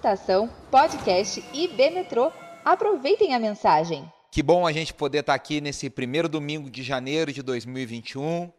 Estação 0.00 0.48
Podcast 0.70 1.44
IB 1.52 1.90
Metrô. 1.90 2.32
Aproveitem 2.64 3.34
a 3.34 3.38
mensagem. 3.38 4.10
Que 4.32 4.42
bom 4.42 4.66
a 4.66 4.72
gente 4.72 4.94
poder 4.94 5.18
estar 5.18 5.34
aqui 5.34 5.60
nesse 5.60 5.90
primeiro 5.90 6.26
domingo 6.26 6.70
de 6.70 6.82
janeiro 6.82 7.30
de 7.30 7.42
2021, 7.42 8.50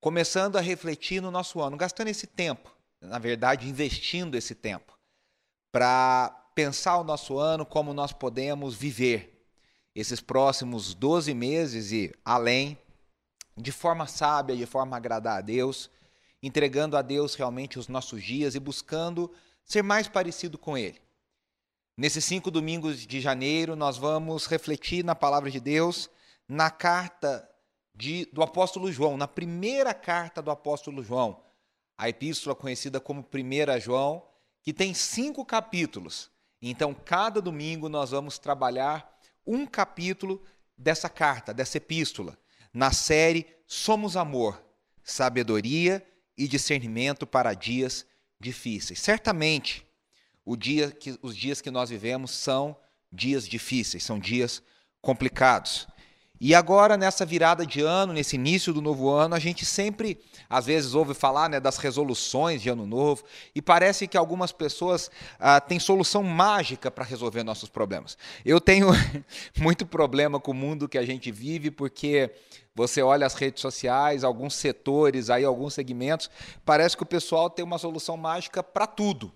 começando 0.00 0.54
a 0.54 0.60
refletir 0.60 1.20
no 1.20 1.28
nosso 1.28 1.60
ano, 1.60 1.76
gastando 1.76 2.06
esse 2.06 2.24
tempo, 2.24 2.70
na 3.00 3.18
verdade, 3.18 3.68
investindo 3.68 4.36
esse 4.36 4.54
tempo, 4.54 4.96
para 5.72 6.30
pensar 6.54 6.98
o 6.98 7.04
nosso 7.04 7.36
ano, 7.36 7.66
como 7.66 7.92
nós 7.92 8.12
podemos 8.12 8.76
viver 8.76 9.44
esses 9.92 10.20
próximos 10.20 10.94
12 10.94 11.34
meses 11.34 11.90
e 11.90 12.14
além, 12.24 12.78
de 13.56 13.72
forma 13.72 14.06
sábia, 14.06 14.54
de 14.54 14.66
forma 14.66 14.94
a 14.94 14.98
agradar 14.98 15.38
a 15.38 15.40
Deus, 15.40 15.90
entregando 16.40 16.96
a 16.96 17.02
Deus 17.02 17.34
realmente 17.34 17.76
os 17.76 17.88
nossos 17.88 18.22
dias 18.22 18.54
e 18.54 18.60
buscando 18.60 19.32
ser 19.64 19.82
mais 19.82 20.08
parecido 20.08 20.58
com 20.58 20.76
Ele. 20.76 21.00
Nesses 21.96 22.24
cinco 22.24 22.50
domingos 22.50 23.06
de 23.06 23.20
janeiro, 23.20 23.76
nós 23.76 23.98
vamos 23.98 24.46
refletir 24.46 25.04
na 25.04 25.14
palavra 25.14 25.50
de 25.50 25.60
Deus, 25.60 26.08
na 26.48 26.70
carta 26.70 27.46
de, 27.94 28.26
do 28.32 28.42
apóstolo 28.42 28.90
João, 28.90 29.16
na 29.16 29.28
primeira 29.28 29.92
carta 29.92 30.40
do 30.40 30.50
apóstolo 30.50 31.02
João, 31.02 31.42
a 31.98 32.08
epístola 32.08 32.56
conhecida 32.56 32.98
como 32.98 33.20
1 33.20 33.80
João, 33.80 34.26
que 34.62 34.72
tem 34.72 34.94
cinco 34.94 35.44
capítulos. 35.44 36.30
Então, 36.62 36.94
cada 36.94 37.40
domingo 37.40 37.88
nós 37.88 38.10
vamos 38.10 38.38
trabalhar 38.38 39.18
um 39.46 39.66
capítulo 39.66 40.42
dessa 40.76 41.08
carta, 41.08 41.52
dessa 41.52 41.76
epístola, 41.76 42.38
na 42.72 42.92
série 42.92 43.46
Somos 43.66 44.16
Amor, 44.16 44.62
Sabedoria 45.02 46.06
e 46.36 46.48
Discernimento 46.48 47.26
para 47.26 47.52
Dias 47.52 48.06
Difíceis. 48.40 48.98
Certamente, 49.00 49.86
dia 50.56 50.90
que, 50.90 51.18
os 51.22 51.36
dias 51.36 51.60
que 51.60 51.70
nós 51.70 51.90
vivemos 51.90 52.30
são 52.30 52.76
dias 53.12 53.46
difíceis, 53.46 54.02
são 54.02 54.18
dias 54.18 54.62
complicados. 55.00 55.86
E 56.40 56.54
agora, 56.54 56.96
nessa 56.96 57.26
virada 57.26 57.66
de 57.66 57.82
ano, 57.82 58.14
nesse 58.14 58.36
início 58.36 58.72
do 58.72 58.80
novo 58.80 59.10
ano, 59.10 59.34
a 59.34 59.38
gente 59.38 59.66
sempre, 59.66 60.18
às 60.48 60.64
vezes, 60.64 60.94
ouve 60.94 61.12
falar 61.12 61.50
né, 61.50 61.60
das 61.60 61.76
resoluções 61.76 62.62
de 62.62 62.70
ano 62.70 62.86
novo, 62.86 63.22
e 63.54 63.60
parece 63.60 64.08
que 64.08 64.16
algumas 64.16 64.50
pessoas 64.50 65.10
ah, 65.38 65.60
têm 65.60 65.78
solução 65.78 66.22
mágica 66.22 66.90
para 66.90 67.04
resolver 67.04 67.42
nossos 67.42 67.68
problemas. 67.68 68.16
Eu 68.42 68.58
tenho 68.58 68.88
muito 69.60 69.84
problema 69.84 70.40
com 70.40 70.52
o 70.52 70.54
mundo 70.54 70.88
que 70.88 70.96
a 70.96 71.04
gente 71.04 71.30
vive, 71.30 71.70
porque 71.70 72.32
você 72.74 73.02
olha 73.02 73.26
as 73.26 73.34
redes 73.34 73.60
sociais, 73.60 74.24
alguns 74.24 74.54
setores, 74.54 75.28
aí 75.28 75.44
alguns 75.44 75.74
segmentos, 75.74 76.30
parece 76.64 76.96
que 76.96 77.02
o 77.02 77.06
pessoal 77.06 77.50
tem 77.50 77.62
uma 77.62 77.76
solução 77.76 78.16
mágica 78.16 78.62
para 78.62 78.86
tudo. 78.86 79.30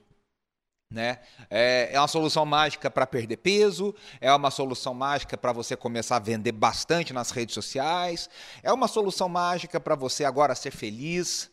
Né? 0.95 1.19
É, 1.51 1.91
é 1.93 1.99
uma 1.99 2.07
solução 2.07 2.47
mágica 2.47 2.89
para 2.89 3.05
perder 3.05 3.39
peso, 3.39 3.93
é 4.21 4.33
uma 4.33 4.49
solução 4.49 4.95
mágica 4.95 5.37
para 5.37 5.53
você 5.53 5.77
começar 5.77 6.17
a 6.17 6.21
vender 6.21 6.53
bastante 6.53 7.13
nas 7.13 7.33
redes 7.33 7.53
sociais, 7.53 8.31
é 8.63 8.73
uma 8.73 8.87
solução 8.87 9.29
mágica 9.29 9.81
para 9.81 9.97
você 9.97 10.25
agora 10.25 10.55
ser 10.55 10.71
feliz. 10.71 11.51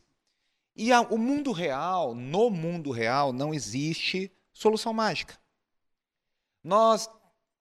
E 0.76 0.94
a, 0.94 1.02
o 1.02 1.18
mundo 1.18 1.52
real, 1.52 2.14
no 2.14 2.52
mundo 2.52 2.92
real, 2.92 3.34
não 3.34 3.52
existe 3.52 4.32
solução 4.54 4.94
mágica. 4.94 5.36
Nós 6.64 7.10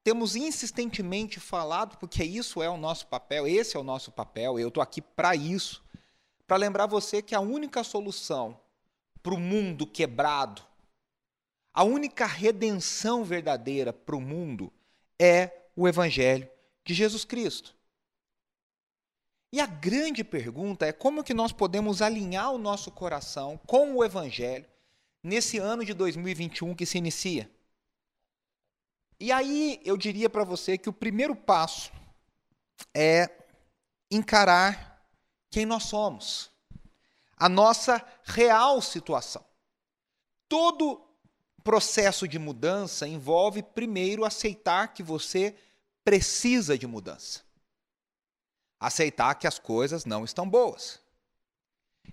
temos 0.05 0.37
insistentemente 0.37 1.41
falado, 1.41 1.97
porque 1.97 2.23
isso 2.23 2.63
é 2.63 2.69
o 2.69 2.77
nosso 2.77 3.07
papel, 3.07 3.47
esse 3.49 3.75
é 3.75 3.81
o 3.81 3.85
nosso 3.85 4.13
papel, 4.13 4.59
eu 4.59 4.69
estou 4.69 4.83
aqui 4.83 5.01
para 5.01 5.35
isso, 5.35 5.83
para 6.47 6.59
lembrar 6.59 6.85
você 6.85 7.23
que 7.23 7.35
a 7.35 7.41
única 7.41 7.83
solução 7.83 8.61
para 9.23 9.33
o 9.33 9.41
mundo 9.41 9.87
quebrado, 9.87 10.63
a 11.73 11.85
única 11.85 12.27
redenção 12.27 13.25
verdadeira 13.25 13.93
para 13.93 14.17
o 14.17 14.21
mundo 14.21 14.73
é 15.19 15.69
o 15.77 15.87
Evangelho 15.87 16.49
de 16.85 16.95
Jesus 16.95 17.25
Cristo. 17.25 17.75
E 19.53 19.61
a 19.61 19.67
grande 19.67 20.23
pergunta 20.23 20.87
é 20.87 20.93
como 20.93 21.25
que 21.25 21.35
nós 21.35 21.53
podemos 21.53 22.01
alinhar 22.01 22.53
o 22.53 22.59
nosso 22.59 22.91
coração 22.91 23.59
com 23.67 23.97
o 23.97 24.05
Evangelho 24.05 24.67
nesse 25.23 25.59
ano 25.59 25.85
de 25.85 25.93
2021 25.93 26.75
que 26.75 26.87
se 26.87 26.99
inicia. 26.99 27.51
E 29.19 29.31
aí 29.31 29.81
eu 29.85 29.97
diria 29.97 30.31
para 30.31 30.45
você 30.45 30.79
que 30.79 30.89
o 30.89 30.93
primeiro 30.93 31.37
passo 31.37 31.93
é 32.95 33.29
encarar 34.11 35.05
quem 35.51 35.67
nós 35.67 35.85
somos, 35.85 36.51
a 37.37 37.49
nossa 37.49 38.05
real 38.25 38.81
situação. 38.81 39.45
Todo 40.49 41.10
processo 41.61 42.27
de 42.27 42.39
mudança 42.39 43.07
envolve 43.07 43.63
primeiro 43.63 44.25
aceitar 44.25 44.89
que 44.89 45.03
você 45.03 45.55
precisa 46.05 46.77
de 46.77 46.87
mudança. 46.87 47.43
Aceitar 48.79 49.35
que 49.35 49.47
as 49.47 49.59
coisas 49.59 50.05
não 50.05 50.25
estão 50.25 50.49
boas. 50.49 51.01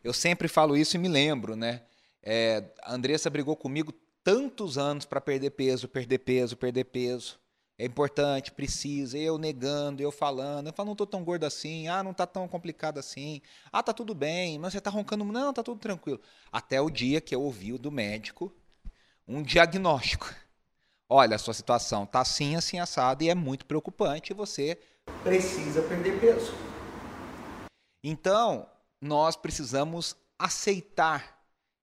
Eu 0.03 0.13
sempre 0.13 0.47
falo 0.47 0.75
isso 0.75 0.95
e 0.95 0.99
me 0.99 1.07
lembro, 1.07 1.55
né? 1.55 1.83
É, 2.21 2.63
a 2.83 2.93
Andressa 2.93 3.29
brigou 3.29 3.55
comigo 3.55 3.93
tantos 4.23 4.77
anos 4.77 5.05
para 5.05 5.21
perder 5.21 5.51
peso, 5.51 5.87
perder 5.87 6.19
peso, 6.19 6.57
perder 6.57 6.83
peso. 6.85 7.39
É 7.77 7.85
importante, 7.85 8.51
precisa. 8.51 9.17
Eu 9.17 9.37
negando, 9.37 10.01
eu 10.01 10.11
falando. 10.11 10.67
Eu 10.67 10.73
falo, 10.73 10.87
não 10.87 10.93
estou 10.93 11.07
tão 11.07 11.23
gordo 11.23 11.45
assim. 11.45 11.87
Ah, 11.87 12.03
não 12.03 12.11
está 12.11 12.25
tão 12.25 12.47
complicado 12.47 12.97
assim. 12.97 13.41
Ah, 13.71 13.83
tá 13.83 13.93
tudo 13.93 14.13
bem. 14.15 14.57
Mas 14.57 14.73
você 14.73 14.79
está 14.79 14.89
roncando. 14.89 15.23
Não, 15.23 15.53
tá 15.53 15.63
tudo 15.63 15.79
tranquilo. 15.79 16.19
Até 16.51 16.81
o 16.81 16.89
dia 16.89 17.21
que 17.21 17.33
eu 17.35 17.41
ouvi 17.41 17.77
do 17.77 17.91
médico 17.91 18.53
um 19.27 19.43
diagnóstico. 19.43 20.33
Olha, 21.09 21.35
a 21.35 21.39
sua 21.39 21.53
situação 21.53 22.03
está 22.03 22.21
assim, 22.21 22.55
assim, 22.55 22.79
assado 22.79 23.23
e 23.23 23.29
é 23.29 23.35
muito 23.35 23.65
preocupante 23.65 24.31
e 24.31 24.35
você 24.35 24.79
precisa 25.23 25.81
perder 25.81 26.19
peso. 26.19 26.53
Então, 28.03 28.69
nós 29.01 29.35
precisamos 29.35 30.15
aceitar 30.37 31.37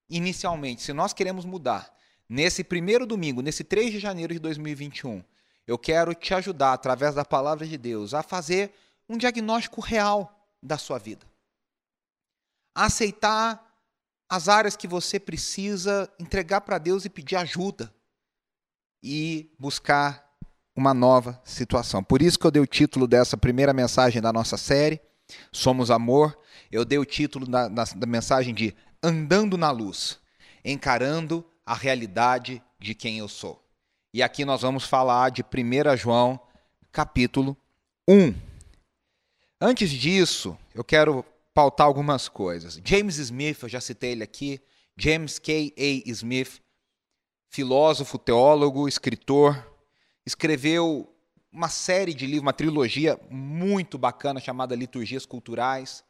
inicialmente, 0.09 0.82
se 0.82 0.93
nós 0.93 1.12
queremos 1.12 1.44
mudar, 1.44 1.93
nesse 2.28 2.62
primeiro 2.62 3.06
domingo, 3.06 3.43
nesse 3.43 3.65
3 3.65 3.93
de 3.93 3.99
janeiro 3.99 4.32
de 4.32 4.38
2021, 4.38 5.25
eu 5.66 5.78
quero 5.78 6.15
te 6.15 6.34
ajudar, 6.34 6.75
através 6.75 7.15
da 7.15 7.25
palavra 7.25 7.66
de 7.66 7.78
Deus, 7.78 8.12
a 8.12 8.22
fazer 8.22 8.72
um 9.09 9.16
diagnóstico 9.16 9.81
real 9.81 10.47
da 10.62 10.76
sua 10.76 10.99
vida. 10.99 11.26
Aceitar 12.75 13.74
as 14.29 14.49
áreas 14.49 14.77
que 14.77 14.87
você 14.87 15.21
precisa 15.21 16.11
entregar 16.19 16.62
para 16.62 16.79
Deus 16.79 17.05
e 17.05 17.11
pedir 17.11 17.37
ajuda 17.37 17.93
e 19.03 19.51
buscar 19.59 20.25
uma 20.75 20.93
nova 20.93 21.41
situação. 21.45 22.03
Por 22.03 22.23
isso 22.23 22.39
que 22.39 22.47
eu 22.47 22.51
dei 22.51 22.62
o 22.62 22.67
título 22.67 23.07
dessa 23.07 23.37
primeira 23.37 23.73
mensagem 23.73 24.21
da 24.21 24.33
nossa 24.33 24.57
série, 24.57 25.01
Somos 25.53 25.91
Amor. 25.91 26.39
Eu 26.71 26.85
dei 26.85 26.99
o 26.99 27.05
título 27.05 27.47
da, 27.47 27.69
da, 27.69 27.85
da 27.85 28.07
mensagem 28.07 28.55
de 28.55 28.75
Andando 29.03 29.57
na 29.57 29.71
Luz, 29.71 30.19
encarando 30.65 31.45
a 31.65 31.75
realidade 31.75 32.62
de 32.79 32.95
quem 32.95 33.19
eu 33.19 33.29
sou. 33.29 33.62
E 34.12 34.23
aqui 34.23 34.45
nós 34.45 34.62
vamos 34.62 34.85
falar 34.85 35.31
de 35.31 35.43
1 35.43 35.97
João, 35.97 36.41
capítulo 36.91 37.56
1. 38.09 38.35
Antes 39.61 39.91
disso, 39.91 40.56
eu 40.75 40.83
quero 40.83 41.25
pautar 41.55 41.87
algumas 41.87 42.29
coisas. 42.29 42.81
James 42.85 43.17
Smith, 43.17 43.63
eu 43.63 43.69
já 43.69 43.81
citei 43.81 44.11
ele 44.11 44.25
aqui, 44.25 44.61
James 44.97 45.39
K. 45.39 45.73
A. 45.79 46.11
Smith, 46.11 46.61
filósofo, 47.49 48.19
teólogo, 48.19 48.89
escritor, 48.89 49.65
escreveu 50.27 51.09
uma 51.53 51.69
série 51.69 52.13
de 52.13 52.27
livros, 52.27 52.43
uma 52.43 52.53
trilogia 52.53 53.19
muito 53.31 53.97
bacana 53.97 54.41
chamada 54.41 54.75
Liturgias 54.75 55.25
Culturais. 55.25 56.05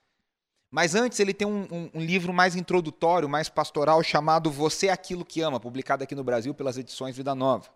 Mas 0.71 0.95
antes 0.95 1.21
ele 1.21 1.35
tem 1.35 1.47
um, 1.47 1.69
um, 1.71 1.91
um, 1.95 2.01
livro 2.01 2.33
mais 2.33 2.57
introdutório, 2.57 3.29
mais 3.29 3.49
pastoral, 3.51 4.03
chamado 4.03 4.51
Você 4.51 4.87
é 4.87 4.93
Aquilo 4.93 5.25
que 5.25 5.43
Ama, 5.43 5.61
publicado 5.61 6.03
aqui 6.03 6.15
no 6.15 6.25
Brasil 6.25 6.55
pelas 6.55 6.79
edições 6.79 7.15
Vida 7.15 7.35
Nova. 7.35 7.69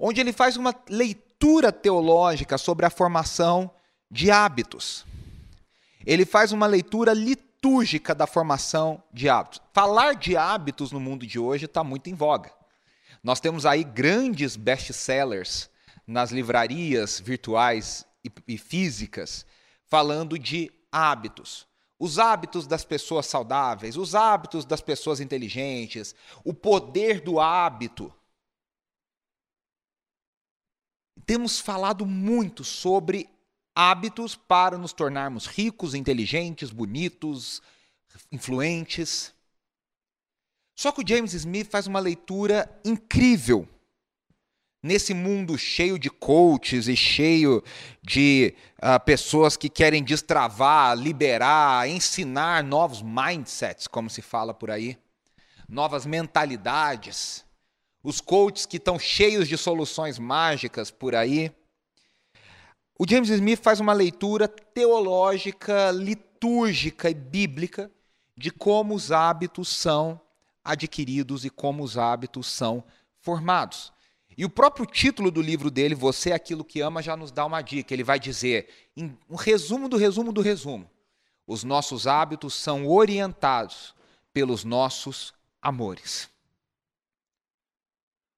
Onde 0.00 0.20
ele 0.20 0.32
faz 0.32 0.56
uma 0.56 0.74
leitura 0.88 1.70
teológica 1.70 2.56
sobre 2.56 2.86
a 2.86 2.90
formação 2.90 3.70
de 4.10 4.30
hábitos 4.30 5.06
ele 6.06 6.24
faz 6.24 6.52
uma 6.52 6.66
leitura 6.66 7.12
litúrgica 7.12 8.14
da 8.14 8.26
formação 8.26 9.02
de 9.12 9.28
hábitos. 9.28 9.60
Falar 9.72 10.14
de 10.14 10.36
hábitos 10.36 10.92
no 10.92 11.00
mundo 11.00 11.26
de 11.26 11.38
hoje 11.38 11.64
está 11.64 11.82
muito 11.82 12.08
em 12.08 12.14
voga. 12.14 12.52
Nós 13.22 13.40
temos 13.40 13.66
aí 13.66 13.82
grandes 13.82 14.56
best-sellers 14.56 15.68
nas 16.06 16.30
livrarias 16.30 17.20
virtuais 17.20 18.06
e, 18.24 18.30
e 18.46 18.56
físicas 18.56 19.44
falando 19.88 20.38
de 20.38 20.70
hábitos. 20.92 21.66
Os 21.98 22.18
hábitos 22.18 22.66
das 22.66 22.84
pessoas 22.84 23.26
saudáveis, 23.26 23.96
os 23.96 24.14
hábitos 24.14 24.64
das 24.64 24.80
pessoas 24.80 25.18
inteligentes, 25.18 26.14
o 26.44 26.54
poder 26.54 27.20
do 27.20 27.40
hábito. 27.40 28.12
Temos 31.26 31.58
falado 31.58 32.06
muito 32.06 32.62
sobre 32.62 33.28
hábitos 33.80 34.34
para 34.34 34.76
nos 34.76 34.92
tornarmos 34.92 35.46
ricos, 35.46 35.94
inteligentes, 35.94 36.70
bonitos, 36.72 37.62
influentes. 38.32 39.32
Só 40.74 40.90
que 40.90 41.00
o 41.00 41.06
James 41.06 41.32
Smith 41.32 41.70
faz 41.70 41.86
uma 41.86 42.00
leitura 42.00 42.68
incrível 42.84 43.68
nesse 44.82 45.14
mundo 45.14 45.56
cheio 45.56 45.96
de 45.96 46.10
coaches 46.10 46.88
e 46.88 46.96
cheio 46.96 47.62
de 48.02 48.52
uh, 48.82 48.98
pessoas 49.04 49.56
que 49.56 49.68
querem 49.68 50.02
destravar, 50.02 50.98
liberar, 50.98 51.88
ensinar 51.88 52.64
novos 52.64 53.00
mindsets, 53.00 53.86
como 53.86 54.10
se 54.10 54.20
fala 54.20 54.52
por 54.52 54.72
aí, 54.72 54.98
novas 55.68 56.04
mentalidades, 56.04 57.44
os 58.02 58.20
coaches 58.20 58.66
que 58.66 58.78
estão 58.78 58.98
cheios 58.98 59.46
de 59.46 59.56
soluções 59.56 60.18
mágicas 60.18 60.90
por 60.90 61.14
aí. 61.14 61.52
O 63.00 63.04
James 63.08 63.28
Smith 63.28 63.62
faz 63.62 63.78
uma 63.78 63.92
leitura 63.92 64.48
teológica, 64.48 65.92
litúrgica 65.92 67.08
e 67.08 67.14
bíblica 67.14 67.88
de 68.36 68.50
como 68.50 68.92
os 68.92 69.12
hábitos 69.12 69.68
são 69.68 70.20
adquiridos 70.64 71.44
e 71.44 71.50
como 71.50 71.84
os 71.84 71.96
hábitos 71.96 72.48
são 72.48 72.82
formados. 73.20 73.92
E 74.36 74.44
o 74.44 74.50
próprio 74.50 74.84
título 74.84 75.30
do 75.30 75.40
livro 75.40 75.70
dele, 75.70 75.94
Você 75.94 76.30
é 76.30 76.34
aquilo 76.34 76.64
que 76.64 76.80
ama, 76.80 77.00
já 77.00 77.16
nos 77.16 77.30
dá 77.30 77.46
uma 77.46 77.62
dica. 77.62 77.94
Ele 77.94 78.02
vai 78.02 78.18
dizer, 78.18 78.68
um 79.30 79.36
resumo 79.36 79.88
do 79.88 79.96
resumo 79.96 80.32
do 80.32 80.40
resumo: 80.40 80.90
os 81.46 81.62
nossos 81.62 82.08
hábitos 82.08 82.54
são 82.54 82.86
orientados 82.88 83.94
pelos 84.32 84.64
nossos 84.64 85.32
amores. 85.62 86.28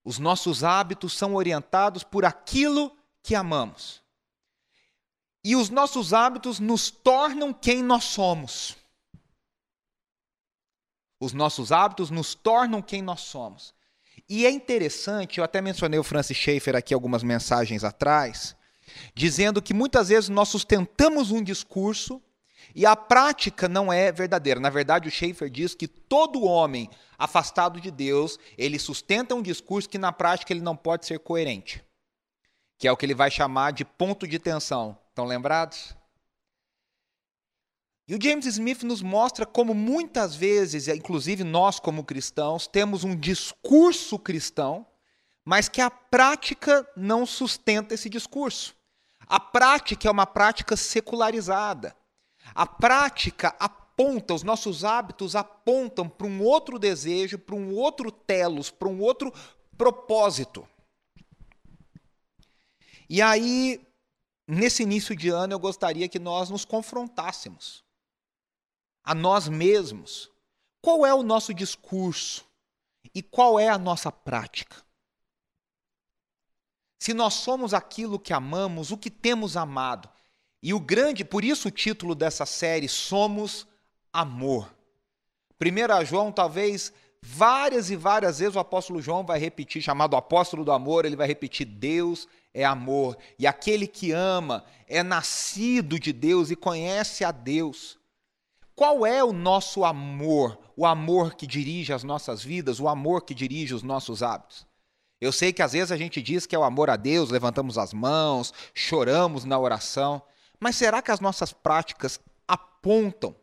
Os 0.05 0.19
nossos 0.19 0.65
hábitos 0.65 1.15
são 1.15 1.35
orientados 1.35 2.05
por 2.05 2.27
aquilo 2.27 2.95
que 3.23 3.35
amamos. 3.35 4.00
E 5.43 5.57
os 5.57 5.71
nossos 5.71 6.13
hábitos 6.13 6.61
nos 6.61 6.91
tornam 6.91 7.53
quem 7.53 7.83
nós 7.83 8.05
somos. 8.05 8.77
Os 11.19 11.33
nossos 11.33 11.73
hábitos 11.73 12.11
nos 12.11 12.35
tornam 12.35 12.81
quem 12.81 13.03
nós 13.03 13.21
somos. 13.21 13.75
E 14.29 14.47
é 14.47 14.51
interessante, 14.51 15.39
eu 15.39 15.45
até 15.45 15.61
mencionei 15.61 15.99
o 15.99 16.05
Francis 16.05 16.37
Schaeffer 16.37 16.77
aqui 16.77 16.95
algumas 16.95 17.23
mensagens 17.23 17.85
atrás, 17.85 18.55
dizendo 19.15 19.61
que 19.61 19.75
muitas 19.75 20.09
vezes 20.09 20.29
nós 20.29 20.49
sustentamos 20.49 21.31
um 21.31 21.43
discurso 21.43 22.23
e 22.75 22.87
a 22.87 22.95
prática 22.95 23.69
não 23.69 23.93
é 23.93 24.13
verdadeira. 24.13 24.61
Na 24.61 24.71
verdade, 24.71 25.09
o 25.09 25.11
Schaeffer 25.11 25.51
diz 25.51 25.75
que 25.75 25.89
todo 25.89 26.45
homem 26.45 26.89
afastado 27.19 27.81
de 27.81 27.91
Deus, 27.91 28.39
ele 28.57 28.79
sustenta 28.79 29.35
um 29.35 29.43
discurso 29.43 29.89
que 29.89 29.99
na 29.99 30.13
prática 30.13 30.53
ele 30.53 30.63
não 30.63 30.77
pode 30.77 31.07
ser 31.07 31.19
coerente. 31.19 31.85
Que 32.79 32.89
é 32.89 32.93
o 32.93 32.97
que 32.97 33.05
ele 33.05 33.15
vai 33.15 33.31
chamar 33.31 33.73
de 33.73 33.85
ponto 33.85 34.27
de 34.27 34.39
tensão. 34.39 34.97
Estão 35.21 35.29
lembrados? 35.29 35.95
E 38.09 38.15
o 38.15 38.19
James 38.19 38.47
Smith 38.47 38.83
nos 38.85 39.03
mostra 39.03 39.45
como 39.45 39.75
muitas 39.75 40.35
vezes, 40.35 40.89
inclusive 40.89 41.45
nós 41.45 41.79
como 41.79 42.05
cristãos, 42.05 42.67
temos 42.67 43.05
um 43.05 43.15
discurso 43.15 44.19
cristão, 44.19 44.87
mas 45.45 45.69
que 45.69 45.83
a 45.83 45.91
prática 45.91 46.89
não 46.97 47.27
sustenta 47.27 47.93
esse 47.93 48.09
discurso. 48.09 48.75
A 49.27 49.39
prática 49.39 50.09
é 50.09 50.11
uma 50.11 50.25
prática 50.25 50.75
secularizada. 50.75 51.95
A 52.55 52.65
prática 52.65 53.55
aponta, 53.59 54.33
os 54.33 54.43
nossos 54.43 54.87
hábitos 54.87 55.37
apontam 55.37 56.09
para 56.09 56.27
um 56.27 56.43
outro 56.43 56.79
desejo, 56.79 57.39
para 57.39 57.55
um 57.55 57.75
outro 57.75 58.11
telos, 58.11 58.71
para 58.71 58.89
um 58.89 59.03
outro 59.03 59.31
propósito. 59.77 60.67
E 63.07 63.21
aí, 63.21 63.87
nesse 64.51 64.83
início 64.83 65.15
de 65.15 65.29
ano, 65.29 65.53
eu 65.53 65.59
gostaria 65.59 66.09
que 66.09 66.19
nós 66.19 66.51
nos 66.51 66.65
confrontássemos 66.65 67.85
a 69.03 69.15
nós 69.15 69.49
mesmos 69.49 70.31
qual 70.83 71.05
é 71.05 71.15
o 71.15 71.23
nosso 71.23 71.55
discurso 71.55 72.45
e 73.15 73.23
qual 73.23 73.59
é 73.59 73.69
a 73.69 73.79
nossa 73.79 74.11
prática. 74.11 74.77
Se 76.99 77.15
nós 77.15 77.35
somos 77.35 77.73
aquilo 77.73 78.19
que 78.19 78.33
amamos, 78.33 78.91
o 78.91 78.99
que 78.99 79.11
temos 79.11 79.57
amado. 79.57 80.09
E 80.63 80.75
o 80.75 80.81
grande, 80.81 81.25
por 81.25 81.45
isso 81.45 81.69
o 81.69 81.71
título 81.71 82.15
dessa 82.15 82.45
série, 82.45 82.89
Somos 82.89 83.67
Amor. 84.13 84.75
1 85.59 86.05
João, 86.05 86.31
talvez 86.31 86.93
várias 87.23 87.91
e 87.91 87.97
várias 87.97 88.39
vezes 88.39 88.57
o 88.57 88.61
apóstolo 88.61 89.01
João 89.01 89.25
vai 89.25 89.39
repetir, 89.39 89.83
chamado 89.83 90.17
apóstolo 90.17 90.65
do 90.65 90.73
amor, 90.73 91.05
ele 91.05 91.17
vai 91.17 91.27
repetir: 91.27 91.67
Deus 91.67 92.27
é 92.53 92.65
amor. 92.65 93.17
E 93.39 93.47
aquele 93.47 93.87
que 93.87 94.13
ama 94.13 94.65
é 94.87 95.03
nascido 95.03 95.99
de 95.99 96.13
Deus 96.13 96.51
e 96.51 96.57
conhece 96.57 97.25
a 97.25 97.31
Deus. 97.31 97.99
Qual 98.75 99.05
é 99.05 99.23
o 99.23 99.33
nosso 99.33 99.85
amor? 99.85 100.59
O 100.77 100.87
amor 100.87 101.35
que 101.35 101.47
dirige 101.47 101.93
as 101.93 102.03
nossas 102.03 102.43
vidas, 102.43 102.81
o 102.81 102.89
amor 102.89 103.23
que 103.23 103.35
dirige 103.35 103.75
os 103.75 103.83
nossos 103.83 104.23
hábitos. 104.23 104.67
Eu 105.21 105.33
sei 105.33 105.53
que 105.53 105.61
às 105.61 105.73
vezes 105.73 105.93
a 105.93 105.99
gente 105.99 106.23
diz 106.23 106.47
que 106.47 106.57
é 106.57 106.59
o 106.59 106.65
amor 106.65 106.89
a 106.89 106.97
Deus, 106.97 107.29
levantamos 107.29 107.77
as 107.77 107.93
mãos, 107.93 108.55
choramos 108.73 109.45
na 109.45 109.59
oração, 109.59 110.23
mas 110.59 110.77
será 110.77 111.03
que 111.03 111.11
as 111.11 111.21
nossas 111.21 111.53
práticas 111.53 112.19
apontam 112.49 113.37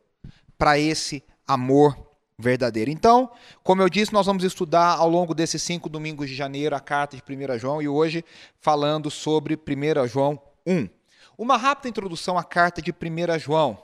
para 0.57 0.79
esse 0.79 1.23
amor 1.47 2.06
verdadeiro? 2.37 2.91
Então, 2.91 3.31
como 3.63 3.81
eu 3.81 3.89
disse, 3.89 4.13
nós 4.13 4.25
vamos 4.25 4.43
estudar 4.43 4.97
ao 4.97 5.09
longo 5.09 5.33
desses 5.33 5.61
cinco 5.61 5.89
domingos 5.89 6.29
de 6.29 6.35
janeiro 6.35 6.75
a 6.75 6.79
carta 6.79 7.17
de 7.17 7.23
1 7.23 7.57
João 7.57 7.81
e 7.81 7.87
hoje 7.87 8.23
falando 8.59 9.09
sobre 9.09 9.55
1 9.55 10.07
João 10.07 10.39
1. 10.65 10.87
Uma 11.37 11.57
rápida 11.57 11.89
introdução 11.89 12.37
à 12.37 12.43
carta 12.43 12.81
de 12.81 12.91
1 12.91 13.39
João. 13.39 13.77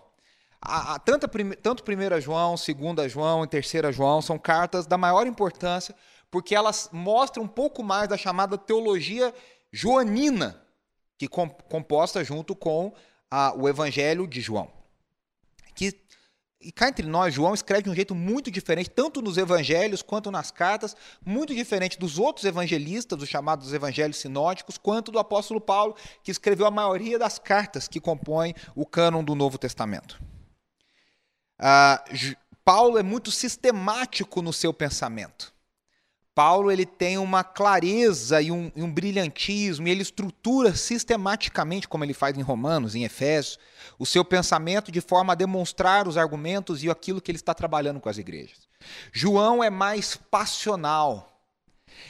A, 0.61 0.95
a, 0.95 0.99
tanto, 0.99 1.27
tanto 1.61 1.83
1 1.83 2.21
João, 2.21 2.55
2 2.55 3.11
João 3.11 3.43
e 3.43 3.47
3 3.47 3.71
João 3.91 4.21
são 4.21 4.37
cartas 4.37 4.85
da 4.85 4.97
maior 4.97 5.27
importância, 5.27 5.95
porque 6.31 6.55
elas 6.55 6.89
mostram 6.91 7.43
um 7.43 7.47
pouco 7.47 7.83
mais 7.83 8.07
da 8.07 8.17
chamada 8.17 8.57
teologia 8.57 9.33
joanina, 9.71 10.61
que 11.17 11.27
com, 11.27 11.49
composta 11.49 12.23
junto 12.23 12.55
com 12.55 12.93
a, 13.29 13.53
o 13.55 13.67
Evangelho 13.67 14.27
de 14.27 14.39
João. 14.39 14.71
Que, 15.75 15.99
e 16.63 16.71
cá 16.71 16.87
entre 16.87 17.05
nós, 17.05 17.33
João 17.33 17.53
escreve 17.53 17.83
de 17.83 17.89
um 17.89 17.95
jeito 17.95 18.15
muito 18.15 18.49
diferente, 18.49 18.89
tanto 18.89 19.21
nos 19.21 19.37
evangelhos 19.37 20.01
quanto 20.01 20.31
nas 20.31 20.49
cartas, 20.49 20.95
muito 21.25 21.53
diferente 21.53 21.99
dos 21.99 22.17
outros 22.17 22.45
evangelistas, 22.45 23.19
dos 23.19 23.29
chamados 23.29 23.73
evangelhos 23.73 24.17
sinóticos, 24.17 24.77
quanto 24.77 25.11
do 25.11 25.19
apóstolo 25.19 25.59
Paulo, 25.59 25.95
que 26.23 26.31
escreveu 26.31 26.65
a 26.65 26.71
maioria 26.71 27.19
das 27.19 27.37
cartas 27.37 27.87
que 27.87 27.99
compõem 27.99 28.55
o 28.75 28.85
cânon 28.85 29.23
do 29.23 29.35
Novo 29.35 29.57
Testamento. 29.57 30.19
Uh, 31.59 32.35
Paulo 32.63 32.97
é 32.97 33.03
muito 33.03 33.29
sistemático 33.29 34.41
no 34.41 34.53
seu 34.53 34.73
pensamento. 34.73 35.52
Paulo 36.35 36.71
ele 36.71 36.85
tem 36.85 37.17
uma 37.17 37.43
clareza 37.43 38.41
e 38.41 38.51
um, 38.51 38.71
e 38.75 38.81
um, 38.81 38.91
brilhantismo, 38.91 39.87
e 39.87 39.91
ele 39.91 40.01
estrutura 40.01 40.75
sistematicamente, 40.75 41.87
como 41.87 42.03
ele 42.03 42.13
faz 42.13 42.35
em 42.37 42.41
Romanos, 42.41 42.95
em 42.95 43.03
Efésios, 43.03 43.59
o 43.99 44.05
seu 44.05 44.25
pensamento 44.25 44.91
de 44.91 44.99
forma 44.99 45.33
a 45.33 45.35
demonstrar 45.35 46.07
os 46.07 46.17
argumentos 46.17 46.83
e 46.83 46.89
aquilo 46.89 47.21
que 47.21 47.29
ele 47.29 47.37
está 47.37 47.53
trabalhando 47.53 47.99
com 47.99 48.09
as 48.09 48.17
igrejas. 48.17 48.67
João 49.11 49.63
é 49.63 49.69
mais 49.69 50.15
passional. 50.15 51.29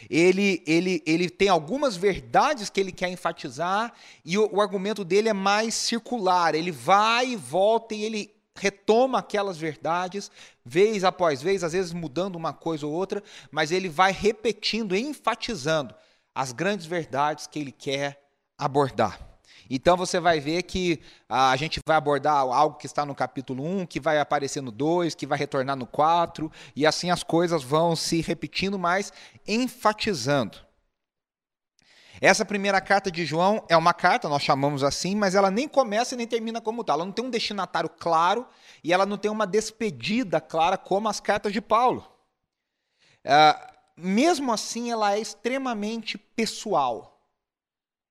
Ele, 0.10 0.64
ele, 0.66 1.04
ele 1.06 1.30
tem 1.30 1.50
algumas 1.50 1.98
verdades 1.98 2.70
que 2.70 2.80
ele 2.80 2.94
quer 2.94 3.10
enfatizar, 3.10 3.94
e 4.24 4.38
o, 4.38 4.56
o 4.56 4.62
argumento 4.62 5.04
dele 5.04 5.28
é 5.28 5.34
mais 5.34 5.74
circular. 5.74 6.56
Ele 6.56 6.72
vai 6.72 7.32
e 7.32 7.36
volta 7.36 7.94
e 7.94 8.04
ele 8.04 8.34
retoma 8.56 9.20
aquelas 9.20 9.58
verdades, 9.58 10.32
vez 10.64 11.04
após 11.04 11.42
vez, 11.42 11.64
às 11.64 11.74
vezes 11.74 11.92
mudando 11.92 12.36
uma 12.36 12.54
coisa 12.54 12.86
ou 12.86 12.94
outra, 12.94 13.24
mas 13.52 13.72
ele 13.72 13.90
vai 13.90 14.12
repetindo, 14.12 14.96
enfatizando 14.96 15.94
as 16.34 16.52
grandes 16.52 16.86
verdades 16.86 17.48
que 17.48 17.60
ele 17.60 17.72
quer 17.72 18.22
abordar. 18.58 19.20
Então 19.70 19.98
você 19.98 20.20
vai 20.20 20.40
ver 20.40 20.64
que 20.64 21.02
ah, 21.28 21.52
a 21.52 21.56
gente 21.56 21.80
vai 21.86 21.96
abordar 21.98 22.36
algo 22.36 22.78
que 22.78 22.86
está 22.86 23.06
no 23.06 23.16
capítulo 23.16 23.66
1, 23.66 23.86
que 23.86 24.00
vai 24.00 24.20
aparecer 24.20 24.62
no 24.62 24.72
2, 24.72 25.16
que 25.16 25.26
vai 25.26 25.38
retornar 25.38 25.76
no 25.76 25.88
4, 25.88 26.52
e 26.76 26.86
assim 26.86 27.10
as 27.10 27.24
coisas 27.24 27.64
vão 27.64 27.96
se 27.96 28.22
repetindo, 28.22 28.78
mas 28.78 29.12
enfatizando. 29.48 30.58
Essa 32.26 32.46
primeira 32.46 32.80
carta 32.80 33.12
de 33.12 33.26
João 33.26 33.66
é 33.68 33.76
uma 33.76 33.94
carta, 33.94 34.30
nós 34.30 34.42
chamamos 34.42 34.82
assim, 34.82 35.14
mas 35.14 35.36
ela 35.36 35.52
nem 35.52 35.68
começa 35.68 36.14
e 36.14 36.18
nem 36.18 36.26
termina 36.26 36.62
como 36.62 36.82
tal. 36.82 36.96
Ela 36.96 37.04
não 37.04 37.12
tem 37.12 37.26
um 37.26 37.30
destinatário 37.30 37.90
claro 37.90 38.48
e 38.82 38.94
ela 38.94 39.06
não 39.06 39.18
tem 39.18 39.30
uma 39.30 39.46
despedida 39.46 40.40
clara 40.40 40.78
como 40.78 41.10
as 41.10 41.20
cartas 41.20 41.52
de 41.52 41.60
Paulo. 41.60 42.08
Uh, 43.26 43.74
mesmo 43.98 44.54
assim, 44.54 44.90
ela 44.90 45.14
é 45.14 45.20
extremamente 45.20 46.18
pessoal. 46.18 47.28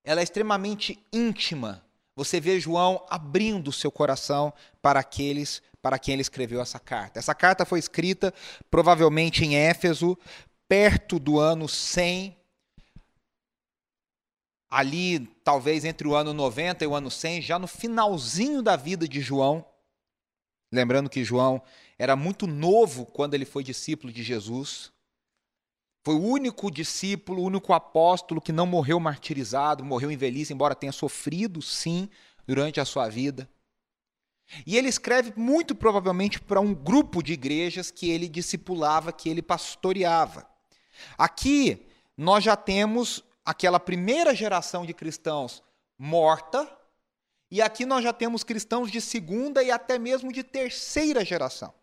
Ela 0.05 0.21
é 0.21 0.25
extremamente 0.25 1.03
íntima. 1.11 1.83
Você 2.15 2.39
vê 2.39 2.61
João 2.61 3.07
abrindo 3.09 3.73
seu 3.73 3.91
coração 3.91 4.53
para 4.83 5.01
aqueles 5.01 5.63
para 5.81 5.99
quem 5.99 6.13
ele 6.13 6.21
escreveu 6.21 6.61
essa 6.61 6.79
carta. 6.79 7.19
Essa 7.19 7.35
carta 7.35 7.65
foi 7.65 7.79
escrita 7.79 8.35
provavelmente 8.71 9.43
em 9.43 9.57
Éfeso, 9.57 10.19
perto 10.69 11.19
do 11.19 11.41
ano 11.41 11.67
100 11.67 12.42
ali 14.73 15.19
talvez 15.45 15.85
entre 15.85 16.09
o 16.09 16.15
ano 16.15 16.33
90 16.33 16.83
e 16.83 16.87
o 16.87 16.95
ano 16.95 17.11
100, 17.11 17.43
já 17.43 17.59
no 17.59 17.67
finalzinho 17.67 18.63
da 18.63 18.75
vida 18.75 19.07
de 19.07 19.21
João. 19.21 19.63
Lembrando 20.73 21.11
que 21.11 21.23
João 21.23 21.61
era 21.99 22.17
muito 22.17 22.47
novo 22.47 23.05
quando 23.05 23.35
ele 23.35 23.45
foi 23.45 23.63
discípulo 23.63 24.11
de 24.11 24.23
Jesus. 24.23 24.91
Foi 26.03 26.15
o 26.15 26.23
único 26.23 26.71
discípulo, 26.71 27.43
o 27.43 27.45
único 27.45 27.75
apóstolo 27.75 28.41
que 28.41 28.51
não 28.51 28.65
morreu 28.65 28.99
martirizado, 28.99 29.85
morreu 29.85 30.11
em 30.11 30.17
velhice, 30.17 30.55
embora 30.55 30.75
tenha 30.75 30.91
sofrido, 30.91 31.61
sim, 31.61 32.09
durante 32.47 32.81
a 32.81 32.87
sua 32.87 33.11
vida. 33.11 33.47
E 34.67 34.79
ele 34.79 34.89
escreve 34.89 35.35
muito 35.37 35.75
provavelmente 35.75 36.41
para 36.41 36.63
um 36.63 36.73
grupo 36.73 37.23
de 37.23 37.35
igrejas 37.35 37.91
que 37.91 38.11
ele 38.11 38.27
discipulava, 38.27 39.13
que 39.13 39.29
ele 39.29 39.43
pastoreava. 39.43 40.49
Aqui 41.19 41.87
nós 42.17 42.43
já 42.43 42.57
temos 42.57 43.23
aquela 43.45 43.81
primeira 43.81 44.35
geração 44.35 44.85
de 44.87 44.95
cristãos 44.95 45.63
morta, 45.99 46.69
e 47.51 47.61
aqui 47.61 47.85
nós 47.85 48.03
já 48.03 48.13
temos 48.13 48.43
cristãos 48.43 48.91
de 48.91 49.01
segunda 49.01 49.63
e 49.63 49.71
até 49.71 49.99
mesmo 49.99 50.33
de 50.33 50.43
terceira 50.43 51.25
geração. 51.25 51.75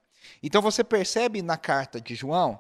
Então 0.42 0.62
você 0.62 0.84
percebe 0.84 1.42
na 1.42 1.58
carta 1.58 2.02
de 2.02 2.16
João 2.16 2.60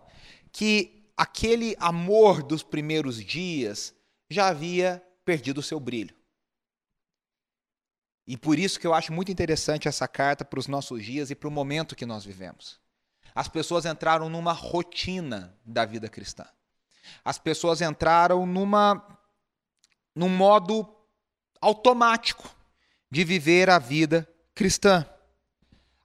que 0.52 1.12
aquele 1.18 1.76
amor 1.80 2.44
dos 2.44 2.64
primeiros 2.64 3.24
dias 3.24 3.94
já 4.30 4.48
havia 4.48 5.04
perdido 5.26 5.60
o 5.60 5.64
seu 5.64 5.80
brilho. 5.80 6.16
E 8.28 8.38
por 8.38 8.60
isso 8.60 8.80
que 8.80 8.86
eu 8.86 8.94
acho 8.94 9.12
muito 9.12 9.32
interessante 9.32 9.88
essa 9.88 10.08
carta 10.08 10.46
para 10.46 10.60
os 10.60 10.68
nossos 10.68 11.04
dias 11.04 11.32
e 11.32 11.36
para 11.36 11.50
o 11.50 11.52
momento 11.52 11.96
que 11.96 12.06
nós 12.06 12.24
vivemos. 12.24 12.80
As 13.34 13.48
pessoas 13.48 13.86
entraram 13.86 14.30
numa 14.30 14.54
rotina 14.54 15.58
da 15.66 15.84
vida 15.84 16.08
cristã. 16.08 16.46
As 17.24 17.38
pessoas 17.38 17.82
entraram 17.82 18.46
numa 18.46 19.06
num 20.16 20.30
modo 20.30 20.88
automático 21.62 22.50
de 23.10 23.24
viver 23.24 23.70
a 23.70 23.80
vida 23.80 24.28
cristã. 24.54 25.08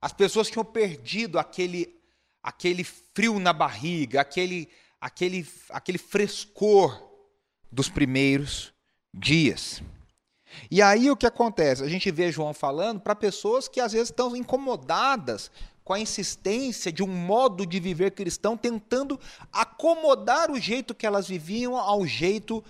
As 0.01 0.13
pessoas 0.13 0.49
tinham 0.49 0.65
perdido 0.65 1.39
aquele 1.39 2.01
aquele 2.43 2.85
frio 2.85 3.39
na 3.39 3.53
barriga, 3.53 4.21
aquele 4.21 4.69
aquele 5.01 5.47
aquele 5.71 5.99
frescor 5.99 7.11
dos 7.73 7.89
primeiros 7.89 8.73
dias. 9.13 9.83
E 10.71 10.81
aí 10.81 11.11
o 11.11 11.17
que 11.17 11.27
acontece? 11.27 11.83
A 11.83 11.89
gente 11.89 12.11
vê 12.11 12.31
João 12.31 12.55
falando 12.55 13.01
para 13.01 13.15
pessoas 13.15 13.67
que 13.67 13.81
às 13.81 13.93
vezes 13.93 14.11
estão 14.11 14.37
incomodadas 14.37 15.51
com 15.85 15.93
a 15.93 16.01
insistência 16.01 16.91
de 16.91 17.03
um 17.03 17.07
modo 17.07 17.67
de 17.67 17.79
viver 17.79 18.13
cristão, 18.13 18.57
tentando 18.57 19.21
acomodar 19.53 20.51
o 20.51 20.59
jeito 20.59 20.95
que 20.95 21.07
elas 21.07 21.29
viviam 21.29 21.77
ao 21.77 22.07
jeito 22.07 22.65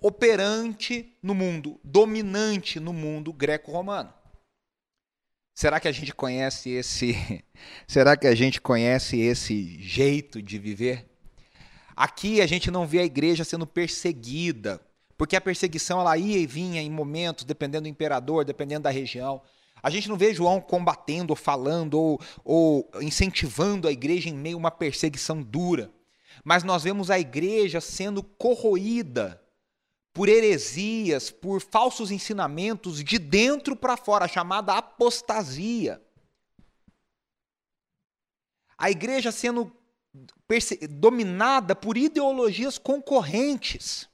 operante 0.00 1.12
no 1.22 1.34
mundo, 1.34 1.80
dominante 1.82 2.78
no 2.78 2.92
mundo 2.92 3.32
greco-romano. 3.32 4.12
Será 5.56 5.80
que 5.80 5.88
a 5.88 5.92
gente 5.92 6.14
conhece 6.14 6.70
esse 6.70 7.44
Será 7.86 8.16
que 8.16 8.26
a 8.26 8.34
gente 8.34 8.60
conhece 8.60 9.20
esse 9.20 9.80
jeito 9.80 10.40
de 10.40 10.58
viver? 10.58 11.10
Aqui 11.96 12.40
a 12.40 12.46
gente 12.46 12.70
não 12.70 12.86
vê 12.86 13.00
a 13.00 13.04
igreja 13.04 13.44
sendo 13.44 13.66
perseguida 13.66 14.80
porque 15.16 15.36
a 15.36 15.40
perseguição 15.40 16.00
ela 16.00 16.16
ia 16.18 16.38
e 16.38 16.46
vinha 16.46 16.82
em 16.82 16.90
momentos, 16.90 17.44
dependendo 17.44 17.82
do 17.82 17.88
imperador, 17.88 18.44
dependendo 18.44 18.82
da 18.82 18.90
região. 18.90 19.40
A 19.84 19.90
gente 19.90 20.08
não 20.08 20.16
vê 20.16 20.32
João 20.32 20.62
combatendo, 20.62 21.36
falando, 21.36 22.00
ou, 22.00 22.20
ou 22.42 22.90
incentivando 23.02 23.86
a 23.86 23.92
igreja 23.92 24.30
em 24.30 24.34
meio 24.34 24.56
a 24.56 24.58
uma 24.58 24.70
perseguição 24.70 25.42
dura. 25.42 25.92
Mas 26.42 26.64
nós 26.64 26.82
vemos 26.82 27.10
a 27.10 27.18
igreja 27.18 27.82
sendo 27.82 28.22
corroída 28.22 29.38
por 30.14 30.26
heresias, 30.26 31.30
por 31.30 31.60
falsos 31.60 32.10
ensinamentos 32.10 33.04
de 33.04 33.18
dentro 33.18 33.76
para 33.76 33.94
fora, 33.94 34.26
chamada 34.26 34.72
apostasia. 34.72 36.02
A 38.78 38.90
igreja 38.90 39.30
sendo 39.30 39.70
dominada 40.92 41.76
por 41.76 41.98
ideologias 41.98 42.78
concorrentes. 42.78 44.08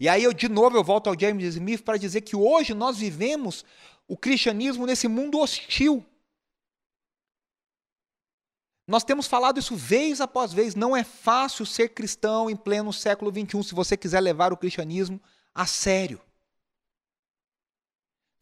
E 0.00 0.08
aí 0.08 0.22
eu 0.24 0.32
de 0.32 0.48
novo 0.48 0.76
eu 0.76 0.84
volto 0.84 1.08
ao 1.08 1.18
James 1.18 1.54
Smith 1.54 1.82
para 1.82 1.96
dizer 1.96 2.20
que 2.20 2.36
hoje 2.36 2.72
nós 2.72 2.98
vivemos 2.98 3.64
o 4.08 4.16
cristianismo 4.16 4.86
nesse 4.86 5.06
mundo 5.06 5.38
hostil. 5.38 6.04
Nós 8.86 9.04
temos 9.04 9.26
falado 9.26 9.60
isso 9.60 9.76
vez 9.76 10.18
após 10.18 10.50
vez. 10.50 10.74
Não 10.74 10.96
é 10.96 11.04
fácil 11.04 11.66
ser 11.66 11.90
cristão 11.90 12.48
em 12.48 12.56
pleno 12.56 12.90
século 12.90 13.30
XXI 13.30 13.62
se 13.62 13.74
você 13.74 13.98
quiser 13.98 14.20
levar 14.20 14.50
o 14.50 14.56
cristianismo 14.56 15.20
a 15.54 15.66
sério. 15.66 16.18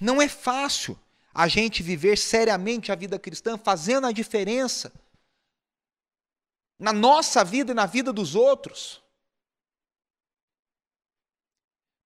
Não 0.00 0.22
é 0.22 0.28
fácil 0.28 0.96
a 1.34 1.48
gente 1.48 1.82
viver 1.82 2.16
seriamente 2.16 2.92
a 2.92 2.94
vida 2.94 3.18
cristã, 3.18 3.58
fazendo 3.58 4.06
a 4.06 4.12
diferença 4.12 4.92
na 6.78 6.92
nossa 6.92 7.44
vida 7.44 7.72
e 7.72 7.74
na 7.74 7.86
vida 7.86 8.12
dos 8.12 8.36
outros. 8.36 9.02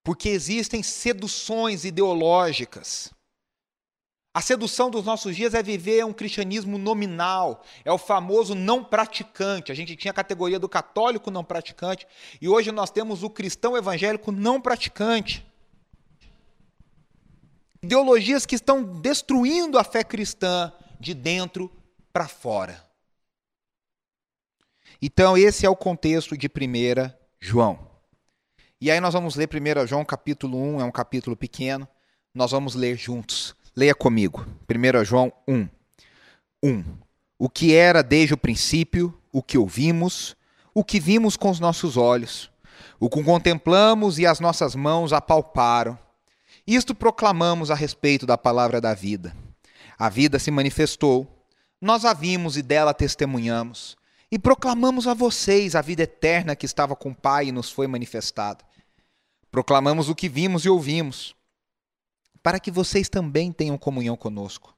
Porque 0.02 0.30
existem 0.30 0.82
seduções 0.82 1.84
ideológicas. 1.84 3.12
A 4.32 4.40
sedução 4.40 4.90
dos 4.90 5.04
nossos 5.04 5.34
dias 5.34 5.54
é 5.54 5.62
viver 5.62 6.04
um 6.04 6.12
cristianismo 6.12 6.78
nominal, 6.78 7.64
é 7.84 7.90
o 7.90 7.98
famoso 7.98 8.54
não 8.54 8.84
praticante. 8.84 9.72
A 9.72 9.74
gente 9.74 9.96
tinha 9.96 10.12
a 10.12 10.14
categoria 10.14 10.58
do 10.58 10.68
católico 10.68 11.32
não 11.32 11.42
praticante 11.42 12.06
e 12.40 12.48
hoje 12.48 12.70
nós 12.70 12.90
temos 12.92 13.24
o 13.24 13.30
cristão 13.30 13.76
evangélico 13.76 14.30
não 14.30 14.60
praticante. 14.60 15.44
Ideologias 17.82 18.46
que 18.46 18.54
estão 18.54 18.84
destruindo 19.00 19.78
a 19.78 19.84
fé 19.84 20.04
cristã 20.04 20.72
de 21.00 21.12
dentro 21.12 21.72
para 22.12 22.28
fora. 22.28 22.88
Então, 25.02 25.36
esse 25.36 25.64
é 25.64 25.70
o 25.70 25.74
contexto 25.74 26.36
de 26.36 26.46
1 26.46 27.12
João. 27.40 27.90
E 28.80 28.90
aí 28.90 29.00
nós 29.00 29.14
vamos 29.14 29.34
ler 29.34 29.48
1 29.48 29.86
João 29.86 30.04
capítulo 30.04 30.58
1, 30.58 30.80
é 30.82 30.84
um 30.84 30.90
capítulo 30.92 31.34
pequeno. 31.36 31.88
Nós 32.34 32.50
vamos 32.52 32.74
ler 32.74 32.96
juntos. 32.96 33.56
Leia 33.76 33.94
comigo. 33.94 34.46
1 34.68 35.04
João 35.04 35.32
1. 35.46 35.68
1. 36.62 36.84
O 37.38 37.48
que 37.48 37.74
era 37.74 38.02
desde 38.02 38.34
o 38.34 38.38
princípio, 38.38 39.16
o 39.32 39.42
que 39.42 39.56
ouvimos, 39.56 40.36
o 40.74 40.84
que 40.84 40.98
vimos 40.98 41.36
com 41.36 41.50
os 41.50 41.60
nossos 41.60 41.96
olhos, 41.96 42.50
o 42.98 43.08
que 43.08 43.22
contemplamos 43.22 44.18
e 44.18 44.26
as 44.26 44.40
nossas 44.40 44.74
mãos 44.74 45.12
apalparam. 45.12 45.98
Isto 46.66 46.94
proclamamos 46.94 47.70
a 47.70 47.74
respeito 47.74 48.26
da 48.26 48.36
palavra 48.36 48.80
da 48.80 48.92
vida. 48.92 49.34
A 49.98 50.08
vida 50.08 50.38
se 50.38 50.50
manifestou, 50.50 51.26
nós 51.80 52.04
a 52.04 52.12
vimos 52.12 52.56
e 52.56 52.62
dela 52.62 52.92
testemunhamos, 52.92 53.96
e 54.30 54.38
proclamamos 54.38 55.06
a 55.06 55.14
vocês 55.14 55.74
a 55.74 55.80
vida 55.80 56.02
eterna 56.02 56.54
que 56.54 56.66
estava 56.66 56.94
com 56.94 57.10
o 57.10 57.14
Pai 57.14 57.46
e 57.46 57.52
nos 57.52 57.70
foi 57.70 57.86
manifestada. 57.86 58.64
Proclamamos 59.50 60.08
o 60.08 60.14
que 60.14 60.28
vimos 60.28 60.64
e 60.64 60.68
ouvimos, 60.68 61.34
para 62.42 62.60
que 62.60 62.70
vocês 62.70 63.08
também 63.08 63.52
tenham 63.52 63.76
comunhão 63.76 64.16
conosco. 64.16 64.74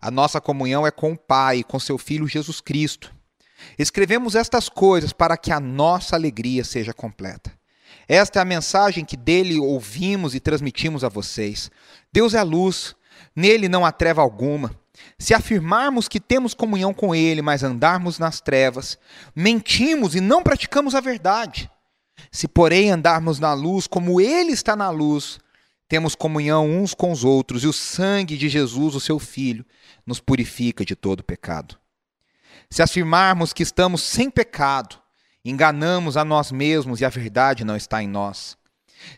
A 0.00 0.10
nossa 0.10 0.40
comunhão 0.40 0.86
é 0.86 0.90
com 0.90 1.12
o 1.12 1.18
Pai 1.18 1.62
com 1.62 1.78
seu 1.78 1.98
Filho 1.98 2.28
Jesus 2.28 2.60
Cristo. 2.60 3.14
Escrevemos 3.78 4.34
estas 4.34 4.68
coisas 4.68 5.12
para 5.12 5.36
que 5.36 5.52
a 5.52 5.60
nossa 5.60 6.16
alegria 6.16 6.64
seja 6.64 6.92
completa. 6.92 7.52
Esta 8.06 8.38
é 8.38 8.42
a 8.42 8.44
mensagem 8.44 9.04
que 9.04 9.16
dele 9.16 9.58
ouvimos 9.58 10.34
e 10.34 10.40
transmitimos 10.40 11.04
a 11.04 11.08
vocês. 11.08 11.70
Deus 12.12 12.34
é 12.34 12.38
a 12.38 12.42
luz, 12.42 12.94
nele 13.34 13.68
não 13.68 13.86
há 13.86 13.92
treva 13.92 14.20
alguma. 14.20 14.74
Se 15.18 15.34
afirmarmos 15.34 16.08
que 16.08 16.20
temos 16.20 16.54
comunhão 16.54 16.92
com 16.92 17.14
ele, 17.14 17.42
mas 17.42 17.62
andarmos 17.62 18.18
nas 18.18 18.40
trevas, 18.40 18.98
mentimos 19.34 20.14
e 20.14 20.20
não 20.20 20.42
praticamos 20.42 20.94
a 20.94 21.00
verdade. 21.00 21.70
Se, 22.30 22.46
porém, 22.46 22.90
andarmos 22.90 23.38
na 23.38 23.52
luz 23.52 23.86
como 23.86 24.20
Ele 24.20 24.52
está 24.52 24.76
na 24.76 24.90
luz, 24.90 25.38
temos 25.88 26.14
comunhão 26.14 26.68
uns 26.68 26.94
com 26.94 27.12
os 27.12 27.24
outros, 27.24 27.64
e 27.64 27.66
o 27.66 27.72
sangue 27.72 28.36
de 28.36 28.48
Jesus, 28.48 28.94
o 28.94 29.00
seu 29.00 29.18
Filho, 29.18 29.64
nos 30.06 30.20
purifica 30.20 30.84
de 30.84 30.96
todo 30.96 31.22
pecado. 31.22 31.78
Se 32.70 32.82
afirmarmos 32.82 33.52
que 33.52 33.62
estamos 33.62 34.02
sem 34.02 34.30
pecado, 34.30 34.98
enganamos 35.44 36.16
a 36.16 36.24
nós 36.24 36.50
mesmos 36.50 37.00
e 37.00 37.04
a 37.04 37.08
verdade 37.08 37.64
não 37.64 37.76
está 37.76 38.02
em 38.02 38.08
nós. 38.08 38.56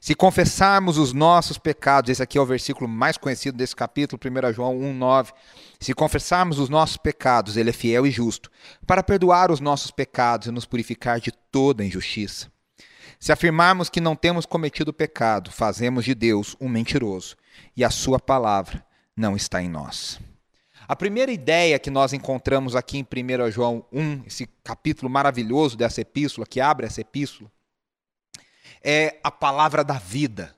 Se 0.00 0.14
confessarmos 0.14 0.98
os 0.98 1.12
nossos 1.12 1.58
pecados, 1.58 2.10
esse 2.10 2.22
aqui 2.22 2.38
é 2.38 2.40
o 2.40 2.46
versículo 2.46 2.88
mais 2.88 3.16
conhecido 3.16 3.56
desse 3.56 3.76
capítulo, 3.76 4.20
1 4.22 4.52
João 4.52 4.78
1,9. 4.78 5.32
Se 5.78 5.94
confessarmos 5.94 6.58
os 6.58 6.68
nossos 6.68 6.96
pecados, 6.96 7.56
Ele 7.56 7.70
é 7.70 7.72
fiel 7.72 8.06
e 8.06 8.10
justo, 8.10 8.50
para 8.86 9.02
perdoar 9.02 9.50
os 9.50 9.60
nossos 9.60 9.90
pecados 9.90 10.48
e 10.48 10.50
nos 10.50 10.66
purificar 10.66 11.20
de 11.20 11.30
toda 11.30 11.84
injustiça. 11.84 12.50
Se 13.18 13.32
afirmarmos 13.32 13.88
que 13.88 14.00
não 14.00 14.16
temos 14.16 14.46
cometido 14.46 14.92
pecado, 14.92 15.50
fazemos 15.50 16.04
de 16.04 16.14
Deus 16.14 16.56
um 16.60 16.68
mentiroso 16.68 17.36
e 17.76 17.84
a 17.84 17.90
sua 17.90 18.18
palavra 18.18 18.84
não 19.16 19.36
está 19.36 19.62
em 19.62 19.68
nós. 19.68 20.20
A 20.88 20.94
primeira 20.94 21.32
ideia 21.32 21.78
que 21.78 21.90
nós 21.90 22.12
encontramos 22.12 22.76
aqui 22.76 22.98
em 22.98 23.02
1 23.02 23.50
João 23.50 23.84
1, 23.90 24.22
esse 24.26 24.46
capítulo 24.62 25.10
maravilhoso 25.10 25.76
dessa 25.76 26.00
epístola, 26.00 26.46
que 26.46 26.60
abre 26.60 26.86
essa 26.86 27.00
epístola, 27.00 27.50
é 28.82 29.18
a 29.24 29.30
palavra 29.30 29.82
da 29.82 29.94
vida. 29.94 30.54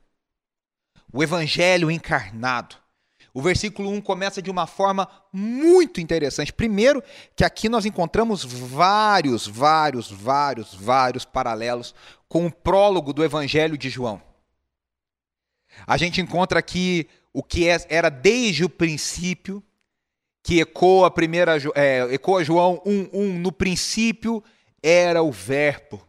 O 1.11 1.23
evangelho 1.23 1.91
encarnado. 1.91 2.77
O 3.33 3.43
versículo 3.43 3.91
1 3.91 4.01
começa 4.01 4.41
de 4.41 4.51
uma 4.51 4.67
forma 4.67 5.09
muito 5.33 6.01
interessante. 6.01 6.53
Primeiro, 6.53 7.03
que 7.37 7.45
aqui 7.45 7.69
nós 7.69 7.85
encontramos 7.85 8.45
vários, 8.45 9.47
vários, 9.47 10.11
vários, 10.11 10.75
vários 10.75 11.25
paralelos 11.25 11.95
com 12.29 12.47
o 12.47 12.53
prólogo 12.53 13.13
do 13.13 13.25
Evangelho 13.25 13.77
de 13.77 13.89
João. 13.89 14.23
A 15.87 15.97
gente 15.97 16.21
encontra 16.21 16.59
aqui 16.59 17.07
o 17.33 17.43
que 17.43 17.69
é, 17.69 17.77
era 17.89 18.09
desde 18.09 18.65
o 18.65 18.69
princípio, 18.69 19.63
que 20.43 20.61
ecoa, 20.61 21.11
primeira, 21.11 21.57
é, 21.75 22.15
ecoa 22.15 22.43
João 22.43 22.83
1,1, 22.87 23.39
no 23.39 23.53
princípio 23.53 24.43
era 24.83 25.23
o 25.23 25.31
Verbo. 25.31 26.08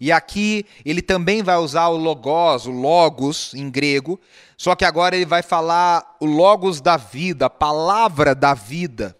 E 0.00 0.12
aqui 0.12 0.66
ele 0.84 1.00
também 1.00 1.42
vai 1.42 1.56
usar 1.56 1.88
o 1.88 1.96
logos, 1.96 2.66
o 2.66 2.70
logos 2.70 3.54
em 3.54 3.70
grego, 3.70 4.20
só 4.56 4.74
que 4.74 4.84
agora 4.84 5.16
ele 5.16 5.26
vai 5.26 5.42
falar 5.42 6.16
o 6.20 6.26
logos 6.26 6.80
da 6.80 6.96
vida, 6.96 7.46
a 7.46 7.50
palavra 7.50 8.34
da 8.34 8.54
vida. 8.54 9.16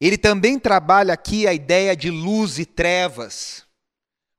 Ele 0.00 0.16
também 0.16 0.58
trabalha 0.58 1.12
aqui 1.12 1.46
a 1.46 1.52
ideia 1.52 1.94
de 1.94 2.10
luz 2.10 2.58
e 2.58 2.64
trevas, 2.64 3.66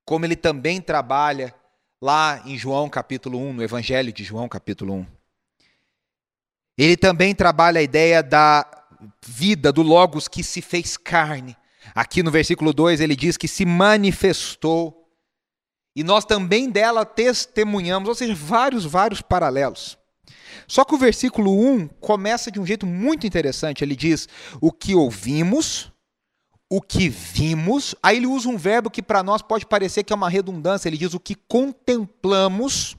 como 0.04 0.26
ele 0.26 0.36
também 0.36 0.82
trabalha 0.82 1.54
lá 2.02 2.42
em 2.46 2.58
João 2.58 2.90
capítulo 2.90 3.38
1, 3.38 3.54
no 3.54 3.64
Evangelho 3.64 4.12
de 4.12 4.24
João 4.24 4.50
capítulo 4.50 4.94
1. 4.94 5.06
Ele 6.78 6.98
também 6.98 7.36
trabalha 7.36 7.80
a 7.80 7.84
ideia 7.84 8.24
da 8.24 8.66
vida, 9.24 9.72
do 9.72 9.82
Logos 9.82 10.28
que 10.28 10.44
se 10.44 10.62
fez 10.62 10.98
carne. 10.98 11.56
Aqui 11.96 12.22
no 12.22 12.32
versículo 12.32 12.74
2 12.74 13.02
ele 13.02 13.16
diz 13.16 13.38
que 13.38 13.48
se 13.48 13.66
manifestou. 13.66 14.98
E 15.96 16.04
nós 16.04 16.24
também 16.24 16.70
dela 16.70 17.06
testemunhamos, 17.06 18.08
ou 18.08 18.16
seja, 18.16 18.34
vários, 18.34 18.86
vários 18.86 19.22
paralelos. 19.22 19.98
Só 20.68 20.86
que 20.86 20.96
o 20.96 20.98
versículo 20.98 21.52
1 21.52 21.88
começa 22.00 22.50
de 22.50 22.60
um 22.60 22.66
jeito 22.66 22.86
muito 22.86 23.28
interessante. 23.28 23.84
Ele 23.84 23.96
diz: 23.96 24.30
O 24.62 24.72
que 24.72 24.96
ouvimos, 24.96 25.92
o 26.70 26.82
que 26.82 27.10
vimos. 27.10 27.94
Aí 28.02 28.18
ele 28.18 28.28
usa 28.28 28.48
um 28.48 28.58
verbo 28.58 28.90
que 28.90 29.02
para 29.02 29.22
nós 29.22 29.42
pode 29.42 29.66
parecer 29.66 30.04
que 30.04 30.14
é 30.14 30.16
uma 30.16 30.30
redundância. 30.30 30.88
Ele 30.88 30.98
diz: 30.98 31.14
O 31.14 31.20
que 31.20 31.36
contemplamos. 31.36 32.96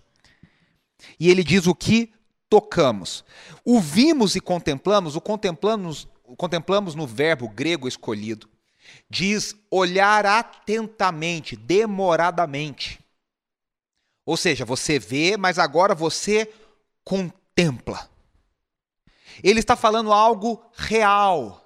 E 1.19 1.31
ele 1.31 1.43
diz: 1.43 1.67
O 1.67 1.75
que 1.75 2.13
tocamos. 2.51 3.25
O 3.65 3.81
vimos 3.81 4.37
e 4.37 4.41
contemplamos, 4.41 5.17
o 5.17 5.21
contemplamos, 5.21 6.07
o 6.27 6.37
contemplamos 6.37 6.95
no 6.95 7.07
verbo 7.07 7.49
grego 7.49 7.89
escolhido 7.89 8.52
diz 9.13 9.55
olhar 9.71 10.25
atentamente, 10.25 11.55
demoradamente. 11.55 12.99
Ou 14.25 14.39
seja, 14.39 14.65
você 14.65 14.99
vê, 14.99 15.37
mas 15.37 15.59
agora 15.59 15.95
você 15.95 16.51
contempla. 17.05 18.09
Ele 19.45 19.61
está 19.61 19.77
falando 19.77 20.13
algo 20.15 20.65
real. 20.75 21.59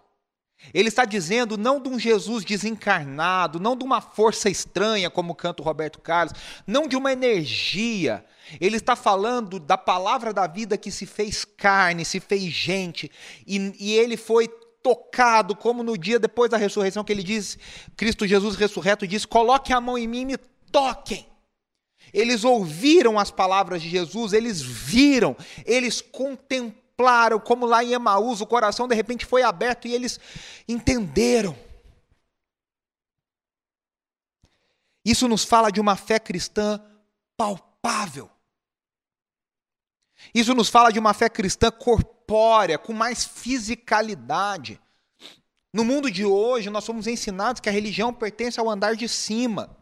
Ele 0.74 0.88
está 0.88 1.04
dizendo 1.04 1.56
não 1.56 1.80
de 1.80 1.88
um 1.88 2.00
Jesus 2.00 2.44
desencarnado, 2.44 3.60
não 3.60 3.76
de 3.76 3.84
uma 3.84 4.00
força 4.00 4.50
estranha, 4.50 5.08
como 5.08 5.34
canta 5.34 5.62
o 5.62 5.64
Roberto 5.64 6.00
Carlos, 6.00 6.34
não 6.66 6.88
de 6.88 6.96
uma 6.96 7.12
energia. 7.12 8.24
Ele 8.60 8.76
está 8.76 8.96
falando 8.96 9.60
da 9.60 9.78
palavra 9.78 10.32
da 10.32 10.48
vida 10.48 10.76
que 10.76 10.90
se 10.90 11.06
fez 11.06 11.44
carne, 11.44 12.04
se 12.04 12.18
fez 12.18 12.52
gente, 12.52 13.08
e, 13.46 13.72
e 13.78 13.92
ele 13.92 14.16
foi 14.16 14.48
tocado, 14.86 15.56
como 15.56 15.82
no 15.82 15.98
dia 15.98 16.16
depois 16.16 16.48
da 16.48 16.56
ressurreição, 16.56 17.02
que 17.02 17.12
ele 17.12 17.24
diz, 17.24 17.58
Cristo 17.96 18.24
Jesus 18.24 18.54
ressurreto 18.54 19.04
diz: 19.04 19.26
coloquem 19.26 19.74
a 19.74 19.80
mão 19.80 19.98
em 19.98 20.06
mim 20.06 20.20
e 20.20 20.26
me 20.26 20.36
toquem. 20.70 21.26
Eles 22.12 22.44
ouviram 22.44 23.18
as 23.18 23.28
palavras 23.28 23.82
de 23.82 23.88
Jesus, 23.88 24.32
eles 24.32 24.62
viram, 24.62 25.36
eles 25.64 26.00
contemplaram, 26.00 27.40
como 27.40 27.66
lá 27.66 27.82
em 27.82 27.94
Emaús, 27.94 28.40
o 28.40 28.46
coração 28.46 28.86
de 28.86 28.94
repente 28.94 29.26
foi 29.26 29.42
aberto 29.42 29.88
e 29.88 29.92
eles 29.92 30.20
entenderam. 30.68 31.58
Isso 35.04 35.26
nos 35.26 35.44
fala 35.44 35.72
de 35.72 35.80
uma 35.80 35.96
fé 35.96 36.20
cristã 36.20 36.80
palpável. 37.36 38.30
Isso 40.32 40.54
nos 40.54 40.68
fala 40.68 40.92
de 40.92 41.00
uma 41.00 41.12
fé 41.12 41.28
cristã 41.28 41.72
corpórea, 42.26 42.76
com 42.76 42.92
mais 42.92 43.24
fisicalidade. 43.24 44.80
No 45.72 45.84
mundo 45.84 46.10
de 46.10 46.24
hoje, 46.24 46.68
nós 46.70 46.84
somos 46.84 47.06
ensinados 47.06 47.60
que 47.60 47.68
a 47.68 47.72
religião 47.72 48.12
pertence 48.12 48.58
ao 48.58 48.68
andar 48.68 48.96
de 48.96 49.08
cima. 49.08 49.76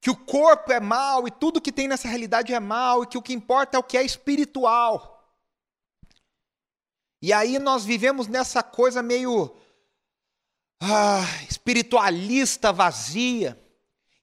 Que 0.00 0.10
o 0.10 0.16
corpo 0.16 0.72
é 0.72 0.80
mal 0.80 1.26
e 1.26 1.30
tudo 1.30 1.60
que 1.60 1.72
tem 1.72 1.88
nessa 1.88 2.08
realidade 2.08 2.54
é 2.54 2.60
mal 2.60 3.02
e 3.02 3.06
que 3.06 3.18
o 3.18 3.22
que 3.22 3.32
importa 3.32 3.76
é 3.76 3.80
o 3.80 3.82
que 3.82 3.98
é 3.98 4.02
espiritual. 4.02 5.18
E 7.22 7.32
aí 7.32 7.58
nós 7.58 7.84
vivemos 7.84 8.28
nessa 8.28 8.62
coisa 8.62 9.02
meio 9.02 9.54
ah, 10.80 11.24
espiritualista 11.48 12.72
vazia. 12.72 13.60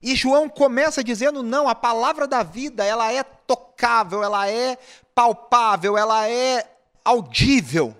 E 0.02 0.16
João 0.16 0.48
começa 0.48 1.02
dizendo: 1.02 1.42
não, 1.42 1.68
a 1.68 1.76
palavra 1.76 2.26
da 2.26 2.42
vida, 2.42 2.84
ela 2.84 3.12
é 3.12 3.22
tocável, 3.22 4.22
ela 4.22 4.48
é 4.48 4.76
palpável, 5.18 5.98
ela 5.98 6.28
é 6.28 6.78
audível, 7.04 7.92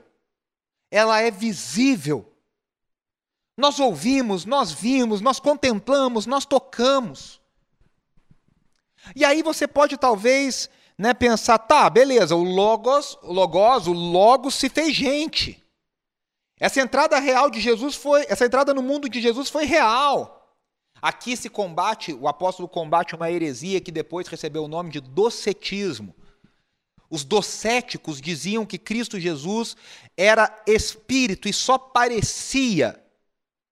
ela 0.88 1.20
é 1.20 1.33
visível. 1.33 2.33
Nós 3.57 3.81
ouvimos, 3.81 4.44
nós 4.44 4.70
vimos, 4.70 5.20
nós 5.20 5.40
contemplamos, 5.40 6.26
nós 6.26 6.46
tocamos. 6.46 7.40
E 9.16 9.24
aí 9.24 9.42
você 9.42 9.66
pode 9.66 9.96
talvez 9.96 10.70
né, 10.96 11.12
pensar, 11.12 11.59
tá, 11.59 11.90
beleza, 11.90 12.37
o 12.37 12.44
logos, 12.44 13.18
o 13.24 13.33
logos, 13.33 13.88
o 13.88 13.92
logos 13.92 14.54
se 14.54 14.68
fez 14.68 14.94
gente. 14.94 15.61
Essa 16.61 16.81
entrada 16.81 17.18
real 17.18 17.50
de 17.50 17.59
Jesus 17.59 17.96
foi, 17.96 18.26
essa 18.28 18.46
entrada 18.46 18.72
no 18.72 18.83
mundo 18.83 19.09
de 19.09 19.20
Jesus 19.20 19.50
foi 19.50 19.64
real. 19.64 20.57
Aqui 21.02 21.37
se 21.37 21.48
combate, 21.48 22.12
o 22.12 22.28
apóstolo 22.28 22.68
combate 22.68 23.16
uma 23.16 23.28
heresia 23.28 23.81
que 23.81 23.90
depois 23.90 24.28
recebeu 24.28 24.62
o 24.62 24.68
nome 24.68 24.92
de 24.92 25.00
docetismo. 25.00 26.14
Os 27.11 27.25
docéticos 27.25 28.21
diziam 28.21 28.66
que 28.66 28.79
Cristo 28.79 29.18
Jesus 29.18 29.77
era 30.16 30.62
espírito 30.66 31.49
e 31.49 31.53
só 31.53 31.79
parecia 31.79 33.03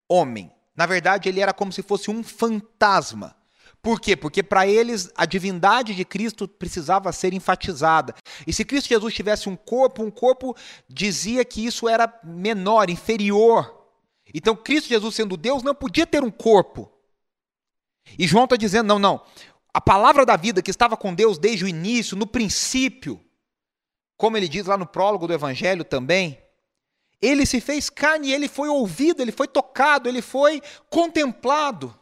homem. 0.09 0.51
Na 0.75 0.87
verdade, 0.87 1.29
ele 1.29 1.41
era 1.41 1.53
como 1.53 1.73
se 1.73 1.83
fosse 1.83 2.11
um 2.11 2.23
fantasma. 2.23 3.37
Por 3.83 4.01
quê? 4.01 4.17
Porque 4.17 4.43
para 4.43 4.67
eles 4.67 5.11
a 5.15 5.25
divindade 5.25 5.95
de 5.95 6.05
Cristo 6.05 6.49
precisava 6.49 7.13
ser 7.13 7.33
enfatizada. 7.33 8.15
E 8.47 8.53
se 8.53 8.65
Cristo 8.65 8.89
Jesus 8.89 9.15
tivesse 9.15 9.49
um 9.49 9.57
corpo, 9.57 10.03
um 10.03 10.11
corpo 10.11 10.57
dizia 10.89 11.45
que 11.45 11.65
isso 11.65 11.89
era 11.89 12.13
menor, 12.25 12.91
inferior. 12.91 13.87
Então, 14.35 14.57
Cristo 14.57 14.89
Jesus, 14.89 15.15
sendo 15.15 15.37
Deus, 15.37 15.63
não 15.63 15.75
podia 15.75 16.07
ter 16.07 16.25
um 16.25 16.31
corpo. 16.31 16.91
E 18.19 18.27
João 18.27 18.45
está 18.45 18.57
dizendo: 18.57 18.89
não, 18.89 18.99
não. 18.99 19.23
A 19.73 19.81
palavra 19.81 20.27
da 20.27 20.37
vida 20.37 20.63
que 20.63 20.71
estava 20.71 20.97
com 20.97 21.15
Deus 21.15 21.39
desde 21.39 21.65
o 21.65 21.69
início, 21.69 22.17
no 22.17 22.27
princípio, 22.27 23.21
como 24.17 24.37
ele 24.37 24.49
diz 24.49 24.67
lá 24.67 24.77
no 24.77 24.87
prólogo 24.87 25.27
do 25.27 25.33
Evangelho 25.33 25.85
também, 25.85 26.43
ele 27.21 27.47
se 27.47 27.61
fez 27.61 27.89
carne 27.89 28.33
ele 28.33 28.49
foi 28.49 28.69
ouvido, 28.69 29.23
ele 29.23 29.33
foi 29.33 29.49
tocado, 29.49 30.09
ele 30.09 30.23
foi 30.23 30.63
contemplado. 30.91 31.99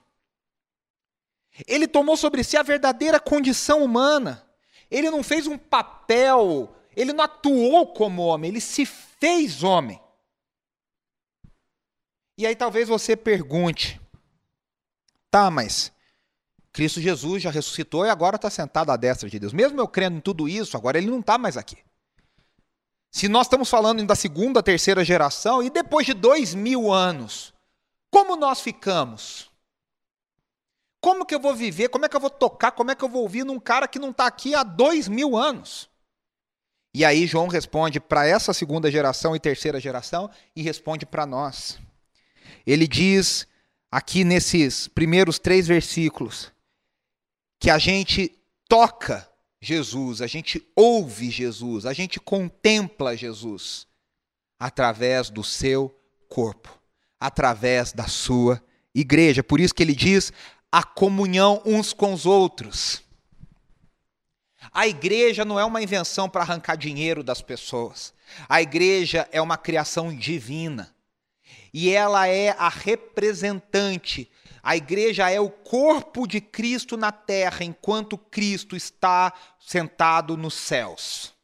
Ele 1.67 1.87
tomou 1.87 2.17
sobre 2.17 2.43
si 2.43 2.57
a 2.57 2.63
verdadeira 2.63 3.21
condição 3.21 3.85
humana. 3.85 4.45
Ele 4.91 5.09
não 5.11 5.23
fez 5.23 5.47
um 5.47 5.57
papel, 5.57 6.75
ele 6.97 7.13
não 7.13 7.25
atuou 7.25 7.93
como 7.93 8.23
homem, 8.23 8.51
ele 8.51 8.61
se 8.61 8.85
fez 8.85 9.63
homem. 9.63 10.01
E 12.37 12.47
aí 12.47 12.57
talvez 12.57 12.89
você 12.89 13.17
pergunte: 13.17 14.01
tá, 15.31 15.51
mas 15.51 15.93
Cristo 16.73 17.01
Jesus 17.01 17.43
já 17.43 17.51
ressuscitou 17.51 18.05
e 18.05 18.11
agora 18.11 18.35
está 18.35 18.51
sentado 18.51 18.91
à 18.91 18.97
destra 18.97 19.31
de 19.31 19.39
Deus. 19.39 19.53
Mesmo 19.53 19.81
eu 19.81 19.87
crendo 19.87 20.19
em 20.19 20.21
tudo 20.21 20.49
isso, 20.49 20.77
agora 20.77 20.99
ele 20.99 21.07
não 21.07 21.21
está 21.21 21.39
mais 21.39 21.57
aqui. 21.57 21.79
Se 23.15 23.29
nós 23.29 23.47
estamos 23.47 23.71
falando 23.71 24.05
da 24.05 24.17
segunda, 24.17 24.61
terceira 24.61 25.05
geração, 25.05 25.63
e 25.63 25.71
depois 25.71 26.05
de 26.05 26.13
dois 26.13 26.53
mil 26.53 26.93
anos, 26.93 27.55
como 28.11 28.35
nós 28.35 28.61
ficamos? 28.61 29.49
Como 31.01 31.25
que 31.25 31.33
eu 31.33 31.39
vou 31.39 31.55
viver? 31.55 31.91
Como 31.91 32.05
é 32.05 32.09
que 32.09 32.17
eu 32.17 32.21
vou 32.21 32.29
tocar? 32.29 32.73
Como 32.73 32.91
é 32.91 32.95
que 32.97 33.05
eu 33.05 33.09
vou 33.09 33.23
ouvir 33.23 33.45
num 33.45 33.61
cara 33.61 33.87
que 33.87 34.01
não 34.01 34.11
está 34.11 34.27
aqui 34.27 34.53
há 34.53 34.65
dois 34.65 35.07
mil 35.07 35.37
anos? 35.37 35.89
E 36.93 37.05
aí 37.05 37.25
João 37.25 37.47
responde 37.47 38.01
para 38.01 38.27
essa 38.27 38.53
segunda 38.53 38.91
geração 38.91 39.37
e 39.37 39.39
terceira 39.39 39.79
geração 39.79 40.29
e 40.57 40.61
responde 40.61 41.07
para 41.07 41.25
nós. 41.25 41.79
Ele 42.67 42.89
diz 42.89 43.47
aqui 43.93 44.25
nesses 44.25 44.89
primeiros 44.89 45.39
três 45.39 45.69
versículos 45.69 46.51
que 47.61 47.71
a 47.71 47.79
gente 47.79 48.37
toca 48.69 49.25
Jesus, 49.65 50.21
a 50.21 50.27
gente 50.27 50.63
ouve 50.77 51.31
Jesus, 51.31 51.87
a 51.87 51.95
gente 51.95 52.21
contempla 52.21 53.17
Jesus 53.17 53.87
através 54.59 55.31
do 55.31 55.43
seu 55.43 55.99
corpo, 56.29 56.79
através 57.19 57.93
da 57.93 58.07
sua 58.07 58.63
igreja. 58.95 59.43
Por 59.43 59.61
isso 59.61 59.75
que 59.75 59.83
ele 59.83 59.95
diz 59.95 60.33
a 60.71 60.83
comunhão 60.83 61.63
uns 61.65 61.95
com 61.95 62.13
os 62.13 62.27
outros. 62.27 63.03
A 64.71 64.87
igreja 64.87 65.45
não 65.45 65.59
é 65.59 65.65
uma 65.65 65.83
invenção 65.83 66.29
para 66.29 66.43
arrancar 66.43 66.77
dinheiro 66.77 67.23
das 67.23 67.41
pessoas. 67.41 68.13
A 68.49 68.61
igreja 68.61 69.27
é 69.33 69.41
uma 69.41 69.57
criação 69.57 70.15
divina. 70.15 70.95
E 71.73 71.91
ela 71.91 72.27
é 72.27 72.51
a 72.51 72.69
representante. 72.69 74.31
A 74.65 74.77
igreja 74.77 75.31
é 75.31 75.39
o 75.39 75.51
corpo 75.51 76.27
de 76.27 76.41
Cristo 76.41 76.97
na 76.97 77.13
terra, 77.13 77.63
enquanto 77.63 78.17
Cristo 78.17 78.75
está 78.75 79.31
sentado 79.61 80.39
nos 80.39 80.55
céus. 80.55 81.35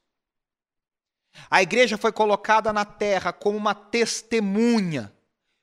A 1.50 1.60
igreja 1.60 1.98
foi 1.98 2.12
colocada 2.12 2.72
na 2.72 2.86
terra 2.86 3.30
como 3.30 3.58
uma 3.58 3.74
testemunha 3.74 5.12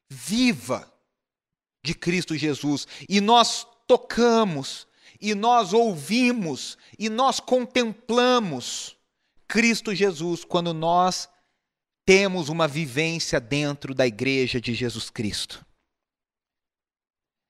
viva 0.08 0.88
de 1.84 1.96
Cristo 1.96 2.38
Jesus. 2.38 2.88
E 3.10 3.20
nós 3.20 3.66
tocamos, 3.88 4.88
e 5.20 5.34
nós 5.34 5.74
ouvimos, 5.74 6.78
e 7.00 7.10
nós 7.10 7.40
contemplamos 7.40 8.96
Cristo 9.48 9.96
Jesus 9.96 10.46
quando 10.46 10.76
nós 10.76 11.28
temos 12.06 12.50
uma 12.50 12.68
vivência 12.68 13.40
dentro 13.40 13.96
da 13.96 14.06
igreja 14.06 14.62
de 14.62 14.76
Jesus 14.76 15.10
Cristo. 15.10 15.67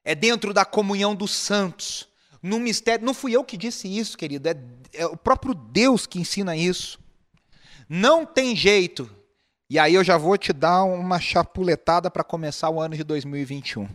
É 0.07 0.15
dentro 0.15 0.53
da 0.53 0.63
comunhão 0.63 1.13
dos 1.13 1.31
santos, 1.31 2.07
no 2.41 2.61
mistério. 2.61 3.05
Não 3.05 3.13
fui 3.13 3.33
eu 3.33 3.43
que 3.43 3.57
disse 3.57 3.89
isso, 3.89 4.17
querido, 4.17 4.47
é, 4.47 4.55
é 4.93 5.05
o 5.05 5.17
próprio 5.17 5.53
Deus 5.53 6.07
que 6.07 6.17
ensina 6.17 6.55
isso. 6.55 6.97
Não 7.89 8.25
tem 8.25 8.55
jeito. 8.55 9.09
E 9.69 9.77
aí 9.77 9.95
eu 9.95 10.05
já 10.05 10.17
vou 10.17 10.37
te 10.37 10.53
dar 10.53 10.85
uma 10.85 11.19
chapuletada 11.19 12.09
para 12.09 12.23
começar 12.23 12.69
o 12.69 12.79
ano 12.79 12.95
de 12.95 13.03
2021. 13.03 13.89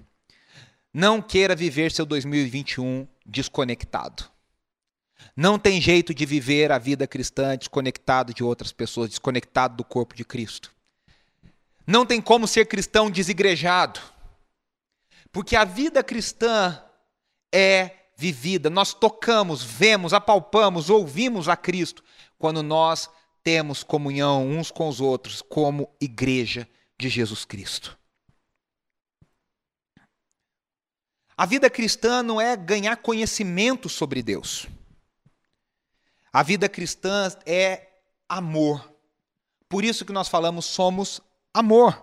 Não 0.93 1.23
queira 1.23 1.57
viver 1.57 1.91
seu 1.91 2.05
2021 2.05 3.09
desconectado. 3.25 4.25
Não 5.35 5.59
tem 5.59 5.81
jeito 5.81 6.13
de 6.13 6.27
viver 6.27 6.71
a 6.71 6.79
vida 6.79 7.07
cristã 7.07 7.57
desconectado 7.57 8.35
de 8.35 8.45
outras 8.45 8.71
pessoas, 8.71 9.09
desconectado 9.09 9.77
do 9.77 9.85
corpo 9.85 10.15
de 10.15 10.27
Cristo. 10.27 10.71
Não 11.87 12.05
tem 12.05 12.21
como 12.21 12.47
ser 12.47 12.67
cristão 12.67 13.11
desigrejado. 13.11 13.99
Porque 15.33 15.57
a 15.57 15.65
vida 15.65 16.05
cristã 16.05 16.85
é 17.51 18.11
vivida. 18.17 18.69
Nós 18.69 18.93
tocamos, 18.93 19.65
vemos, 19.65 20.13
apalpamos, 20.13 20.91
ouvimos 20.91 21.49
a 21.49 21.57
Cristo 21.57 22.05
quando 22.39 22.63
nós 22.63 23.09
temos 23.43 23.83
comunhão 23.83 24.47
uns 24.47 24.71
com 24.71 24.89
os 24.89 25.01
outros 25.01 25.43
como 25.43 25.91
igreja 26.01 26.69
de 26.99 27.09
Jesus 27.09 27.45
Cristo. 27.45 27.99
A 31.37 31.47
vida 31.47 31.69
cristã 31.71 32.23
não 32.23 32.41
é 32.41 32.55
ganhar 32.55 32.97
conhecimento 32.99 33.89
sobre 33.89 34.23
Deus. 34.23 34.67
A 36.33 36.43
vida 36.43 36.69
cristã 36.69 37.29
é 37.47 37.89
amor. 38.29 38.95
Por 39.69 39.83
isso 39.83 40.05
que 40.05 40.13
nós 40.13 40.29
falamos 40.29 40.67
somos 40.67 41.21
amor. 41.53 42.01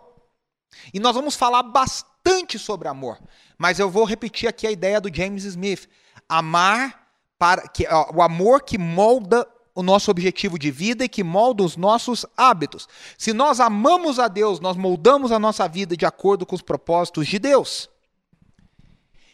E 0.94 1.00
nós 1.00 1.16
vamos 1.16 1.36
falar 1.36 1.64
bastante 1.64 2.09
sobre 2.58 2.88
amor, 2.88 3.20
mas 3.58 3.80
eu 3.80 3.90
vou 3.90 4.04
repetir 4.04 4.48
aqui 4.48 4.66
a 4.66 4.72
ideia 4.72 5.00
do 5.02 5.14
James 5.14 5.44
Smith. 5.44 5.88
Amar 6.28 7.08
para 7.38 7.68
que 7.68 7.88
ó, 7.88 8.12
o 8.14 8.22
amor 8.22 8.64
que 8.64 8.78
molda 8.78 9.48
o 9.74 9.82
nosso 9.82 10.12
objetivo 10.12 10.60
de 10.60 10.70
vida 10.70 11.06
e 11.06 11.10
que 11.10 11.24
molda 11.24 11.64
os 11.64 11.78
nossos 11.78 12.26
hábitos. 12.36 12.88
Se 13.18 13.32
nós 13.32 13.60
amamos 13.60 14.20
a 14.20 14.28
Deus, 14.28 14.60
nós 14.60 14.76
moldamos 14.76 15.32
a 15.32 15.40
nossa 15.40 15.68
vida 15.68 15.96
de 15.96 16.06
acordo 16.06 16.46
com 16.46 16.56
os 16.56 16.62
propósitos 16.62 17.28
de 17.28 17.40
Deus. 17.40 17.90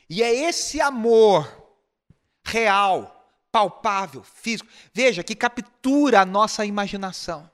E 0.08 0.22
é 0.22 0.34
esse 0.34 0.80
amor 0.80 1.52
real, 2.44 3.28
palpável, 3.52 4.24
físico, 4.24 4.70
veja, 4.94 5.24
que 5.24 5.34
captura 5.34 6.22
a 6.22 6.26
nossa 6.26 6.64
imaginação. 6.64 7.50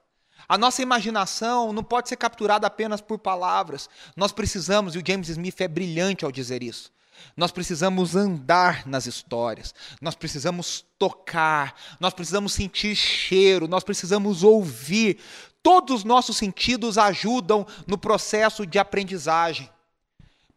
A 0.51 0.57
nossa 0.57 0.81
imaginação 0.81 1.71
não 1.71 1.81
pode 1.81 2.09
ser 2.09 2.17
capturada 2.17 2.67
apenas 2.67 2.99
por 2.99 3.17
palavras. 3.17 3.89
Nós 4.17 4.33
precisamos, 4.33 4.93
e 4.93 4.97
o 4.97 5.03
James 5.07 5.29
Smith 5.29 5.61
é 5.61 5.67
brilhante 5.67 6.25
ao 6.25 6.31
dizer 6.31 6.61
isso. 6.61 6.91
Nós 7.37 7.51
precisamos 7.53 8.17
andar 8.17 8.85
nas 8.85 9.05
histórias, 9.05 9.73
nós 10.01 10.13
precisamos 10.13 10.83
tocar, 10.99 11.73
nós 12.01 12.13
precisamos 12.13 12.51
sentir 12.51 12.97
cheiro, 12.97 13.65
nós 13.65 13.81
precisamos 13.85 14.43
ouvir. 14.43 15.19
Todos 15.63 15.99
os 15.99 16.03
nossos 16.03 16.35
sentidos 16.35 16.97
ajudam 16.97 17.65
no 17.87 17.97
processo 17.97 18.67
de 18.67 18.77
aprendizagem. 18.77 19.69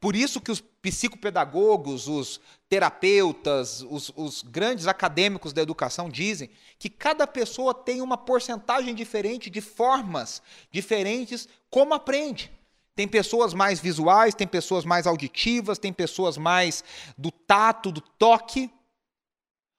Por 0.01 0.17
isso 0.17 0.41
que 0.41 0.51
os 0.51 0.61
psicopedagogos, 0.85 2.09
os 2.09 2.39
terapeutas, 2.69 3.81
os, 3.89 4.13
os, 4.15 4.43
grandes 4.43 4.87
acadêmicos 4.87 5.51
da 5.51 5.63
educação 5.63 6.11
dizem 6.11 6.51
que 6.79 6.91
cada 6.91 7.27
pessoa 7.27 7.73
tem 7.73 8.03
uma 8.03 8.19
porcentagem 8.19 8.95
diferente 8.95 9.49
de 9.49 9.63
formas 9.63 10.43
diferentes 10.71 11.49
como 11.71 11.95
aprende. 11.95 12.53
Tem 12.95 13.09
pessoas 13.09 13.55
mais 13.55 13.81
visuais, 13.81 14.35
tem 14.35 14.47
pessoas 14.47 14.85
mais 14.85 15.07
auditivas, 15.07 15.79
tem 15.79 15.91
pessoas 15.91 16.37
mais 16.37 16.85
do 17.17 17.31
tato, 17.31 17.91
do 17.91 18.03
toque. 18.03 18.71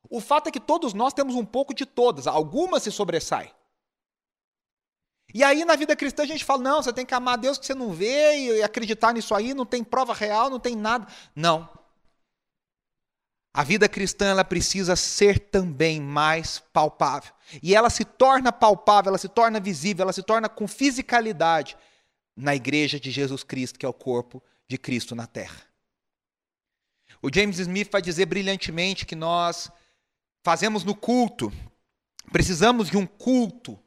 O 0.09 0.19
fato 0.19 0.47
é 0.47 0.51
que 0.51 0.59
todos 0.59 0.91
nós 0.95 1.13
temos 1.13 1.35
um 1.35 1.45
pouco 1.45 1.71
de 1.71 1.85
todas, 1.85 2.25
algumas 2.25 2.81
se 2.81 2.91
sobressaem. 2.91 3.51
E 5.33 5.43
aí 5.43 5.65
na 5.65 5.75
vida 5.75 5.95
cristã 5.95 6.23
a 6.23 6.27
gente 6.27 6.45
fala: 6.45 6.63
não, 6.63 6.81
você 6.81 6.93
tem 6.93 7.05
que 7.05 7.13
amar 7.13 7.37
Deus 7.37 7.57
que 7.57 7.65
você 7.65 7.73
não 7.73 7.91
vê 7.91 8.57
e 8.57 8.63
acreditar 8.63 9.13
nisso 9.13 9.33
aí, 9.35 9.53
não 9.53 9.65
tem 9.65 9.83
prova 9.83 10.13
real, 10.13 10.49
não 10.49 10.59
tem 10.59 10.75
nada. 10.75 11.07
Não. 11.35 11.69
A 13.53 13.63
vida 13.63 13.87
cristã 13.87 14.25
ela 14.25 14.43
precisa 14.43 14.97
ser 14.97 15.39
também 15.39 16.01
mais 16.01 16.59
palpável. 16.73 17.31
E 17.63 17.73
ela 17.73 17.89
se 17.89 18.03
torna 18.03 18.51
palpável, 18.51 19.09
ela 19.09 19.17
se 19.17 19.29
torna 19.29 19.61
visível, 19.61 20.03
ela 20.03 20.11
se 20.11 20.21
torna 20.21 20.49
com 20.49 20.67
fisicalidade 20.67 21.77
na 22.35 22.53
igreja 22.53 22.99
de 22.99 23.09
Jesus 23.09 23.43
Cristo, 23.43 23.79
que 23.79 23.85
é 23.85 23.89
o 23.89 23.93
corpo 23.93 24.43
de 24.67 24.77
Cristo 24.77 25.15
na 25.15 25.25
terra. 25.25 25.61
O 27.21 27.29
James 27.33 27.57
Smith 27.57 27.89
vai 27.89 28.01
dizer 28.01 28.25
brilhantemente 28.25 29.05
que 29.05 29.15
nós 29.15 29.71
fazemos 30.43 30.83
no 30.83 30.93
culto, 30.93 31.51
precisamos 32.31 32.89
de 32.89 32.97
um 32.97 33.07
culto, 33.07 33.79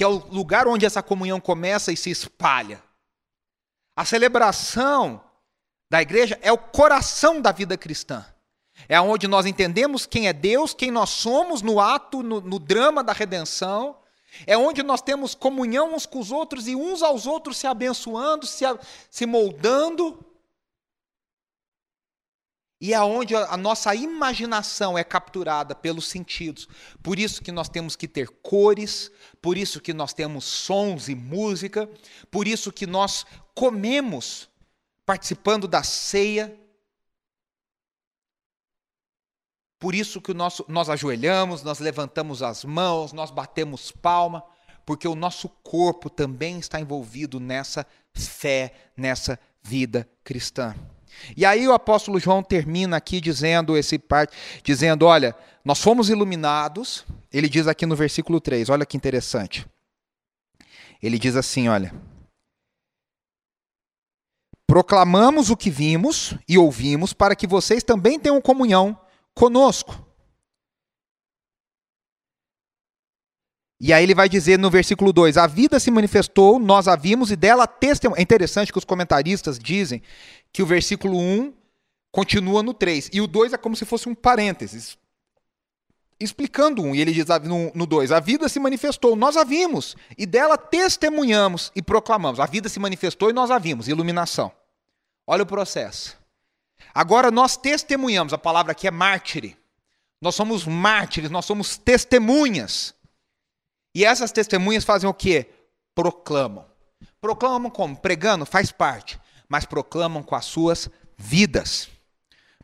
que 0.00 0.04
é 0.04 0.06
o 0.06 0.16
lugar 0.30 0.66
onde 0.66 0.86
essa 0.86 1.02
comunhão 1.02 1.38
começa 1.38 1.92
e 1.92 1.96
se 1.96 2.08
espalha. 2.08 2.82
A 3.94 4.02
celebração 4.02 5.22
da 5.90 6.00
igreja 6.00 6.38
é 6.40 6.50
o 6.50 6.56
coração 6.56 7.38
da 7.38 7.52
vida 7.52 7.76
cristã. 7.76 8.24
É 8.88 8.98
onde 8.98 9.28
nós 9.28 9.44
entendemos 9.44 10.06
quem 10.06 10.26
é 10.26 10.32
Deus, 10.32 10.72
quem 10.72 10.90
nós 10.90 11.10
somos 11.10 11.60
no 11.60 11.78
ato, 11.78 12.22
no, 12.22 12.40
no 12.40 12.58
drama 12.58 13.04
da 13.04 13.12
redenção, 13.12 13.94
é 14.46 14.56
onde 14.56 14.82
nós 14.82 15.02
temos 15.02 15.34
comunhão 15.34 15.94
uns 15.94 16.06
com 16.06 16.18
os 16.18 16.32
outros 16.32 16.66
e 16.66 16.74
uns 16.74 17.02
aos 17.02 17.26
outros 17.26 17.58
se 17.58 17.66
abençoando, 17.66 18.46
se, 18.46 18.64
se 19.10 19.26
moldando. 19.26 20.18
E 22.80 22.94
é 22.94 23.00
onde 23.02 23.36
a 23.36 23.56
nossa 23.58 23.94
imaginação 23.94 24.96
é 24.96 25.04
capturada 25.04 25.74
pelos 25.74 26.08
sentidos. 26.08 26.66
Por 27.02 27.18
isso 27.18 27.42
que 27.42 27.52
nós 27.52 27.68
temos 27.68 27.94
que 27.94 28.08
ter 28.08 28.28
cores, 28.28 29.12
por 29.42 29.58
isso 29.58 29.82
que 29.82 29.92
nós 29.92 30.14
temos 30.14 30.46
sons 30.46 31.08
e 31.08 31.14
música, 31.14 31.90
por 32.30 32.48
isso 32.48 32.72
que 32.72 32.86
nós 32.86 33.26
comemos 33.54 34.48
participando 35.04 35.68
da 35.68 35.82
ceia. 35.82 36.58
Por 39.78 39.94
isso 39.94 40.20
que 40.20 40.32
nosso, 40.32 40.64
nós 40.66 40.88
ajoelhamos, 40.88 41.62
nós 41.62 41.80
levantamos 41.80 42.42
as 42.42 42.64
mãos, 42.64 43.12
nós 43.12 43.30
batemos 43.30 43.90
palma, 43.90 44.42
porque 44.86 45.06
o 45.06 45.14
nosso 45.14 45.50
corpo 45.50 46.08
também 46.08 46.58
está 46.58 46.80
envolvido 46.80 47.38
nessa 47.38 47.86
fé, 48.14 48.72
nessa 48.96 49.38
vida 49.62 50.08
cristã. 50.24 50.74
E 51.36 51.44
aí 51.44 51.66
o 51.66 51.72
apóstolo 51.72 52.18
João 52.18 52.42
termina 52.42 52.96
aqui 52.96 53.20
dizendo 53.20 53.76
esse 53.76 53.98
parte, 53.98 54.36
dizendo, 54.62 55.06
olha, 55.06 55.34
nós 55.64 55.80
fomos 55.80 56.10
iluminados, 56.10 57.04
ele 57.32 57.48
diz 57.48 57.66
aqui 57.66 57.86
no 57.86 57.96
versículo 57.96 58.40
3, 58.40 58.68
olha 58.68 58.86
que 58.86 58.96
interessante. 58.96 59.66
Ele 61.02 61.18
diz 61.18 61.36
assim, 61.36 61.68
olha: 61.68 61.92
Proclamamos 64.70 65.50
o 65.50 65.56
que 65.56 65.68
vimos 65.68 66.34
e 66.48 66.56
ouvimos 66.56 67.12
para 67.12 67.34
que 67.34 67.44
vocês 67.44 67.82
também 67.82 68.20
tenham 68.20 68.40
comunhão 68.40 68.96
conosco. 69.34 70.10
E 73.80 73.92
aí 73.92 74.04
ele 74.04 74.14
vai 74.14 74.28
dizer 74.28 74.60
no 74.60 74.70
versículo 74.70 75.12
2: 75.12 75.38
A 75.38 75.48
vida 75.48 75.80
se 75.80 75.90
manifestou, 75.90 76.60
nós 76.60 76.86
a 76.86 76.94
vimos 76.94 77.32
e 77.32 77.36
dela 77.36 77.66
testemunhamos. 77.66 78.20
É 78.20 78.22
interessante 78.22 78.70
que 78.70 78.78
os 78.78 78.84
comentaristas 78.84 79.58
dizem 79.58 80.02
que 80.52 80.62
o 80.62 80.66
versículo 80.66 81.18
1 81.18 81.54
continua 82.12 82.62
no 82.62 82.74
3. 82.74 83.10
E 83.12 83.20
o 83.20 83.26
2 83.26 83.52
é 83.52 83.58
como 83.58 83.76
se 83.76 83.84
fosse 83.84 84.08
um 84.08 84.14
parênteses. 84.14 84.98
Explicando 86.18 86.82
um, 86.82 86.94
e 86.94 87.00
ele 87.00 87.12
diz 87.12 87.24
no 87.74 87.86
2: 87.86 88.12
A 88.12 88.20
vida 88.20 88.48
se 88.48 88.60
manifestou, 88.60 89.16
nós 89.16 89.36
a 89.36 89.44
vimos, 89.44 89.96
e 90.18 90.26
dela 90.26 90.58
testemunhamos 90.58 91.72
e 91.74 91.80
proclamamos. 91.80 92.38
A 92.40 92.46
vida 92.46 92.68
se 92.68 92.78
manifestou 92.78 93.30
e 93.30 93.32
nós 93.32 93.50
a 93.50 93.58
vimos, 93.58 93.88
iluminação. 93.88 94.52
Olha 95.26 95.44
o 95.44 95.46
processo. 95.46 96.18
Agora 96.92 97.30
nós 97.30 97.56
testemunhamos, 97.56 98.32
a 98.32 98.38
palavra 98.38 98.72
aqui 98.72 98.86
é 98.88 98.90
mártire. 98.90 99.56
Nós 100.20 100.34
somos 100.34 100.66
mártires, 100.66 101.30
nós 101.30 101.44
somos 101.44 101.78
testemunhas. 101.78 102.94
E 103.94 104.04
essas 104.04 104.32
testemunhas 104.32 104.84
fazem 104.84 105.08
o 105.08 105.14
quê? 105.14 105.48
Proclamam. 105.94 106.66
Proclamam 107.20 107.70
como? 107.70 107.96
Pregando, 107.96 108.44
faz 108.46 108.72
parte. 108.72 109.19
Mas 109.50 109.66
proclamam 109.66 110.22
com 110.22 110.36
as 110.36 110.44
suas 110.44 110.88
vidas. 111.18 111.90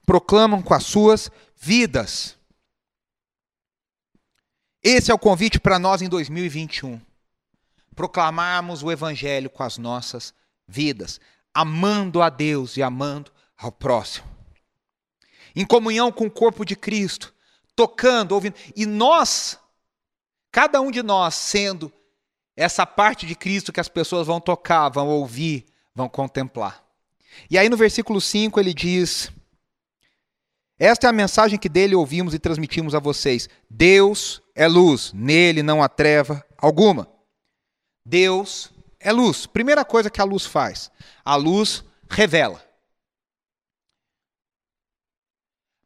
Proclamam 0.06 0.62
com 0.62 0.72
as 0.72 0.84
suas 0.84 1.28
vidas. 1.56 2.38
Esse 4.80 5.10
é 5.10 5.14
o 5.14 5.18
convite 5.18 5.58
para 5.58 5.80
nós 5.80 6.00
em 6.00 6.08
2021. 6.08 7.00
Proclamarmos 7.96 8.84
o 8.84 8.92
Evangelho 8.92 9.50
com 9.50 9.64
as 9.64 9.78
nossas 9.78 10.32
vidas, 10.68 11.20
amando 11.52 12.22
a 12.22 12.28
Deus 12.28 12.76
e 12.76 12.82
amando 12.84 13.32
ao 13.58 13.72
próximo. 13.72 14.28
Em 15.56 15.66
comunhão 15.66 16.12
com 16.12 16.26
o 16.26 16.30
corpo 16.30 16.64
de 16.64 16.76
Cristo, 16.76 17.34
tocando, 17.74 18.30
ouvindo. 18.30 18.54
E 18.76 18.86
nós, 18.86 19.58
cada 20.52 20.80
um 20.80 20.92
de 20.92 21.02
nós, 21.02 21.34
sendo 21.34 21.92
essa 22.54 22.86
parte 22.86 23.26
de 23.26 23.34
Cristo 23.34 23.72
que 23.72 23.80
as 23.80 23.88
pessoas 23.88 24.26
vão 24.26 24.40
tocar, 24.40 24.88
vão 24.88 25.08
ouvir, 25.08 25.66
vão 25.96 26.08
contemplar. 26.08 26.84
E 27.50 27.58
aí 27.58 27.68
no 27.68 27.76
versículo 27.76 28.20
5 28.20 28.60
ele 28.60 28.74
diz: 28.74 29.32
Esta 30.78 31.06
é 31.06 31.10
a 31.10 31.12
mensagem 31.12 31.58
que 31.58 31.68
dele 31.68 31.94
ouvimos 31.94 32.34
e 32.34 32.38
transmitimos 32.38 32.94
a 32.94 33.00
vocês. 33.00 33.48
Deus 33.68 34.42
é 34.54 34.68
luz, 34.68 35.12
nele 35.14 35.62
não 35.62 35.82
há 35.82 35.88
treva 35.88 36.44
alguma. 36.58 37.10
Deus 38.04 38.70
é 39.00 39.10
luz. 39.10 39.46
Primeira 39.46 39.84
coisa 39.84 40.10
que 40.10 40.20
a 40.20 40.24
luz 40.24 40.44
faz: 40.44 40.90
a 41.24 41.34
luz 41.34 41.82
revela. 42.08 42.64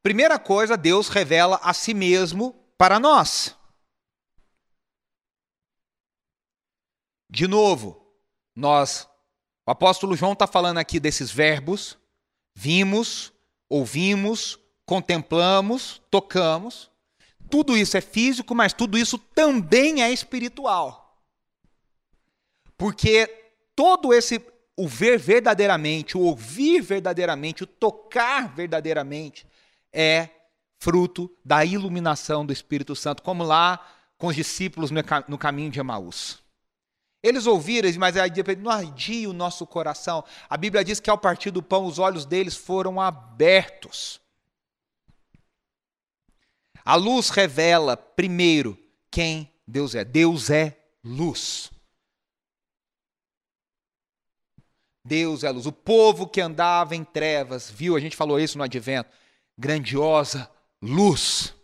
Primeira 0.02 0.38
coisa, 0.38 0.76
Deus 0.76 1.08
revela 1.08 1.60
a 1.62 1.72
si 1.74 1.94
mesmo 1.94 2.54
para 2.76 2.98
nós. 2.98 3.54
De 7.28 7.46
novo, 7.46 8.12
nós, 8.56 9.09
o 9.70 9.72
apóstolo 9.72 10.16
João 10.16 10.32
está 10.32 10.48
falando 10.48 10.78
aqui 10.78 10.98
desses 10.98 11.30
verbos: 11.30 11.96
vimos, 12.52 13.32
ouvimos, 13.68 14.58
contemplamos, 14.84 16.02
tocamos. 16.10 16.90
Tudo 17.48 17.76
isso 17.76 17.96
é 17.96 18.00
físico, 18.00 18.52
mas 18.52 18.72
tudo 18.72 18.98
isso 18.98 19.16
também 19.16 20.02
é 20.02 20.10
espiritual. 20.10 21.16
Porque 22.76 23.28
todo 23.76 24.12
esse 24.12 24.44
o 24.76 24.88
ver 24.88 25.20
verdadeiramente, 25.20 26.18
o 26.18 26.22
ouvir 26.22 26.80
verdadeiramente, 26.80 27.62
o 27.62 27.66
tocar 27.66 28.52
verdadeiramente, 28.52 29.46
é 29.92 30.30
fruto 30.80 31.30
da 31.44 31.64
iluminação 31.64 32.44
do 32.44 32.52
Espírito 32.52 32.96
Santo, 32.96 33.22
como 33.22 33.44
lá 33.44 33.78
com 34.18 34.26
os 34.26 34.34
discípulos 34.34 34.90
no 35.28 35.38
caminho 35.38 35.70
de 35.70 35.78
Emaús. 35.78 36.42
Eles 37.22 37.46
ouviram, 37.46 37.90
mas 37.98 38.14
não 38.58 38.70
ardia 38.70 39.28
o 39.28 39.34
nosso 39.34 39.66
coração. 39.66 40.24
A 40.48 40.56
Bíblia 40.56 40.84
diz 40.84 40.98
que 41.00 41.10
ao 41.10 41.18
partir 41.18 41.50
do 41.50 41.62
pão, 41.62 41.84
os 41.84 41.98
olhos 41.98 42.24
deles 42.24 42.56
foram 42.56 43.00
abertos. 43.00 44.20
A 46.84 46.94
luz 46.94 47.28
revela, 47.28 47.96
primeiro, 47.96 48.78
quem 49.10 49.52
Deus 49.66 49.94
é. 49.94 50.04
Deus 50.04 50.48
é 50.48 50.76
luz. 51.04 51.70
Deus 55.04 55.44
é 55.44 55.50
luz. 55.50 55.66
O 55.66 55.72
povo 55.72 56.26
que 56.26 56.40
andava 56.40 56.96
em 56.96 57.04
trevas, 57.04 57.70
viu, 57.70 57.96
a 57.96 58.00
gente 58.00 58.16
falou 58.16 58.40
isso 58.40 58.56
no 58.56 58.64
advento, 58.64 59.10
grandiosa 59.58 60.50
luz. 60.80 61.54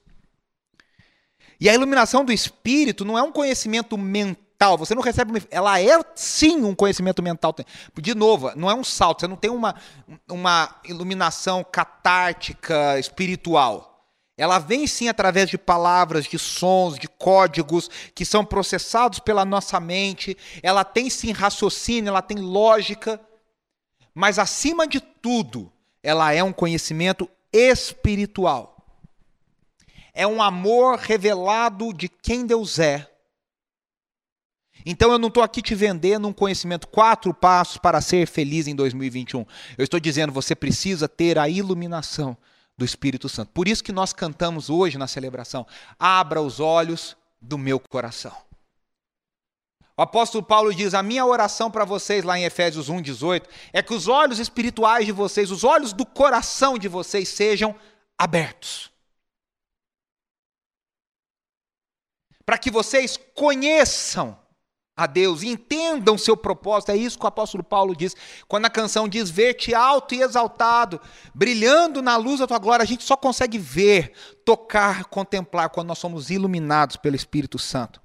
E 1.58 1.68
a 1.68 1.74
iluminação 1.74 2.24
do 2.24 2.32
espírito 2.32 3.04
não 3.04 3.16
é 3.16 3.22
um 3.22 3.32
conhecimento 3.32 3.96
mental, 3.96 4.45
você 4.78 4.94
não 4.94 5.02
recebe, 5.02 5.42
ela 5.50 5.80
é 5.80 6.00
sim 6.14 6.64
um 6.64 6.74
conhecimento 6.74 7.22
mental. 7.22 7.54
De 8.00 8.14
novo, 8.14 8.52
não 8.56 8.70
é 8.70 8.74
um 8.74 8.84
salto, 8.84 9.20
você 9.20 9.26
não 9.26 9.36
tem 9.36 9.50
uma, 9.50 9.74
uma 10.28 10.80
iluminação 10.84 11.62
catártica 11.62 12.98
espiritual. 12.98 13.96
Ela 14.38 14.58
vem 14.58 14.86
sim 14.86 15.08
através 15.08 15.48
de 15.48 15.56
palavras, 15.56 16.26
de 16.26 16.38
sons, 16.38 16.98
de 16.98 17.08
códigos 17.08 17.88
que 18.14 18.24
são 18.24 18.44
processados 18.44 19.18
pela 19.18 19.44
nossa 19.44 19.80
mente. 19.80 20.36
Ela 20.62 20.84
tem 20.84 21.08
sim 21.08 21.32
raciocínio, 21.32 22.10
ela 22.10 22.20
tem 22.20 22.38
lógica. 22.38 23.18
Mas 24.14 24.38
acima 24.38 24.86
de 24.86 25.00
tudo, 25.00 25.72
ela 26.02 26.32
é 26.32 26.42
um 26.42 26.52
conhecimento 26.52 27.28
espiritual. 27.52 28.76
É 30.12 30.26
um 30.26 30.42
amor 30.42 30.98
revelado 30.98 31.92
de 31.92 32.08
quem 32.08 32.46
Deus 32.46 32.78
é. 32.78 33.10
Então 34.88 35.10
eu 35.10 35.18
não 35.18 35.26
estou 35.26 35.42
aqui 35.42 35.60
te 35.60 35.74
vendendo 35.74 36.28
um 36.28 36.32
conhecimento, 36.32 36.86
quatro 36.86 37.34
passos 37.34 37.76
para 37.76 38.00
ser 38.00 38.28
feliz 38.28 38.68
em 38.68 38.74
2021. 38.76 39.44
Eu 39.76 39.82
estou 39.82 39.98
dizendo, 39.98 40.32
você 40.32 40.54
precisa 40.54 41.08
ter 41.08 41.40
a 41.40 41.48
iluminação 41.48 42.36
do 42.78 42.84
Espírito 42.84 43.28
Santo. 43.28 43.50
Por 43.52 43.66
isso 43.66 43.82
que 43.82 43.90
nós 43.90 44.12
cantamos 44.12 44.70
hoje 44.70 44.96
na 44.96 45.08
celebração: 45.08 45.66
Abra 45.98 46.40
os 46.40 46.60
olhos 46.60 47.16
do 47.42 47.58
meu 47.58 47.80
coração. 47.80 48.32
O 49.96 50.02
apóstolo 50.02 50.44
Paulo 50.44 50.72
diz: 50.72 50.94
A 50.94 51.02
minha 51.02 51.26
oração 51.26 51.68
para 51.68 51.84
vocês, 51.84 52.22
lá 52.22 52.38
em 52.38 52.44
Efésios 52.44 52.88
1,18, 52.88 53.42
é 53.72 53.82
que 53.82 53.92
os 53.92 54.06
olhos 54.06 54.38
espirituais 54.38 55.04
de 55.04 55.10
vocês, 55.10 55.50
os 55.50 55.64
olhos 55.64 55.92
do 55.92 56.06
coração 56.06 56.78
de 56.78 56.86
vocês 56.86 57.28
sejam 57.28 57.74
abertos. 58.16 58.88
Para 62.44 62.56
que 62.56 62.70
vocês 62.70 63.18
conheçam 63.34 64.45
a 64.96 65.06
Deus, 65.06 65.42
entendam 65.42 66.16
seu 66.16 66.36
propósito. 66.36 66.90
É 66.90 66.96
isso 66.96 67.18
que 67.18 67.24
o 67.24 67.28
apóstolo 67.28 67.62
Paulo 67.62 67.94
diz. 67.94 68.16
Quando 68.48 68.64
a 68.64 68.70
canção 68.70 69.06
diz: 69.06 69.28
Ver-te 69.28 69.74
alto 69.74 70.14
e 70.14 70.22
exaltado, 70.22 70.98
brilhando 71.34 72.00
na 72.00 72.16
luz 72.16 72.40
da 72.40 72.46
tua 72.46 72.58
glória, 72.58 72.82
a 72.82 72.86
gente 72.86 73.04
só 73.04 73.16
consegue 73.16 73.58
ver, 73.58 74.12
tocar, 74.44 75.04
contemplar 75.04 75.68
quando 75.68 75.88
nós 75.88 75.98
somos 75.98 76.30
iluminados 76.30 76.96
pelo 76.96 77.14
Espírito 77.14 77.58
Santo. 77.58 78.00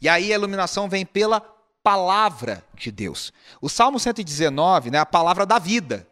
E 0.00 0.08
aí 0.08 0.32
a 0.32 0.36
iluminação 0.36 0.88
vem 0.88 1.04
pela 1.04 1.40
palavra 1.82 2.64
de 2.74 2.92
Deus. 2.92 3.32
O 3.60 3.68
Salmo 3.68 3.98
119 3.98 4.90
né, 4.90 4.98
a 4.98 5.06
palavra 5.06 5.44
da 5.44 5.58
vida. 5.58 6.06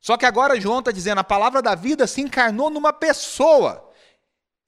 Só 0.00 0.16
que 0.16 0.24
agora 0.24 0.60
João 0.60 0.78
está 0.78 0.90
dizendo 0.92 1.18
a 1.18 1.24
palavra 1.24 1.60
da 1.60 1.74
vida 1.74 2.06
se 2.06 2.22
encarnou 2.22 2.70
numa 2.70 2.92
pessoa. 2.92 3.87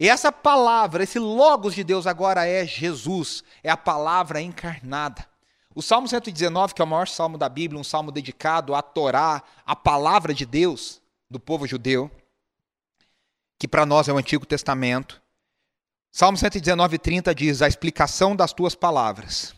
E 0.01 0.09
essa 0.09 0.33
palavra, 0.33 1.03
esse 1.03 1.19
logos 1.19 1.75
de 1.75 1.85
Deus 1.85 2.07
agora 2.07 2.47
é 2.47 2.67
Jesus, 2.67 3.45
é 3.63 3.69
a 3.69 3.77
palavra 3.77 4.41
encarnada. 4.41 5.29
O 5.75 5.83
Salmo 5.83 6.09
119, 6.09 6.73
que 6.73 6.81
é 6.81 6.85
o 6.85 6.89
maior 6.89 7.07
salmo 7.07 7.37
da 7.37 7.51
Bíblia, 7.51 7.79
um 7.79 7.85
salmo 7.85 8.11
dedicado 8.11 8.75
à 8.75 8.81
Torá, 8.81 9.43
à 9.67 9.77
palavra 9.77 10.33
de 10.33 10.47
Deus 10.47 11.03
do 11.29 11.39
povo 11.39 11.67
judeu, 11.67 12.11
que 13.59 13.69
para 13.69 13.85
nós 13.85 14.09
é 14.09 14.13
o 14.13 14.17
Antigo 14.17 14.47
Testamento, 14.47 15.21
Salmo 16.11 16.37
119, 16.39 16.99
30 16.99 17.35
diz: 17.35 17.63
A 17.63 17.69
explicação 17.69 18.35
das 18.35 18.53
tuas 18.55 18.75
palavras 18.75 19.55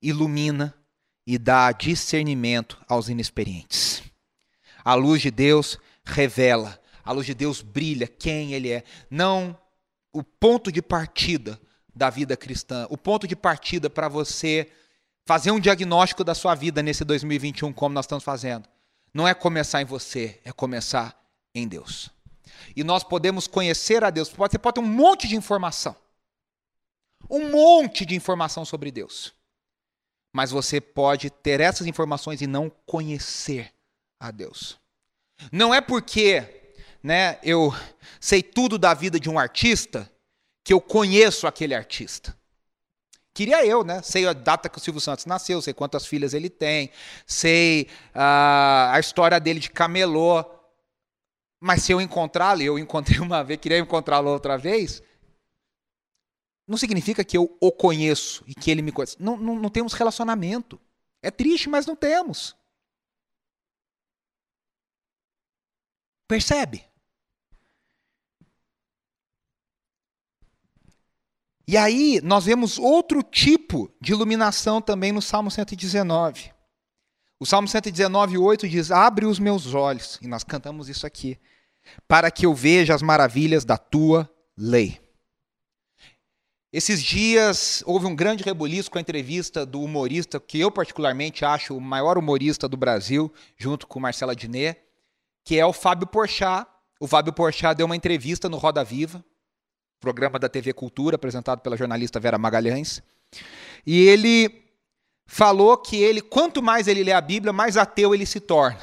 ilumina 0.00 0.74
e 1.26 1.38
dá 1.38 1.70
discernimento 1.70 2.80
aos 2.88 3.08
inexperientes. 3.08 4.02
A 4.82 4.94
luz 4.94 5.22
de 5.22 5.30
Deus 5.30 5.78
revela, 6.02 6.80
a 7.04 7.12
luz 7.12 7.26
de 7.26 7.34
Deus 7.34 7.60
brilha 7.62 8.08
quem 8.08 8.52
Ele 8.52 8.70
é, 8.70 8.82
não 9.08 9.56
o 10.12 10.22
ponto 10.22 10.70
de 10.70 10.82
partida 10.82 11.60
da 11.94 12.10
vida 12.10 12.36
cristã, 12.36 12.86
o 12.90 12.96
ponto 12.96 13.26
de 13.26 13.36
partida 13.36 13.90
para 13.90 14.08
você 14.08 14.70
fazer 15.24 15.50
um 15.50 15.60
diagnóstico 15.60 16.24
da 16.24 16.34
sua 16.34 16.54
vida 16.54 16.82
nesse 16.82 17.04
2021, 17.04 17.72
como 17.72 17.94
nós 17.94 18.04
estamos 18.04 18.24
fazendo. 18.24 18.68
Não 19.12 19.28
é 19.28 19.34
começar 19.34 19.82
em 19.82 19.84
você, 19.84 20.40
é 20.44 20.52
começar 20.52 21.18
em 21.54 21.68
Deus 21.68 22.10
e 22.74 22.84
nós 22.84 23.02
podemos 23.02 23.46
conhecer 23.46 24.04
a 24.04 24.10
Deus. 24.10 24.28
Você 24.28 24.58
pode 24.58 24.74
ter 24.74 24.80
um 24.80 24.86
monte 24.86 25.26
de 25.26 25.36
informação. 25.36 25.96
Um 27.28 27.50
monte 27.50 28.04
de 28.04 28.14
informação 28.14 28.64
sobre 28.64 28.90
Deus. 28.90 29.32
Mas 30.32 30.50
você 30.50 30.80
pode 30.80 31.30
ter 31.30 31.60
essas 31.60 31.86
informações 31.86 32.40
e 32.40 32.46
não 32.46 32.70
conhecer 32.86 33.72
a 34.18 34.30
Deus. 34.30 34.78
Não 35.50 35.74
é 35.74 35.80
porque 35.80 36.61
né, 37.02 37.38
eu 37.42 37.74
sei 38.20 38.42
tudo 38.42 38.78
da 38.78 38.94
vida 38.94 39.18
de 39.18 39.28
um 39.28 39.38
artista 39.38 40.10
que 40.64 40.72
eu 40.72 40.80
conheço 40.80 41.46
aquele 41.46 41.74
artista. 41.74 42.36
Queria 43.34 43.64
eu, 43.64 43.82
né? 43.82 44.02
Sei 44.02 44.26
a 44.26 44.32
data 44.32 44.68
que 44.68 44.76
o 44.76 44.80
Silvio 44.80 45.00
Santos 45.00 45.24
nasceu, 45.24 45.62
sei 45.62 45.72
quantas 45.72 46.06
filhas 46.06 46.34
ele 46.34 46.50
tem, 46.50 46.90
sei 47.26 47.88
uh, 48.14 48.92
a 48.92 49.00
história 49.00 49.40
dele 49.40 49.58
de 49.58 49.70
camelô. 49.70 50.44
Mas 51.58 51.82
se 51.82 51.92
eu 51.92 52.00
encontrá-lo, 52.00 52.62
eu 52.62 52.78
encontrei 52.78 53.18
uma 53.20 53.42
vez, 53.42 53.58
queria 53.58 53.78
encontrá-lo 53.78 54.30
outra 54.30 54.58
vez, 54.58 55.02
não 56.68 56.76
significa 56.76 57.24
que 57.24 57.36
eu 57.36 57.56
o 57.60 57.72
conheço 57.72 58.44
e 58.46 58.54
que 58.54 58.70
ele 58.70 58.82
me 58.82 58.92
conhece. 58.92 59.16
Não, 59.18 59.36
não, 59.36 59.56
não 59.56 59.70
temos 59.70 59.92
relacionamento. 59.94 60.80
É 61.22 61.30
triste, 61.30 61.68
mas 61.68 61.86
não 61.86 61.96
temos. 61.96 62.54
Percebe? 66.28 66.91
E 71.66 71.76
aí 71.76 72.20
nós 72.22 72.44
vemos 72.44 72.78
outro 72.78 73.22
tipo 73.22 73.92
de 74.00 74.12
iluminação 74.12 74.80
também 74.80 75.12
no 75.12 75.22
Salmo 75.22 75.50
119. 75.50 76.50
O 77.38 77.46
Salmo 77.46 77.68
119, 77.68 78.38
8 78.38 78.68
diz: 78.68 78.90
Abre 78.90 79.26
os 79.26 79.38
meus 79.38 79.74
olhos, 79.74 80.18
e 80.22 80.28
nós 80.28 80.44
cantamos 80.44 80.88
isso 80.88 81.06
aqui, 81.06 81.38
para 82.06 82.30
que 82.30 82.46
eu 82.46 82.54
veja 82.54 82.94
as 82.94 83.02
maravilhas 83.02 83.64
da 83.64 83.76
tua 83.76 84.30
lei. 84.56 85.00
Esses 86.72 87.02
dias 87.02 87.82
houve 87.84 88.06
um 88.06 88.16
grande 88.16 88.42
rebuliço 88.42 88.90
com 88.90 88.96
a 88.96 89.00
entrevista 89.00 89.66
do 89.66 89.82
humorista, 89.82 90.40
que 90.40 90.58
eu 90.58 90.70
particularmente 90.70 91.44
acho 91.44 91.76
o 91.76 91.80
maior 91.80 92.16
humorista 92.16 92.66
do 92.66 92.78
Brasil, 92.78 93.30
junto 93.58 93.86
com 93.86 94.00
Marcela 94.00 94.34
Diné, 94.34 94.76
que 95.44 95.58
é 95.58 95.66
o 95.66 95.72
Fábio 95.72 96.06
Porchat. 96.06 96.66
O 96.98 97.06
Fábio 97.06 97.32
Porchat 97.32 97.76
deu 97.76 97.86
uma 97.86 97.96
entrevista 97.96 98.48
no 98.48 98.56
Roda 98.56 98.82
Viva, 98.82 99.22
programa 100.02 100.36
da 100.36 100.48
TV 100.48 100.72
Cultura, 100.72 101.14
apresentado 101.14 101.60
pela 101.60 101.76
jornalista 101.76 102.18
Vera 102.18 102.36
Magalhães. 102.36 103.00
E 103.86 104.00
ele 104.08 104.64
falou 105.24 105.78
que 105.78 105.96
ele, 105.96 106.20
quanto 106.20 106.60
mais 106.60 106.88
ele 106.88 107.04
lê 107.04 107.12
a 107.12 107.20
Bíblia, 107.20 107.52
mais 107.52 107.76
ateu 107.76 108.12
ele 108.12 108.26
se 108.26 108.40
torna. 108.40 108.80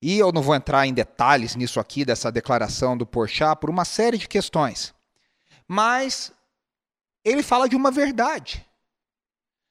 E 0.00 0.16
eu 0.16 0.32
não 0.32 0.42
vou 0.42 0.54
entrar 0.54 0.86
em 0.86 0.94
detalhes 0.94 1.56
nisso 1.56 1.80
aqui, 1.80 2.04
dessa 2.04 2.30
declaração 2.30 2.96
do 2.96 3.04
Porchat, 3.04 3.60
por 3.60 3.68
uma 3.68 3.84
série 3.84 4.16
de 4.16 4.28
questões. 4.28 4.94
Mas 5.66 6.32
ele 7.24 7.42
fala 7.42 7.68
de 7.68 7.74
uma 7.74 7.90
verdade. 7.90 8.64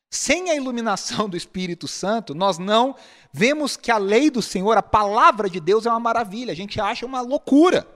Sem 0.09 0.49
a 0.49 0.55
iluminação 0.55 1.29
do 1.29 1.37
Espírito 1.37 1.87
Santo, 1.87 2.35
nós 2.35 2.57
não 2.57 2.93
vemos 3.31 3.77
que 3.77 3.89
a 3.89 3.97
lei 3.97 4.29
do 4.29 4.41
Senhor, 4.41 4.77
a 4.77 4.83
palavra 4.83 5.49
de 5.49 5.61
Deus, 5.61 5.85
é 5.85 5.89
uma 5.89 5.99
maravilha. 5.99 6.51
A 6.51 6.55
gente 6.55 6.79
acha 6.81 7.05
uma 7.05 7.21
loucura. 7.21 7.87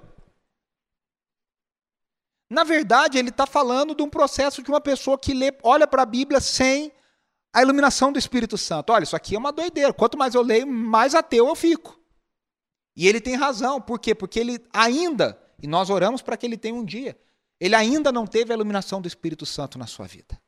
Na 2.49 2.63
verdade, 2.63 3.17
ele 3.17 3.29
está 3.29 3.45
falando 3.45 3.95
de 3.95 4.03
um 4.03 4.09
processo 4.09 4.61
de 4.61 4.69
uma 4.69 4.79
pessoa 4.79 5.17
que 5.17 5.33
lê, 5.33 5.51
olha 5.63 5.87
para 5.87 6.03
a 6.03 6.05
Bíblia 6.05 6.39
sem 6.39 6.91
a 7.53 7.61
iluminação 7.61 8.11
do 8.11 8.19
Espírito 8.19 8.57
Santo. 8.57 8.91
Olha, 8.91 9.03
isso 9.03 9.15
aqui 9.15 9.35
é 9.35 9.39
uma 9.39 9.51
doideira. 9.51 9.93
Quanto 9.93 10.17
mais 10.17 10.35
eu 10.35 10.41
leio, 10.41 10.67
mais 10.67 11.15
ateu 11.15 11.47
eu 11.47 11.55
fico. 11.55 11.99
E 12.95 13.07
ele 13.07 13.19
tem 13.19 13.35
razão. 13.35 13.81
Por 13.81 13.99
quê? 13.99 14.13
Porque 14.13 14.39
ele 14.39 14.63
ainda, 14.71 15.41
e 15.61 15.67
nós 15.67 15.89
oramos 15.89 16.21
para 16.21 16.37
que 16.37 16.45
ele 16.45 16.57
tenha 16.57 16.75
um 16.75 16.85
dia, 16.85 17.17
ele 17.59 17.75
ainda 17.75 18.11
não 18.11 18.27
teve 18.27 18.51
a 18.51 18.55
iluminação 18.55 19.01
do 19.01 19.07
Espírito 19.07 19.45
Santo 19.45 19.79
na 19.79 19.87
sua 19.87 20.05
vida. 20.05 20.39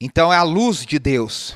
Então 0.00 0.32
é 0.32 0.36
a 0.36 0.42
luz 0.42 0.84
de 0.84 0.98
Deus 0.98 1.54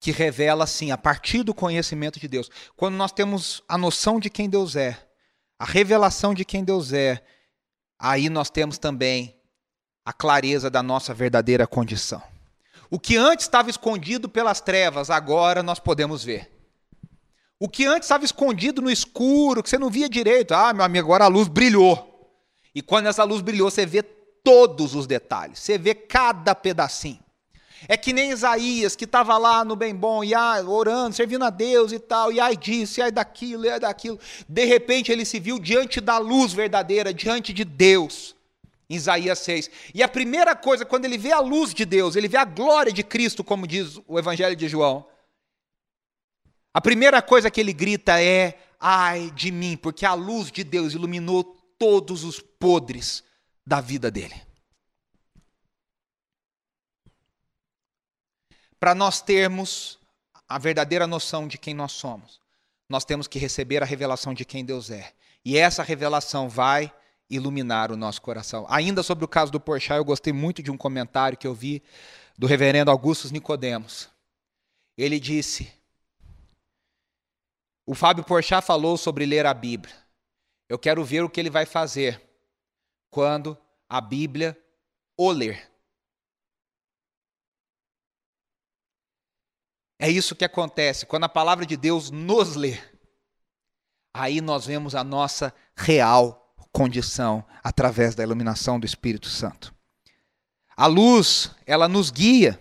que 0.00 0.10
revela, 0.10 0.64
assim, 0.64 0.90
a 0.90 0.98
partir 0.98 1.42
do 1.42 1.54
conhecimento 1.54 2.18
de 2.18 2.28
Deus. 2.28 2.50
Quando 2.76 2.94
nós 2.94 3.12
temos 3.12 3.62
a 3.68 3.76
noção 3.76 4.18
de 4.18 4.30
quem 4.30 4.48
Deus 4.48 4.76
é, 4.76 5.05
a 5.58 5.64
revelação 5.64 6.34
de 6.34 6.44
quem 6.44 6.64
Deus 6.64 6.92
é, 6.92 7.22
aí 7.98 8.28
nós 8.28 8.50
temos 8.50 8.78
também 8.78 9.40
a 10.04 10.12
clareza 10.12 10.70
da 10.70 10.82
nossa 10.82 11.12
verdadeira 11.12 11.66
condição. 11.66 12.22
O 12.90 13.00
que 13.00 13.16
antes 13.16 13.46
estava 13.46 13.68
escondido 13.68 14.28
pelas 14.28 14.60
trevas, 14.60 15.10
agora 15.10 15.62
nós 15.62 15.80
podemos 15.80 16.22
ver. 16.22 16.52
O 17.58 17.68
que 17.68 17.86
antes 17.86 18.06
estava 18.06 18.24
escondido 18.24 18.82
no 18.82 18.90
escuro, 18.90 19.62
que 19.62 19.70
você 19.70 19.78
não 19.78 19.90
via 19.90 20.08
direito, 20.08 20.52
ah, 20.52 20.72
meu 20.72 20.84
amigo, 20.84 21.06
agora 21.06 21.24
a 21.24 21.28
luz 21.28 21.48
brilhou. 21.48 22.14
E 22.74 22.82
quando 22.82 23.06
essa 23.06 23.24
luz 23.24 23.40
brilhou, 23.40 23.70
você 23.70 23.86
vê 23.86 24.02
todos 24.02 24.94
os 24.94 25.06
detalhes, 25.06 25.58
você 25.58 25.78
vê 25.78 25.94
cada 25.94 26.54
pedacinho. 26.54 27.25
É 27.88 27.96
que 27.96 28.12
nem 28.12 28.30
Isaías, 28.30 28.96
que 28.96 29.04
estava 29.04 29.36
lá 29.36 29.64
no 29.64 29.76
bem 29.76 29.94
bom, 29.94 30.24
e 30.24 30.34
ah, 30.34 30.62
orando, 30.66 31.14
servindo 31.14 31.44
a 31.44 31.50
Deus 31.50 31.92
e 31.92 31.98
tal, 31.98 32.32
e 32.32 32.40
ai 32.40 32.56
disso, 32.56 33.00
e 33.00 33.02
ai 33.02 33.12
daquilo, 33.12 33.66
e 33.66 33.70
ai 33.70 33.78
daquilo. 33.78 34.18
De 34.48 34.64
repente 34.64 35.12
ele 35.12 35.24
se 35.24 35.38
viu 35.38 35.58
diante 35.58 36.00
da 36.00 36.18
luz 36.18 36.52
verdadeira, 36.52 37.12
diante 37.12 37.52
de 37.52 37.64
Deus. 37.64 38.34
Em 38.88 38.94
Isaías 38.94 39.40
6. 39.40 39.70
E 39.94 40.02
a 40.02 40.08
primeira 40.08 40.54
coisa, 40.54 40.84
quando 40.84 41.04
ele 41.04 41.18
vê 41.18 41.32
a 41.32 41.40
luz 41.40 41.74
de 41.74 41.84
Deus, 41.84 42.14
ele 42.14 42.28
vê 42.28 42.36
a 42.36 42.44
glória 42.44 42.92
de 42.92 43.02
Cristo, 43.02 43.42
como 43.42 43.66
diz 43.66 44.00
o 44.06 44.18
Evangelho 44.18 44.54
de 44.54 44.68
João. 44.68 45.04
A 46.72 46.80
primeira 46.80 47.20
coisa 47.20 47.50
que 47.50 47.60
ele 47.60 47.72
grita 47.72 48.20
é: 48.22 48.58
ai 48.78 49.32
de 49.34 49.50
mim, 49.50 49.76
porque 49.76 50.06
a 50.06 50.14
luz 50.14 50.52
de 50.52 50.62
Deus 50.62 50.94
iluminou 50.94 51.42
todos 51.78 52.22
os 52.22 52.38
podres 52.38 53.24
da 53.66 53.80
vida 53.80 54.10
dele. 54.10 54.45
Para 58.78 58.94
nós 58.94 59.20
termos 59.20 59.98
a 60.48 60.58
verdadeira 60.58 61.06
noção 61.06 61.48
de 61.48 61.58
quem 61.58 61.74
nós 61.74 61.92
somos, 61.92 62.40
nós 62.88 63.04
temos 63.04 63.26
que 63.26 63.38
receber 63.38 63.82
a 63.82 63.86
revelação 63.86 64.32
de 64.32 64.44
quem 64.44 64.64
Deus 64.64 64.90
é. 64.90 65.12
E 65.44 65.56
essa 65.56 65.82
revelação 65.82 66.48
vai 66.48 66.92
iluminar 67.28 67.90
o 67.90 67.96
nosso 67.96 68.22
coração. 68.22 68.66
Ainda 68.68 69.02
sobre 69.02 69.24
o 69.24 69.28
caso 69.28 69.50
do 69.50 69.60
Porchat, 69.60 69.98
eu 69.98 70.04
gostei 70.04 70.32
muito 70.32 70.62
de 70.62 70.70
um 70.70 70.76
comentário 70.76 71.36
que 71.36 71.46
eu 71.46 71.54
vi 71.54 71.82
do 72.38 72.46
reverendo 72.46 72.90
Augustus 72.90 73.30
Nicodemos. 73.30 74.08
Ele 74.96 75.18
disse: 75.18 75.72
O 77.84 77.94
Fábio 77.94 78.24
Porchat 78.24 78.64
falou 78.64 78.96
sobre 78.96 79.26
ler 79.26 79.46
a 79.46 79.54
Bíblia. 79.54 79.94
Eu 80.68 80.78
quero 80.78 81.04
ver 81.04 81.22
o 81.22 81.30
que 81.30 81.40
ele 81.40 81.50
vai 81.50 81.66
fazer 81.66 82.20
quando 83.10 83.56
a 83.88 84.00
Bíblia 84.00 84.56
o 85.16 85.30
ler. 85.30 85.70
É 89.98 90.10
isso 90.10 90.36
que 90.36 90.44
acontece 90.44 91.06
quando 91.06 91.24
a 91.24 91.28
palavra 91.28 91.64
de 91.64 91.76
Deus 91.76 92.10
nos 92.10 92.54
lê. 92.54 92.78
Aí 94.12 94.40
nós 94.40 94.66
vemos 94.66 94.94
a 94.94 95.02
nossa 95.02 95.54
real 95.74 96.54
condição 96.72 97.44
através 97.64 98.14
da 98.14 98.22
iluminação 98.22 98.78
do 98.78 98.84
Espírito 98.86 99.28
Santo. 99.28 99.74
A 100.76 100.86
luz, 100.86 101.50
ela 101.64 101.88
nos 101.88 102.10
guia. 102.10 102.60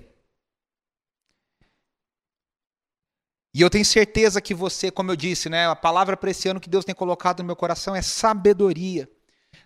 E 3.54 3.62
eu 3.62 3.70
tenho 3.70 3.86
certeza 3.86 4.42
que 4.42 4.54
você, 4.54 4.90
como 4.90 5.12
eu 5.12 5.16
disse, 5.16 5.50
né, 5.50 5.68
a 5.68 5.76
palavra 5.76 6.16
para 6.16 6.32
esse 6.32 6.48
ano 6.48 6.60
que 6.60 6.70
Deus 6.70 6.86
tem 6.86 6.96
colocado 6.96 7.40
no 7.40 7.46
meu 7.46 7.56
coração 7.56 7.96
é 7.96 8.02
sabedoria. 8.02 9.10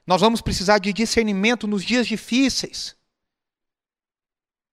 Nós 0.05 0.21
vamos 0.21 0.41
precisar 0.41 0.79
de 0.79 0.93
discernimento 0.93 1.67
nos 1.67 1.83
dias 1.83 2.07
difíceis. 2.07 2.95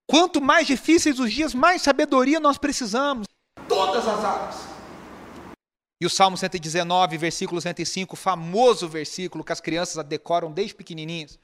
Quanto 0.09 0.41
mais 0.41 0.65
difíceis 0.65 1.19
os 1.19 1.31
dias, 1.31 1.53
mais 1.53 1.81
sabedoria 1.81 2.39
nós 2.39 2.57
precisamos. 2.57 3.27
Todas 3.67 4.07
as 4.07 4.23
áreas. 4.23 4.55
E 5.99 6.05
o 6.05 6.09
Salmo 6.09 6.37
119, 6.37 7.17
versículo 7.17 7.59
105, 7.59 8.15
famoso 8.15 8.87
versículo 8.87 9.43
que 9.43 9.51
as 9.51 9.59
crianças 9.59 10.03
decoram 10.05 10.51
desde 10.51 10.75
pequenininhos. 10.75 11.37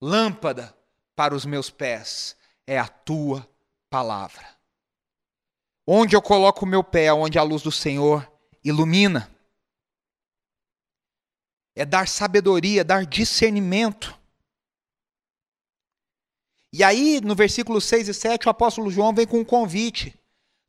Lâmpada 0.00 0.76
para 1.14 1.34
os 1.34 1.44
meus 1.44 1.70
pés 1.70 2.36
é 2.66 2.78
a 2.78 2.88
tua 2.88 3.48
palavra. 3.88 4.44
Onde 5.86 6.16
eu 6.16 6.22
coloco 6.22 6.64
o 6.64 6.68
meu 6.68 6.82
pé, 6.82 7.12
onde 7.12 7.38
a 7.38 7.42
luz 7.42 7.62
do 7.62 7.70
Senhor 7.70 8.28
ilumina. 8.64 9.30
É 11.76 11.84
dar 11.84 12.08
sabedoria, 12.08 12.84
dar 12.84 13.04
discernimento. 13.04 14.18
E 16.72 16.82
aí, 16.82 17.20
no 17.22 17.34
versículo 17.34 17.80
6 17.80 18.08
e 18.08 18.14
7, 18.14 18.46
o 18.46 18.50
apóstolo 18.50 18.90
João 18.90 19.14
vem 19.14 19.26
com 19.26 19.40
um 19.40 19.44
convite. 19.44 20.18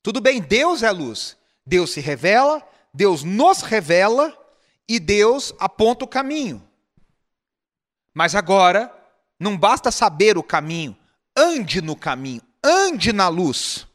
Tudo 0.01 0.19
bem, 0.19 0.41
Deus 0.41 0.83
é 0.83 0.91
luz. 0.91 1.37
Deus 1.65 1.91
se 1.91 2.01
revela, 2.01 2.61
Deus 2.93 3.23
nos 3.23 3.61
revela 3.61 4.37
e 4.87 4.99
Deus 4.99 5.53
aponta 5.57 6.03
o 6.03 6.07
caminho. 6.07 6.61
Mas 8.13 8.35
agora, 8.35 8.93
não 9.39 9.57
basta 9.57 9.91
saber 9.91 10.37
o 10.37 10.43
caminho, 10.43 10.95
ande 11.35 11.81
no 11.81 11.95
caminho, 11.95 12.41
ande 12.63 13.13
na 13.13 13.29
luz. 13.29 13.87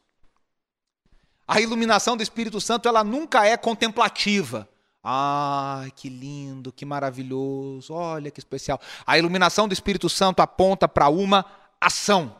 A 1.47 1.61
iluminação 1.61 2.16
do 2.16 2.23
Espírito 2.23 2.61
Santo, 2.61 2.88
ela 2.88 3.05
nunca 3.05 3.47
é 3.47 3.57
contemplativa. 3.57 4.68
Ai, 5.03 5.90
que 5.92 6.09
lindo, 6.09 6.73
que 6.73 6.85
maravilhoso, 6.85 7.94
olha 7.94 8.31
que 8.31 8.40
especial. 8.40 8.81
A 9.07 9.16
iluminação 9.16 9.68
do 9.68 9.73
Espírito 9.73 10.09
Santo 10.09 10.40
aponta 10.40 10.88
para 10.88 11.09
uma 11.09 11.46
ação. 11.81 12.37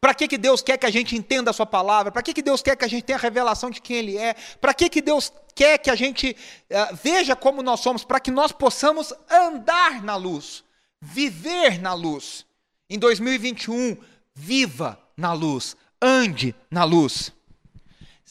Para 0.00 0.14
que, 0.14 0.26
que 0.26 0.38
Deus 0.38 0.62
quer 0.62 0.78
que 0.78 0.86
a 0.86 0.90
gente 0.90 1.16
entenda 1.16 1.50
a 1.50 1.52
sua 1.52 1.66
palavra? 1.66 2.10
Para 2.10 2.22
que, 2.22 2.32
que 2.32 2.42
Deus 2.42 2.62
quer 2.62 2.76
que 2.76 2.84
a 2.84 2.88
gente 2.88 3.04
tenha 3.04 3.18
a 3.18 3.20
revelação 3.20 3.70
de 3.70 3.80
quem 3.80 3.96
Ele 3.96 4.16
é? 4.16 4.34
Para 4.60 4.72
que, 4.72 4.88
que 4.88 5.02
Deus 5.02 5.32
quer 5.54 5.78
que 5.78 5.90
a 5.90 5.94
gente 5.94 6.36
uh, 6.70 6.96
veja 6.96 7.36
como 7.36 7.62
nós 7.62 7.80
somos? 7.80 8.04
Para 8.04 8.20
que 8.20 8.30
nós 8.30 8.52
possamos 8.52 9.12
andar 9.30 10.02
na 10.02 10.16
luz, 10.16 10.64
viver 11.00 11.80
na 11.80 11.94
luz. 11.94 12.46
Em 12.88 12.98
2021, 12.98 13.96
viva 14.34 14.98
na 15.16 15.32
luz, 15.32 15.76
ande 16.00 16.54
na 16.70 16.84
luz. 16.84 17.32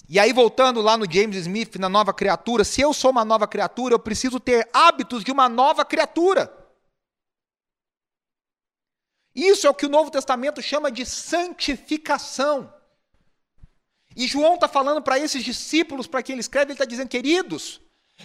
E 0.10 0.20
aí, 0.20 0.34
voltando 0.34 0.82
lá 0.82 0.98
no 0.98 1.10
James 1.10 1.38
Smith, 1.38 1.78
na 1.78 1.88
nova 1.88 2.14
criatura, 2.14 2.64
se 2.64 2.82
eu 2.82 2.94
sou 2.94 3.12
uma 3.12 3.24
nova 3.24 3.48
criatura, 3.48 3.94
eu 3.94 4.00
preciso 4.00 4.40
ter 4.40 4.68
hábitos 4.74 5.24
de 5.24 5.32
uma 5.32 5.48
nova 5.48 5.86
criatura. 5.86 6.61
Isso 9.34 9.66
é 9.66 9.70
o 9.70 9.74
que 9.74 9.86
o 9.86 9.90
Novo 9.90 10.12
Testamento 10.12 10.62
chama 10.62 10.92
de 10.92 11.06
santificação. 11.06 12.74
E 14.16 14.28
João 14.28 14.56
está 14.56 14.68
falando 14.68 15.02
para 15.02 15.18
esses 15.18 15.44
discípulos, 15.44 16.06
para 16.08 16.22
quem 16.22 16.34
ele 16.34 16.42
escreve, 16.42 16.68
ele 16.68 16.74
está 16.74 16.86
dizendo, 16.86 17.08
queridos, 17.08 17.80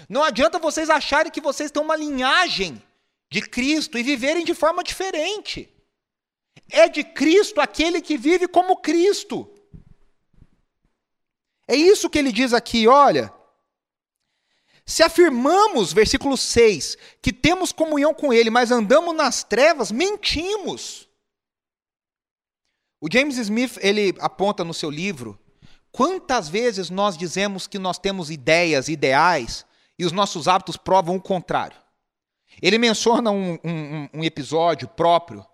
Não 0.09 0.23
adianta 0.23 0.59
vocês 0.59 0.91
acharem 0.91 1.33
que 1.33 1.41
vocês 1.41 1.71
têm 1.71 1.83
uma 1.83 1.97
linhagem 1.97 2.83
de 3.31 3.41
Cristo 3.41 3.97
e 3.97 4.03
viverem 4.03 4.45
de 4.45 4.55
forma 4.55 4.83
diferente. 4.83 5.73
É 6.71 6.89
de 6.89 7.03
Cristo 7.03 7.61
aquele 7.61 8.01
que 8.01 8.17
vive 8.17 8.47
como 8.49 8.77
Cristo. 8.77 9.51
É 11.69 11.75
isso 11.75 12.11
que 12.11 12.19
ele 12.19 12.33
diz 12.33 12.53
aqui, 12.53 12.87
olha. 12.87 13.33
Se 14.87 15.03
afirmamos, 15.03 15.93
versículo 15.93 16.37
6, 16.37 16.97
que 17.21 17.33
temos 17.33 17.73
comunhão 17.73 18.15
com 18.15 18.33
Ele, 18.33 18.51
mas 18.51 18.71
andamos 18.71 19.15
nas 19.17 19.43
trevas, 19.43 19.91
mentimos. 19.91 21.09
O 23.01 23.09
James 23.13 23.37
Smith, 23.37 23.79
ele 23.83 24.15
aponta 24.21 24.65
no 24.65 24.73
seu 24.73 24.89
livro, 24.89 25.39
quantas 25.91 26.49
vezes 26.49 26.89
nós 26.89 27.17
dizemos 27.17 27.67
que 27.67 27.79
nós 27.79 27.99
temos 27.99 28.31
ideias, 28.31 28.89
ideais, 28.89 29.67
e 29.99 30.05
os 30.05 30.13
nossos 30.13 30.47
hábitos 30.47 30.77
provam 30.77 31.17
o 31.17 31.21
contrário. 31.21 31.77
Ele 32.63 32.79
menciona 32.79 33.31
um, 33.31 33.59
um, 33.65 34.09
um 34.15 34.25
episódio 34.25 34.89
próprio, 34.89 35.45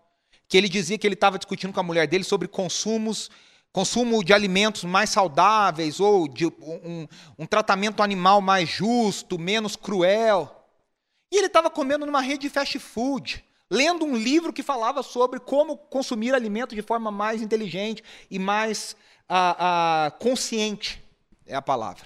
que 0.46 0.56
ele 0.58 0.68
dizia 0.68 0.98
que 0.98 1.06
ele 1.06 1.14
estava 1.14 1.38
discutindo 1.38 1.72
com 1.72 1.80
a 1.80 1.84
mulher 1.84 2.06
dele 2.06 2.22
sobre 2.22 2.46
consumos 2.46 3.30
consumo 3.72 4.22
de 4.22 4.34
alimentos 4.34 4.84
mais 4.84 5.10
saudáveis 5.10 5.98
ou 5.98 6.28
de 6.28 6.46
um, 6.46 7.08
um 7.38 7.46
tratamento 7.46 8.02
animal 8.02 8.40
mais 8.40 8.68
justo, 8.68 9.38
menos 9.38 9.76
cruel. 9.76 10.66
E 11.30 11.38
ele 11.38 11.46
estava 11.46 11.70
comendo 11.70 12.04
numa 12.04 12.20
rede 12.20 12.42
de 12.42 12.50
fast 12.50 12.78
food, 12.78 13.42
lendo 13.70 14.04
um 14.04 14.14
livro 14.14 14.52
que 14.52 14.62
falava 14.62 15.02
sobre 15.02 15.40
como 15.40 15.76
consumir 15.76 16.34
alimentos 16.34 16.76
de 16.76 16.82
forma 16.82 17.10
mais 17.10 17.40
inteligente 17.40 18.04
e 18.30 18.38
mais 18.38 18.94
ah, 19.26 19.56
ah, 20.06 20.10
consciente 20.10 21.02
é 21.46 21.54
a 21.54 21.62
palavra. 21.62 22.04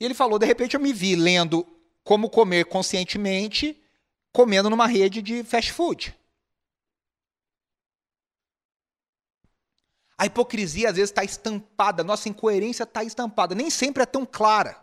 E 0.00 0.04
ele 0.04 0.14
falou: 0.14 0.38
de 0.38 0.46
repente 0.46 0.74
eu 0.74 0.80
me 0.80 0.94
vi 0.94 1.14
lendo 1.14 1.66
como 2.02 2.30
comer 2.30 2.64
conscientemente, 2.64 3.78
comendo 4.32 4.70
numa 4.70 4.86
rede 4.86 5.20
de 5.20 5.44
fast 5.44 5.72
food. 5.72 6.14
A 10.20 10.26
hipocrisia 10.26 10.90
às 10.90 10.96
vezes 10.96 11.08
está 11.08 11.24
estampada, 11.24 12.04
nossa 12.04 12.28
incoerência 12.28 12.82
está 12.82 13.02
estampada, 13.02 13.54
nem 13.54 13.70
sempre 13.70 14.02
é 14.02 14.06
tão 14.06 14.26
clara. 14.26 14.78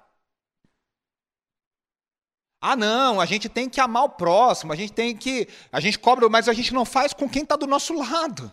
Ah, 2.60 2.76
não, 2.76 3.22
a 3.22 3.26
gente 3.28 3.48
tem 3.48 3.70
que 3.70 3.80
amar 3.80 4.06
o 4.06 4.10
próximo, 4.10 4.74
a 4.74 4.76
gente 4.76 4.94
tem 4.94 5.16
que. 5.16 5.48
A 5.72 5.80
gente 5.80 6.00
cobra, 6.00 6.28
mas 6.28 6.50
a 6.50 6.54
gente 6.54 6.74
não 6.74 6.84
faz 6.84 7.14
com 7.14 7.30
quem 7.30 7.44
está 7.44 7.56
do 7.56 7.68
nosso 7.68 7.94
lado. 7.94 8.52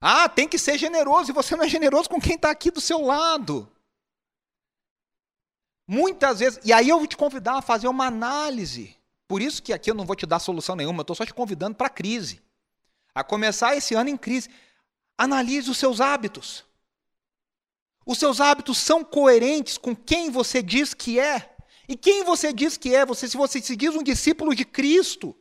Ah, 0.00 0.28
tem 0.28 0.48
que 0.48 0.58
ser 0.58 0.76
generoso, 0.76 1.30
e 1.30 1.32
você 1.32 1.54
não 1.54 1.62
é 1.62 1.68
generoso 1.68 2.10
com 2.10 2.20
quem 2.20 2.34
está 2.34 2.50
aqui 2.50 2.72
do 2.72 2.80
seu 2.80 3.02
lado. 3.02 3.70
Muitas 5.86 6.40
vezes, 6.40 6.58
e 6.64 6.72
aí 6.72 6.88
eu 6.88 6.98
vou 6.98 7.06
te 7.06 7.16
convidar 7.16 7.58
a 7.58 7.62
fazer 7.62 7.86
uma 7.86 8.06
análise. 8.06 8.96
Por 9.28 9.40
isso 9.40 9.62
que 9.62 9.72
aqui 9.72 9.92
eu 9.92 9.94
não 9.94 10.04
vou 10.04 10.16
te 10.16 10.26
dar 10.26 10.40
solução 10.40 10.74
nenhuma, 10.74 10.98
eu 10.98 11.02
estou 11.02 11.14
só 11.14 11.24
te 11.24 11.32
convidando 11.32 11.76
para 11.76 11.86
a 11.86 11.90
crise 11.90 12.42
a 13.20 13.24
começar 13.24 13.76
esse 13.76 13.94
ano 13.94 14.10
em 14.10 14.16
crise, 14.16 14.48
analise 15.16 15.70
os 15.70 15.78
seus 15.78 16.00
hábitos. 16.00 16.64
Os 18.06 18.18
seus 18.18 18.40
hábitos 18.40 18.78
são 18.78 19.04
coerentes 19.04 19.78
com 19.78 19.94
quem 19.94 20.30
você 20.30 20.62
diz 20.62 20.94
que 20.94 21.20
é. 21.20 21.54
E 21.88 21.96
quem 21.96 22.24
você 22.24 22.52
diz 22.52 22.76
que 22.76 22.94
é? 22.94 23.04
Você, 23.04 23.28
se 23.28 23.36
você 23.36 23.60
se 23.60 23.76
diz 23.76 23.94
um 23.94 24.02
discípulo 24.02 24.54
de 24.54 24.64
Cristo, 24.64 25.36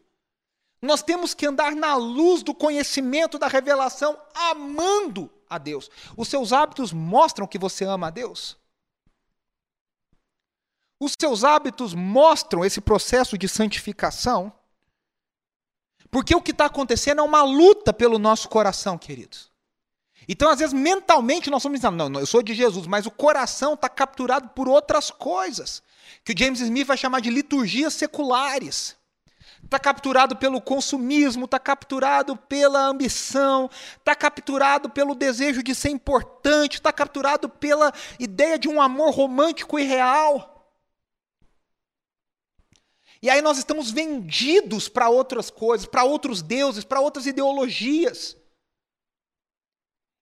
nós 0.81 1.01
temos 1.01 1.33
que 1.33 1.45
andar 1.45 1.75
na 1.75 1.95
luz 1.95 2.43
do 2.43 2.53
conhecimento 2.53 3.37
da 3.37 3.47
revelação, 3.47 4.19
amando 4.33 5.31
a 5.49 5.57
Deus. 5.57 5.89
Os 6.15 6.27
seus 6.27 6.53
hábitos 6.53 6.91
mostram 6.91 7.47
que 7.47 7.57
você 7.57 7.85
ama 7.85 8.07
a 8.07 8.11
Deus. 8.11 8.57
Os 10.99 11.13
seus 11.19 11.43
hábitos 11.43 11.93
mostram 11.93 12.65
esse 12.65 12.81
processo 12.81 13.37
de 13.37 13.47
santificação. 13.47 14.53
Porque 16.11 16.35
o 16.35 16.41
que 16.41 16.51
está 16.51 16.65
acontecendo 16.65 17.19
é 17.19 17.23
uma 17.23 17.43
luta 17.43 17.93
pelo 17.93 18.17
nosso 18.17 18.49
coração, 18.49 18.97
queridos. 18.97 19.49
Então, 20.27 20.49
às 20.49 20.59
vezes, 20.59 20.73
mentalmente, 20.73 21.49
nós 21.49 21.61
somos 21.61 21.79
dizendo, 21.79 21.97
não, 21.97 22.09
não, 22.09 22.19
eu 22.19 22.25
sou 22.25 22.43
de 22.43 22.53
Jesus, 22.53 22.85
mas 22.85 23.05
o 23.05 23.11
coração 23.11 23.73
está 23.73 23.89
capturado 23.89 24.49
por 24.49 24.67
outras 24.67 25.09
coisas, 25.09 25.81
que 26.23 26.33
o 26.33 26.37
James 26.37 26.59
Smith 26.59 26.85
vai 26.85 26.97
chamar 26.97 27.19
de 27.19 27.29
liturgias 27.29 27.93
seculares. 27.93 28.95
Está 29.63 29.77
capturado 29.77 30.35
pelo 30.35 30.61
consumismo, 30.61 31.45
está 31.45 31.59
capturado 31.59 32.35
pela 32.35 32.87
ambição, 32.87 33.69
está 33.97 34.15
capturado 34.15 34.89
pelo 34.89 35.13
desejo 35.13 35.61
de 35.61 35.75
ser 35.75 35.89
importante, 35.89 36.75
está 36.75 36.93
capturado 36.93 37.49
pela 37.49 37.93
ideia 38.19 38.57
de 38.57 38.69
um 38.69 38.81
amor 38.81 39.11
romântico 39.11 39.77
e 39.77 39.83
real. 39.83 40.58
E 43.21 43.29
aí 43.29 43.41
nós 43.41 43.57
estamos 43.57 43.91
vendidos 43.91 44.87
para 44.87 45.09
outras 45.09 45.49
coisas, 45.49 45.85
para 45.85 46.03
outros 46.03 46.41
deuses, 46.41 46.85
para 46.85 47.01
outras 47.01 47.25
ideologias. 47.25 48.37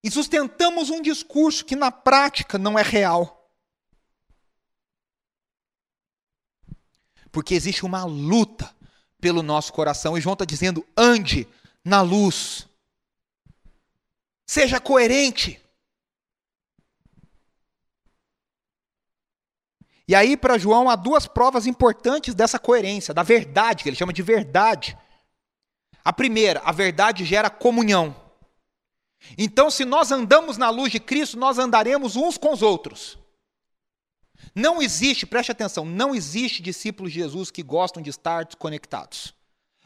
E 0.03 0.09
sustentamos 0.09 0.89
um 0.89 1.01
discurso 1.01 1.65
que 1.65 1.75
na 1.75 1.91
prática 1.91 2.57
não 2.57 2.77
é 2.77 2.81
real. 2.81 3.51
Porque 7.31 7.53
existe 7.53 7.85
uma 7.85 8.03
luta 8.03 8.75
pelo 9.19 9.43
nosso 9.43 9.71
coração. 9.73 10.17
E 10.17 10.21
João 10.21 10.33
está 10.33 10.45
dizendo: 10.45 10.85
ande 10.95 11.47
na 11.83 12.01
luz. 12.01 12.67
Seja 14.45 14.79
coerente. 14.79 15.61
E 20.08 20.16
aí, 20.16 20.38
para 20.38 20.58
João, 20.58 20.89
há 20.89 20.95
duas 20.95 21.28
provas 21.28 21.68
importantes 21.68 22.34
dessa 22.34 22.58
coerência, 22.58 23.14
da 23.14 23.24
verdade, 23.24 23.84
que 23.84 23.89
ele 23.89 23.97
chama 23.97 24.14
de 24.14 24.22
verdade. 24.22 24.97
A 26.03 26.14
primeira, 26.14 26.62
a 26.64 26.72
verdade 26.72 27.26
gera 27.26 27.49
comunhão. 27.49 28.16
Então, 29.38 29.70
se 29.70 29.84
nós 29.84 30.12
andamos 30.12 30.58
na 30.58 30.70
luz 30.70 30.91
de 30.91 30.99
Cristo, 30.99 31.38
nós 31.38 31.60
andaremos 31.60 32.16
uns 32.16 32.38
com 32.38 32.53
os 32.53 32.62
outros. 32.62 33.18
Não 34.55 34.82
existe, 34.82 35.26
preste 35.26 35.51
atenção, 35.51 35.84
não 35.84 36.16
existe 36.16 36.62
discípulos 36.62 37.12
de 37.12 37.20
Jesus 37.20 37.51
que 37.51 37.62
gostam 37.62 38.01
de 38.01 38.10
estar 38.10 38.45
desconectados. 38.45 39.34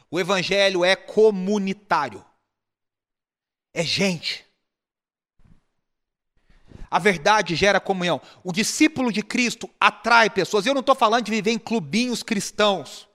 O 0.09 0.19
evangelho 0.19 0.85
é 0.85 0.95
comunitário. 0.95 2.23
É 3.73 3.83
gente. 3.83 4.45
A 6.91 6.99
verdade 6.99 7.55
gera 7.55 7.79
comunhão. 7.79 8.21
O 8.43 8.51
discípulo 8.51 9.13
de 9.13 9.23
Cristo 9.23 9.69
atrai 9.79 10.29
pessoas. 10.29 10.65
Eu 10.65 10.73
não 10.73 10.81
estou 10.81 10.93
falando 10.93 11.23
de 11.23 11.31
viver 11.31 11.51
em 11.51 11.57
clubinhos 11.57 12.21
cristãos. 12.21 13.07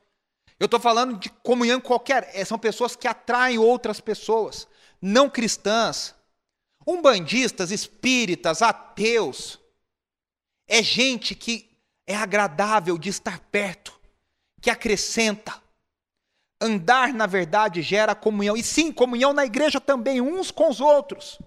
Eu 0.58 0.64
estou 0.64 0.80
falando 0.80 1.18
de 1.18 1.28
comunhão 1.28 1.78
qualquer. 1.78 2.30
É, 2.32 2.42
são 2.42 2.58
pessoas 2.58 2.96
que 2.96 3.06
atraem 3.06 3.58
outras 3.58 4.00
pessoas, 4.00 4.66
não 5.00 5.28
cristãs. 5.28 6.14
Umbandistas, 6.86 7.70
espíritas, 7.70 8.62
ateus. 8.62 9.58
É 10.66 10.82
gente 10.82 11.34
que 11.34 11.68
é 12.06 12.16
agradável 12.16 12.96
de 12.96 13.10
estar 13.10 13.40
perto, 13.50 13.92
que 14.62 14.70
acrescenta. 14.70 15.60
Andar 16.58 17.12
na 17.12 17.26
verdade 17.26 17.82
gera 17.82 18.14
comunhão. 18.14 18.56
E 18.56 18.62
sim, 18.62 18.90
comunhão 18.90 19.34
na 19.34 19.44
igreja 19.44 19.78
também, 19.78 20.22
uns 20.22 20.50
com 20.50 20.70
os 20.70 20.80
outros. 20.80 21.38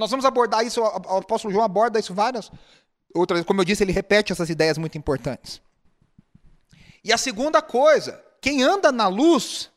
Nós 0.00 0.10
vamos 0.10 0.24
abordar 0.24 0.64
isso, 0.64 0.80
o 0.80 1.18
apóstolo 1.18 1.52
João 1.52 1.62
aborda 1.62 2.00
isso 2.00 2.14
várias 2.14 2.50
outras, 3.14 3.44
como 3.44 3.60
eu 3.60 3.64
disse, 3.66 3.84
ele 3.84 3.92
repete 3.92 4.32
essas 4.32 4.48
ideias 4.48 4.78
muito 4.78 4.96
importantes. 4.96 5.60
E 7.04 7.12
a 7.12 7.18
segunda 7.18 7.60
coisa, 7.60 8.24
quem 8.40 8.62
anda 8.62 8.90
na 8.90 9.08
luz 9.08 9.70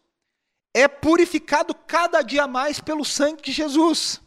é 0.74 0.88
purificado 0.88 1.76
cada 1.76 2.22
dia 2.22 2.48
mais 2.48 2.80
pelo 2.80 3.04
sangue 3.04 3.42
de 3.42 3.52
Jesus. 3.52 4.22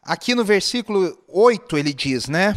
Aqui 0.00 0.32
no 0.32 0.44
versículo 0.44 1.20
8 1.26 1.76
ele 1.76 1.92
diz, 1.92 2.28
né? 2.28 2.54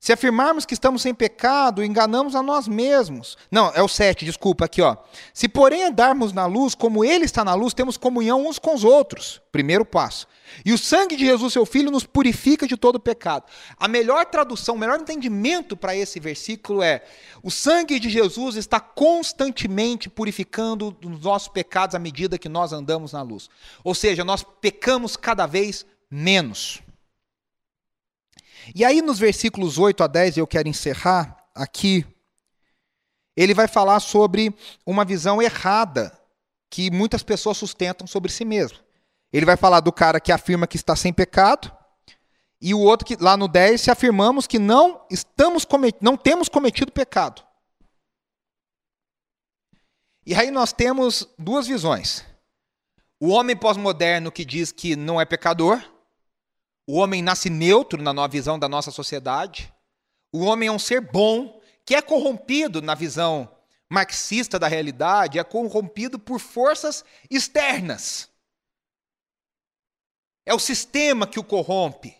Se 0.00 0.12
afirmarmos 0.12 0.64
que 0.64 0.74
estamos 0.74 1.02
sem 1.02 1.12
pecado, 1.12 1.82
enganamos 1.82 2.36
a 2.36 2.42
nós 2.42 2.68
mesmos. 2.68 3.36
Não, 3.50 3.72
é 3.74 3.82
o 3.82 3.88
7, 3.88 4.24
desculpa, 4.24 4.64
aqui, 4.64 4.80
ó. 4.80 4.96
Se 5.34 5.48
porém 5.48 5.82
andarmos 5.82 6.32
na 6.32 6.46
luz, 6.46 6.72
como 6.72 7.04
ele 7.04 7.24
está 7.24 7.44
na 7.44 7.54
luz, 7.54 7.74
temos 7.74 7.96
comunhão 7.96 8.46
uns 8.46 8.60
com 8.60 8.74
os 8.74 8.84
outros. 8.84 9.42
Primeiro 9.50 9.84
passo. 9.84 10.28
E 10.64 10.72
o 10.72 10.78
sangue 10.78 11.16
de 11.16 11.24
Jesus, 11.26 11.52
seu 11.52 11.66
filho, 11.66 11.90
nos 11.90 12.04
purifica 12.04 12.64
de 12.64 12.76
todo 12.76 13.00
pecado. 13.00 13.46
A 13.76 13.88
melhor 13.88 14.24
tradução, 14.26 14.76
o 14.76 14.78
melhor 14.78 15.00
entendimento 15.00 15.76
para 15.76 15.96
esse 15.96 16.20
versículo 16.20 16.80
é: 16.80 17.02
o 17.42 17.50
sangue 17.50 17.98
de 17.98 18.08
Jesus 18.08 18.54
está 18.54 18.78
constantemente 18.78 20.08
purificando 20.08 20.96
os 21.04 21.20
nossos 21.20 21.48
pecados 21.48 21.96
à 21.96 21.98
medida 21.98 22.38
que 22.38 22.48
nós 22.48 22.72
andamos 22.72 23.12
na 23.12 23.22
luz. 23.22 23.50
Ou 23.82 23.96
seja, 23.96 24.24
nós 24.24 24.44
pecamos 24.60 25.16
cada 25.16 25.44
vez 25.44 25.84
menos. 26.08 26.80
E 28.74 28.84
aí, 28.84 29.02
nos 29.02 29.18
versículos 29.18 29.78
8 29.78 30.04
a 30.04 30.06
10, 30.06 30.38
eu 30.38 30.46
quero 30.46 30.68
encerrar 30.68 31.36
aqui. 31.54 32.06
Ele 33.36 33.54
vai 33.54 33.68
falar 33.68 34.00
sobre 34.00 34.54
uma 34.84 35.04
visão 35.04 35.40
errada 35.40 36.18
que 36.70 36.90
muitas 36.90 37.22
pessoas 37.22 37.56
sustentam 37.56 38.06
sobre 38.06 38.30
si 38.30 38.44
mesmo. 38.44 38.78
Ele 39.32 39.46
vai 39.46 39.56
falar 39.56 39.80
do 39.80 39.92
cara 39.92 40.20
que 40.20 40.32
afirma 40.32 40.66
que 40.66 40.76
está 40.76 40.96
sem 40.96 41.12
pecado 41.12 41.70
E 42.60 42.74
o 42.74 42.80
outro 42.80 43.06
que 43.06 43.16
lá 43.16 43.36
no 43.36 43.46
10, 43.46 43.80
se 43.80 43.90
afirmamos 43.90 44.46
que 44.46 44.58
não 44.58 45.06
estamos 45.10 45.66
não 46.00 46.16
temos 46.16 46.48
cometido 46.48 46.90
pecado. 46.90 47.42
E 50.26 50.34
aí 50.34 50.50
nós 50.50 50.72
temos 50.72 51.28
duas 51.38 51.66
visões. 51.66 52.24
O 53.20 53.28
homem 53.28 53.56
pós-moderno 53.56 54.32
que 54.32 54.44
diz 54.44 54.72
que 54.72 54.96
não 54.96 55.20
é 55.20 55.24
pecador, 55.24 55.80
o 56.88 56.94
homem 56.94 57.20
nasce 57.20 57.50
neutro 57.50 58.02
na 58.02 58.26
visão 58.26 58.58
da 58.58 58.66
nossa 58.66 58.90
sociedade, 58.90 59.70
o 60.32 60.38
homem 60.38 60.70
é 60.70 60.72
um 60.72 60.78
ser 60.78 61.02
bom, 61.02 61.60
que 61.84 61.94
é 61.94 62.00
corrompido 62.00 62.80
na 62.80 62.94
visão 62.94 63.54
marxista 63.90 64.58
da 64.58 64.68
realidade, 64.68 65.38
é 65.38 65.44
corrompido 65.44 66.18
por 66.18 66.40
forças 66.40 67.04
externas. 67.28 68.30
É 70.46 70.54
o 70.54 70.58
sistema 70.58 71.26
que 71.26 71.38
o 71.38 71.44
corrompe. 71.44 72.16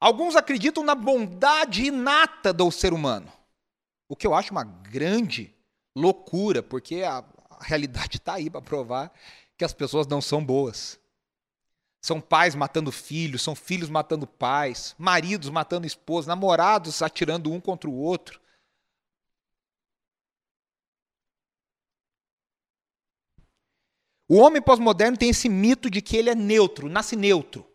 Alguns 0.00 0.34
acreditam 0.34 0.82
na 0.82 0.94
bondade 0.94 1.84
inata 1.84 2.54
do 2.54 2.70
ser 2.70 2.94
humano, 2.94 3.30
o 4.08 4.16
que 4.16 4.26
eu 4.26 4.32
acho 4.32 4.50
uma 4.50 4.64
grande 4.64 5.54
loucura, 5.94 6.62
porque 6.62 7.02
a, 7.02 7.22
a 7.50 7.64
realidade 7.64 8.16
está 8.16 8.34
aí 8.34 8.48
para 8.48 8.62
provar 8.62 9.12
que 9.58 9.64
as 9.64 9.74
pessoas 9.74 10.06
não 10.06 10.22
são 10.22 10.42
boas. 10.42 11.03
São 12.04 12.20
pais 12.20 12.54
matando 12.54 12.92
filhos, 12.92 13.40
são 13.40 13.54
filhos 13.54 13.88
matando 13.88 14.26
pais, 14.26 14.94
maridos 14.98 15.48
matando 15.48 15.86
esposas, 15.86 16.26
namorados 16.26 17.00
atirando 17.00 17.50
um 17.50 17.58
contra 17.58 17.88
o 17.88 17.94
outro. 17.94 18.38
O 24.28 24.36
homem 24.36 24.60
pós-moderno 24.60 25.16
tem 25.16 25.30
esse 25.30 25.48
mito 25.48 25.88
de 25.88 26.02
que 26.02 26.14
ele 26.14 26.28
é 26.28 26.34
neutro, 26.34 26.90
nasce 26.90 27.16
neutro. 27.16 27.66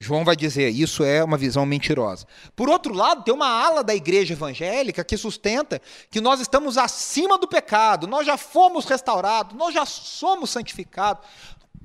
João 0.00 0.24
vai 0.24 0.36
dizer, 0.36 0.68
isso 0.68 1.02
é 1.02 1.24
uma 1.24 1.36
visão 1.36 1.66
mentirosa. 1.66 2.28
Por 2.54 2.68
outro 2.68 2.94
lado, 2.94 3.24
tem 3.24 3.34
uma 3.34 3.48
ala 3.48 3.82
da 3.82 3.94
igreja 3.94 4.34
evangélica 4.34 5.02
que 5.02 5.16
sustenta 5.16 5.82
que 6.08 6.20
nós 6.20 6.38
estamos 6.40 6.78
acima 6.78 7.38
do 7.38 7.48
pecado, 7.48 8.06
nós 8.06 8.24
já 8.24 8.36
fomos 8.36 8.84
restaurados, 8.84 9.56
nós 9.56 9.74
já 9.74 9.84
somos 9.84 10.50
santificados, 10.50 11.26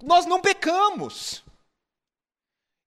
nós 0.04 0.26
não 0.26 0.41
pecamos. 0.41 1.43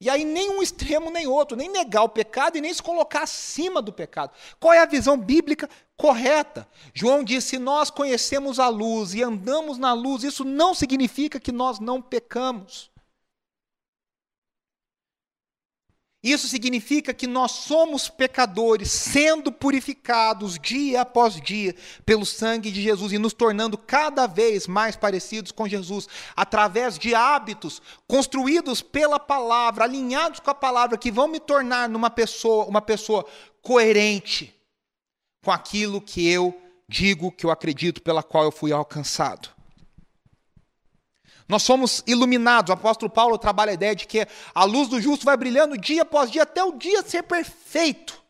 E 0.00 0.10
aí, 0.10 0.24
nem 0.24 0.50
um 0.50 0.60
extremo 0.62 1.10
nem 1.10 1.28
outro, 1.28 1.56
nem 1.56 1.68
negar 1.68 2.02
o 2.02 2.08
pecado 2.08 2.58
e 2.58 2.60
nem 2.60 2.74
se 2.74 2.82
colocar 2.82 3.22
acima 3.22 3.80
do 3.80 3.92
pecado. 3.92 4.32
Qual 4.58 4.72
é 4.72 4.80
a 4.80 4.84
visão 4.84 5.16
bíblica 5.16 5.70
correta? 5.96 6.68
João 6.92 7.22
diz: 7.22 7.44
se 7.44 7.56
nós 7.56 7.88
conhecemos 7.88 8.58
a 8.58 8.68
luz 8.68 9.14
e 9.14 9.22
andamos 9.22 9.78
na 9.78 9.92
luz, 9.92 10.24
isso 10.24 10.44
não 10.44 10.74
significa 10.74 11.38
que 11.38 11.52
nós 11.52 11.78
não 11.78 12.02
pecamos. 12.02 12.91
Isso 16.22 16.46
significa 16.46 17.12
que 17.12 17.26
nós 17.26 17.50
somos 17.50 18.08
pecadores, 18.08 18.92
sendo 18.92 19.50
purificados 19.50 20.56
dia 20.56 21.00
após 21.00 21.40
dia 21.40 21.74
pelo 22.06 22.24
sangue 22.24 22.70
de 22.70 22.80
Jesus 22.80 23.12
e 23.12 23.18
nos 23.18 23.32
tornando 23.32 23.76
cada 23.76 24.28
vez 24.28 24.68
mais 24.68 24.94
parecidos 24.94 25.50
com 25.50 25.66
Jesus, 25.66 26.06
através 26.36 26.96
de 26.96 27.12
hábitos 27.12 27.82
construídos 28.06 28.80
pela 28.80 29.18
palavra, 29.18 29.82
alinhados 29.82 30.38
com 30.38 30.50
a 30.50 30.54
palavra, 30.54 30.96
que 30.96 31.10
vão 31.10 31.26
me 31.26 31.40
tornar 31.40 31.88
numa 31.88 32.08
pessoa, 32.08 32.66
uma 32.66 32.80
pessoa 32.80 33.26
coerente 33.60 34.54
com 35.42 35.50
aquilo 35.50 36.00
que 36.00 36.28
eu 36.28 36.56
digo, 36.88 37.32
que 37.32 37.44
eu 37.44 37.50
acredito, 37.50 38.00
pela 38.00 38.22
qual 38.22 38.44
eu 38.44 38.52
fui 38.52 38.70
alcançado. 38.70 39.48
Nós 41.52 41.64
somos 41.64 42.02
iluminados. 42.06 42.70
O 42.70 42.72
apóstolo 42.72 43.12
Paulo 43.12 43.36
trabalha 43.36 43.72
a 43.72 43.74
ideia 43.74 43.94
de 43.94 44.06
que 44.06 44.26
a 44.54 44.64
luz 44.64 44.88
do 44.88 44.98
justo 44.98 45.26
vai 45.26 45.36
brilhando 45.36 45.76
dia 45.76 46.00
após 46.00 46.30
dia 46.30 46.44
até 46.44 46.64
o 46.64 46.72
dia 46.72 47.02
ser 47.02 47.24
perfeito. 47.24 48.24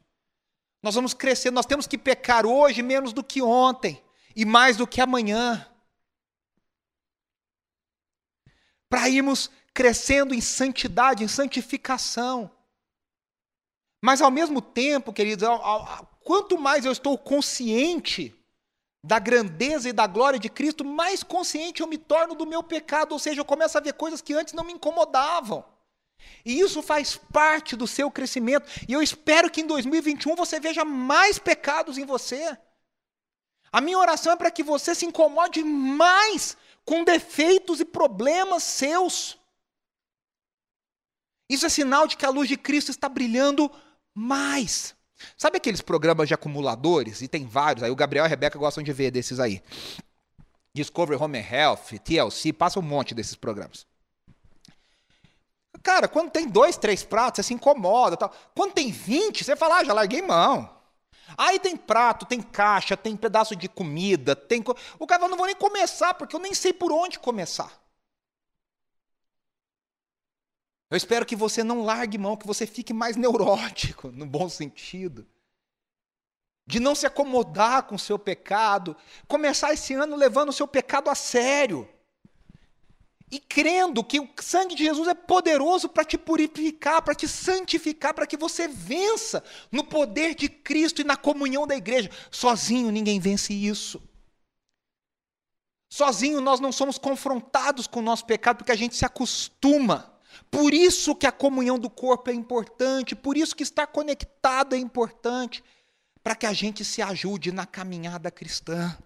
Nós 0.83 0.97
vamos 0.97 1.15
crescer, 1.15 1.53
nós 1.53 1.65
temos 1.65 1.87
que 1.87 1.97
pecar 1.97 2.45
hoje 2.45 2.83
menos 2.83 3.13
do 3.13 3.23
que 3.23 3.41
ontem 3.41 4.03
e 4.35 4.45
mais 4.45 4.77
do 4.77 4.89
que 4.89 5.01
amanhã. 5.01 5.65
Para 8.89 9.09
irmos 9.09 9.49
crescendo 9.73 10.35
em 10.35 10.41
santidade, 10.41 11.23
em 11.23 11.29
santificação. 11.29 12.51
Mas 14.03 14.21
ao 14.21 14.33
mesmo 14.33 14.61
tempo, 14.61 15.13
queridos, 15.13 15.49
quanto 16.25 16.59
mais 16.59 16.85
eu 16.85 16.91
estou 16.91 17.17
consciente 17.17 18.37
da 19.05 19.19
grandeza 19.19 19.89
e 19.89 19.93
da 19.93 20.07
glória 20.07 20.39
de 20.39 20.49
Cristo, 20.49 20.85
mais 20.85 21.23
consciente 21.23 21.81
eu 21.81 21.89
me 21.89 21.99
torno 21.99 22.35
do 22.35 22.47
meu 22.47 22.63
pecado, 22.63 23.13
ou 23.13 23.19
seja, 23.19 23.41
eu 23.41 23.45
começo 23.45 23.77
a 23.77 23.81
ver 23.81 23.95
coisas 23.95 24.23
que 24.23 24.33
antes 24.33 24.55
não 24.55 24.65
me 24.65 24.73
incomodavam. 24.73 25.65
E 26.45 26.61
isso 26.61 26.83
faz 26.83 27.17
parte 27.17 27.75
do 27.75 27.87
seu 27.87 28.11
crescimento. 28.11 28.69
E 28.89 28.93
eu 28.93 29.03
espero 29.03 29.51
que 29.51 29.61
em 29.61 29.67
2021 29.67 30.37
você 30.37 30.61
veja 30.61 30.85
mais 30.85 31.39
pecados 31.39 31.99
em 31.99 32.05
você. 32.05 32.57
A 33.73 33.81
minha 33.81 33.99
oração 33.99 34.33
é 34.33 34.37
para 34.37 34.51
que 34.51 34.63
você 34.63 34.95
se 34.95 35.05
incomode 35.05 35.65
mais 35.65 36.57
com 36.85 37.03
defeitos 37.03 37.81
e 37.81 37.85
problemas 37.85 38.63
seus. 38.63 39.39
Isso 41.49 41.67
é 41.67 41.69
sinal 41.69 42.07
de 42.07 42.17
que 42.17 42.25
a 42.25 42.31
luz 42.31 42.49
de 42.49 42.57
Cristo 42.57 42.91
está 42.91 43.09
brilhando 43.09 43.71
mais. 44.15 44.95
Sabe 45.37 45.57
aqueles 45.57 45.81
programas 45.81 46.29
de 46.29 46.35
acumuladores? 46.35 47.23
E 47.23 47.29
tem 47.29 47.47
vários, 47.47 47.83
aí 47.83 47.91
o 47.91 47.97
Gabriel 47.97 48.25
e 48.25 48.27
a 48.27 48.29
Rebeca 48.29 48.59
gostam 48.59 48.83
de 48.83 48.93
ver 48.93 49.11
desses 49.11 49.41
aí. 49.41 49.63
Discovery 50.75 51.23
Home 51.23 51.39
Health, 51.39 51.99
TLC, 52.03 52.53
passa 52.53 52.79
um 52.79 52.83
monte 52.83 53.15
desses 53.15 53.35
programas. 53.35 53.87
Cara, 55.83 56.07
quando 56.07 56.31
tem 56.31 56.49
dois, 56.49 56.77
três 56.77 57.03
pratos, 57.03 57.37
você 57.37 57.49
se 57.49 57.55
incomoda. 57.55 58.17
Tal. 58.17 58.33
Quando 58.55 58.73
tem 58.73 58.91
20, 58.91 59.45
você 59.45 59.57
fala, 59.57 59.79
ah, 59.79 59.85
já 59.85 59.93
larguei 59.93 60.23
mão. 60.23 60.71
Aí 61.37 61.59
tem 61.59 61.77
prato, 61.77 62.27
tem 62.27 62.41
caixa, 62.41 62.97
tem 62.97 63.17
pedaço 63.17 63.57
de 63.57 63.69
comida, 63.69 64.37
tem. 64.37 64.63
O 64.99 65.07
cara 65.07 65.21
fala, 65.21 65.31
não 65.31 65.39
vou 65.39 65.47
nem 65.47 65.57
começar, 65.57 66.15
porque 66.15 66.37
eu 66.37 66.41
nem 66.41 66.55
sei 66.55 66.73
por 66.73 66.93
onde 66.93 67.19
começar. 67.19 67.82
Eu 70.93 70.97
espero 70.99 71.25
que 71.25 71.35
você 71.35 71.65
não 71.65 71.85
largue 71.85 72.19
mão, 72.19 72.37
que 72.37 72.47
você 72.47 72.67
fique 72.67 72.93
mais 72.93 73.17
neurótico, 73.17 74.09
no 74.09 74.27
bom 74.27 74.47
sentido. 74.47 75.27
De 76.67 76.79
não 76.79 76.95
se 76.95 77.07
acomodar 77.07 77.85
com 77.85 77.95
o 77.95 77.99
seu 77.99 78.19
pecado, 78.19 78.95
começar 79.27 79.73
esse 79.73 79.95
ano 79.95 80.15
levando 80.15 80.51
o 80.51 80.53
seu 80.53 80.69
pecado 80.69 81.09
a 81.09 81.15
sério. 81.15 81.89
E 83.31 83.41
crendo 83.41 84.05
que 84.05 84.21
o 84.21 84.29
sangue 84.39 84.75
de 84.75 84.85
Jesus 84.85 85.09
é 85.09 85.15
poderoso 85.15 85.89
para 85.89 86.05
te 86.05 86.19
purificar, 86.19 87.01
para 87.01 87.15
te 87.15 87.27
santificar, 87.27 88.13
para 88.13 88.27
que 88.27 88.37
você 88.37 88.69
vença 88.69 89.43
no 89.71 89.85
poder 89.85 90.35
de 90.35 90.47
Cristo 90.47 91.01
e 91.01 91.05
na 91.05 91.17
comunhão 91.17 91.67
da 91.67 91.75
igreja. 91.75 92.11
Sozinho 92.31 92.93
ninguém 92.93 93.19
vence 93.19 93.55
isso. 93.55 93.99
Sozinho 95.91 96.39
nós 96.43 96.61
não 96.61 96.71
somos 96.71 96.99
confrontados 96.99 97.87
com 97.87 98.01
o 98.01 98.03
nosso 98.03 98.27
pecado 98.27 98.59
porque 98.59 98.73
a 98.73 98.77
gente 98.77 98.95
se 98.95 99.07
acostuma. 99.07 100.12
Por 100.51 100.75
isso 100.75 101.15
que 101.15 101.27
a 101.27 101.33
comunhão 101.33 101.79
do 101.79 101.91
corpo 101.91 102.31
é 102.31 102.35
importante, 102.35 103.15
por 103.15 103.37
isso 103.37 103.57
que 103.57 103.63
estar 103.63 103.87
conectado 103.87 104.75
é 104.75 104.79
importante, 104.79 105.63
para 106.23 106.35
que 106.35 106.47
a 106.47 106.53
gente 106.53 106.85
se 106.85 107.03
ajude 107.03 107.51
na 107.51 107.67
caminhada 107.67 108.31
cristã. 108.31 108.97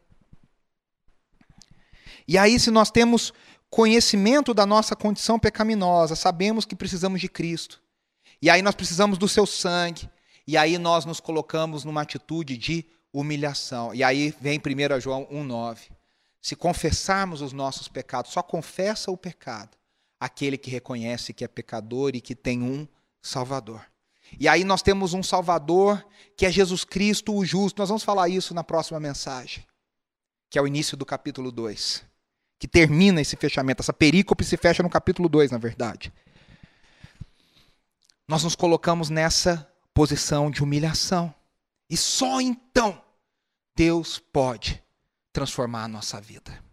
E 2.28 2.36
aí, 2.36 2.58
se 2.58 2.70
nós 2.70 2.90
temos 2.90 3.32
conhecimento 3.70 4.52
da 4.52 4.66
nossa 4.66 4.94
condição 4.94 5.38
pecaminosa, 5.38 6.14
sabemos 6.14 6.64
que 6.64 6.76
precisamos 6.76 7.20
de 7.20 7.28
Cristo. 7.28 7.80
E 8.40 8.50
aí 8.50 8.60
nós 8.60 8.74
precisamos 8.74 9.18
do 9.18 9.28
seu 9.28 9.46
sangue. 9.46 10.10
E 10.46 10.56
aí 10.56 10.78
nós 10.78 11.04
nos 11.04 11.20
colocamos 11.20 11.84
numa 11.84 12.02
atitude 12.02 12.56
de 12.56 12.84
humilhação. 13.12 13.94
E 13.94 14.02
aí 14.04 14.34
vem 14.40 14.58
1 14.58 15.00
João 15.00 15.26
1,9. 15.26 15.90
Se 16.40 16.54
confessarmos 16.54 17.40
os 17.40 17.52
nossos 17.52 17.88
pecados, 17.88 18.32
só 18.32 18.42
confessa 18.42 19.10
o 19.10 19.16
pecado 19.16 19.75
aquele 20.18 20.56
que 20.56 20.70
reconhece 20.70 21.32
que 21.32 21.44
é 21.44 21.48
pecador 21.48 22.12
e 22.14 22.20
que 22.20 22.34
tem 22.34 22.62
um 22.62 22.86
Salvador. 23.22 23.84
E 24.38 24.48
aí 24.48 24.64
nós 24.64 24.82
temos 24.82 25.14
um 25.14 25.22
Salvador 25.22 26.04
que 26.36 26.46
é 26.46 26.50
Jesus 26.50 26.84
Cristo, 26.84 27.34
o 27.34 27.44
justo. 27.44 27.78
Nós 27.78 27.88
vamos 27.88 28.02
falar 28.02 28.28
isso 28.28 28.54
na 28.54 28.64
próxima 28.64 28.98
mensagem, 28.98 29.64
que 30.50 30.58
é 30.58 30.62
o 30.62 30.66
início 30.66 30.96
do 30.96 31.06
capítulo 31.06 31.52
2, 31.52 32.04
que 32.58 32.66
termina 32.66 33.20
esse 33.20 33.36
fechamento. 33.36 33.82
Essa 33.82 33.92
perícope 33.92 34.44
se 34.44 34.56
fecha 34.56 34.82
no 34.82 34.90
capítulo 34.90 35.28
2, 35.28 35.50
na 35.50 35.58
verdade. 35.58 36.12
Nós 38.26 38.42
nos 38.42 38.56
colocamos 38.56 39.08
nessa 39.08 39.70
posição 39.94 40.50
de 40.50 40.62
humilhação. 40.62 41.32
E 41.88 41.96
só 41.96 42.40
então 42.40 43.00
Deus 43.76 44.18
pode 44.18 44.82
transformar 45.32 45.84
a 45.84 45.88
nossa 45.88 46.20
vida. 46.20 46.65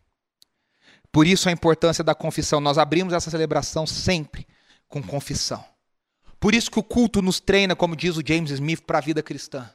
Por 1.14 1.28
isso 1.28 1.48
a 1.48 1.52
importância 1.52 2.04
da 2.04 2.16
confissão. 2.16 2.60
Nós 2.60 2.80
abrimos 2.80 3.14
essa 3.14 3.30
celebração 3.30 3.86
sempre 3.86 4.48
com 4.90 5.02
confissão. 5.02 5.64
Por 6.40 6.56
isso 6.56 6.72
que 6.72 6.80
o 6.80 6.84
culto 6.84 7.22
nos 7.22 7.40
treina, 7.40 7.76
como 7.76 7.96
diz 7.96 8.18
o 8.18 8.24
James 8.26 8.50
Smith, 8.50 8.82
para 8.82 8.98
a 8.98 9.02
vida 9.02 9.22
cristã. 9.22 9.70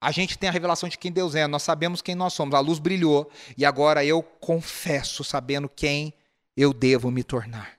A 0.00 0.10
gente 0.10 0.38
tem 0.38 0.48
a 0.48 0.52
revelação 0.52 0.88
de 0.88 0.96
quem 0.96 1.12
Deus 1.12 1.34
é, 1.34 1.46
nós 1.46 1.62
sabemos 1.62 2.00
quem 2.00 2.14
nós 2.14 2.32
somos. 2.32 2.54
A 2.54 2.60
luz 2.60 2.78
brilhou 2.78 3.30
e 3.56 3.66
agora 3.66 4.02
eu 4.02 4.22
confesso, 4.22 5.22
sabendo 5.22 5.68
quem 5.68 6.14
eu 6.56 6.72
devo 6.72 7.10
me 7.10 7.22
tornar. 7.22 7.76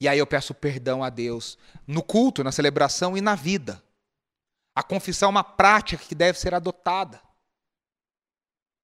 E 0.00 0.06
aí 0.06 0.18
eu 0.18 0.26
peço 0.26 0.54
perdão 0.54 1.02
a 1.02 1.10
Deus 1.10 1.58
no 1.86 2.04
culto, 2.04 2.44
na 2.44 2.52
celebração 2.52 3.16
e 3.16 3.20
na 3.20 3.34
vida. 3.34 3.82
A 4.76 4.82
confissão 4.82 5.26
é 5.28 5.30
uma 5.30 5.44
prática 5.44 6.04
que 6.04 6.14
deve 6.14 6.38
ser 6.38 6.54
adotada. 6.54 7.20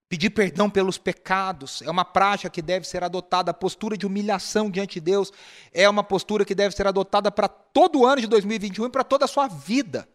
Pedir 0.09 0.31
perdão 0.31 0.71
pelos 0.71 0.99
pecados 0.99 1.83
é 1.83 1.91
uma 1.91 2.05
prática 2.05 2.49
que 2.49 2.63
deve 2.63 2.87
ser 2.87 3.03
adotada. 3.03 3.51
A 3.51 3.55
postura 3.55 3.97
de 3.97 4.07
humilhação 4.07 4.71
diante 4.71 4.95
de 4.95 5.01
Deus 5.01 5.33
é 5.73 5.89
uma 5.89 6.05
postura 6.05 6.45
que 6.45 6.55
deve 6.55 6.77
ser 6.77 6.87
adotada 6.87 7.31
para 7.31 7.49
todo 7.49 8.01
o 8.01 8.07
ano 8.07 8.21
de 8.21 8.29
2021 8.29 8.87
e 8.87 8.91
para 8.91 9.03
toda 9.03 9.25
a 9.25 9.29
sua 9.29 9.49
vida. 9.49 10.09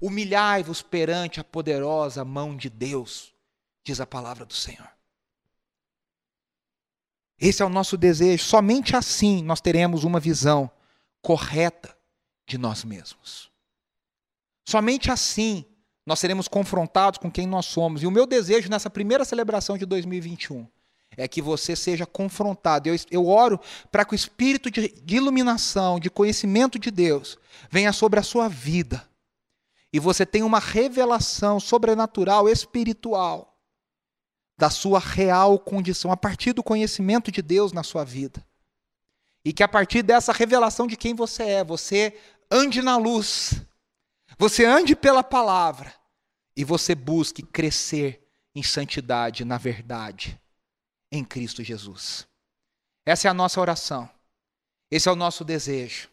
Humilhai-vos 0.00 0.80
perante 0.80 1.38
a 1.38 1.44
poderosa 1.44 2.24
mão 2.24 2.56
de 2.56 2.70
Deus, 2.70 3.34
diz 3.84 4.00
a 4.00 4.06
palavra 4.06 4.46
do 4.46 4.54
Senhor. 4.54 4.88
Esse 7.38 7.62
é 7.62 7.66
o 7.66 7.70
nosso 7.70 7.98
desejo. 7.98 8.42
Somente 8.42 8.96
assim 8.96 9.42
nós 9.42 9.60
teremos 9.60 10.04
uma 10.04 10.18
visão 10.18 10.70
correta 11.20 11.94
de 12.46 12.56
nós 12.56 12.84
mesmos. 12.84 13.50
Somente 14.66 15.10
assim 15.10 15.66
nós 16.06 16.20
seremos 16.20 16.46
confrontados 16.46 17.18
com 17.18 17.28
quem 17.28 17.48
nós 17.48 17.66
somos. 17.66 18.02
E 18.02 18.06
o 18.06 18.10
meu 18.10 18.26
desejo 18.26 18.70
nessa 18.70 18.88
primeira 18.88 19.24
celebração 19.24 19.76
de 19.76 19.84
2021 19.84 20.66
é 21.16 21.26
que 21.26 21.42
você 21.42 21.74
seja 21.74 22.06
confrontado. 22.06 22.88
Eu, 22.88 22.94
eu 23.10 23.26
oro 23.26 23.58
para 23.90 24.04
que 24.04 24.12
o 24.12 24.14
espírito 24.14 24.70
de, 24.70 24.88
de 24.88 25.16
iluminação, 25.16 25.98
de 25.98 26.08
conhecimento 26.08 26.78
de 26.78 26.90
Deus, 26.90 27.36
venha 27.68 27.92
sobre 27.92 28.20
a 28.20 28.22
sua 28.22 28.48
vida. 28.48 29.08
E 29.92 29.98
você 29.98 30.24
tenha 30.24 30.46
uma 30.46 30.60
revelação 30.60 31.58
sobrenatural, 31.58 32.48
espiritual, 32.48 33.58
da 34.58 34.70
sua 34.70 35.00
real 35.00 35.58
condição, 35.58 36.12
a 36.12 36.16
partir 36.16 36.52
do 36.52 36.62
conhecimento 36.62 37.32
de 37.32 37.42
Deus 37.42 37.72
na 37.72 37.82
sua 37.82 38.04
vida. 38.04 38.44
E 39.44 39.52
que 39.52 39.62
a 39.62 39.68
partir 39.68 40.02
dessa 40.02 40.32
revelação 40.32 40.86
de 40.86 40.96
quem 40.96 41.14
você 41.14 41.42
é, 41.44 41.64
você 41.64 42.16
ande 42.50 42.82
na 42.82 42.96
luz 42.96 43.54
você 44.38 44.64
ande 44.64 44.94
pela 44.94 45.22
palavra 45.22 45.94
e 46.56 46.64
você 46.64 46.94
busque 46.94 47.42
crescer 47.42 48.26
em 48.54 48.62
santidade, 48.62 49.44
na 49.44 49.58
verdade, 49.58 50.40
em 51.12 51.24
Cristo 51.24 51.62
Jesus. 51.62 52.26
Essa 53.04 53.28
é 53.28 53.30
a 53.30 53.34
nossa 53.34 53.60
oração. 53.60 54.08
Esse 54.90 55.08
é 55.08 55.12
o 55.12 55.16
nosso 55.16 55.44
desejo. 55.44 56.10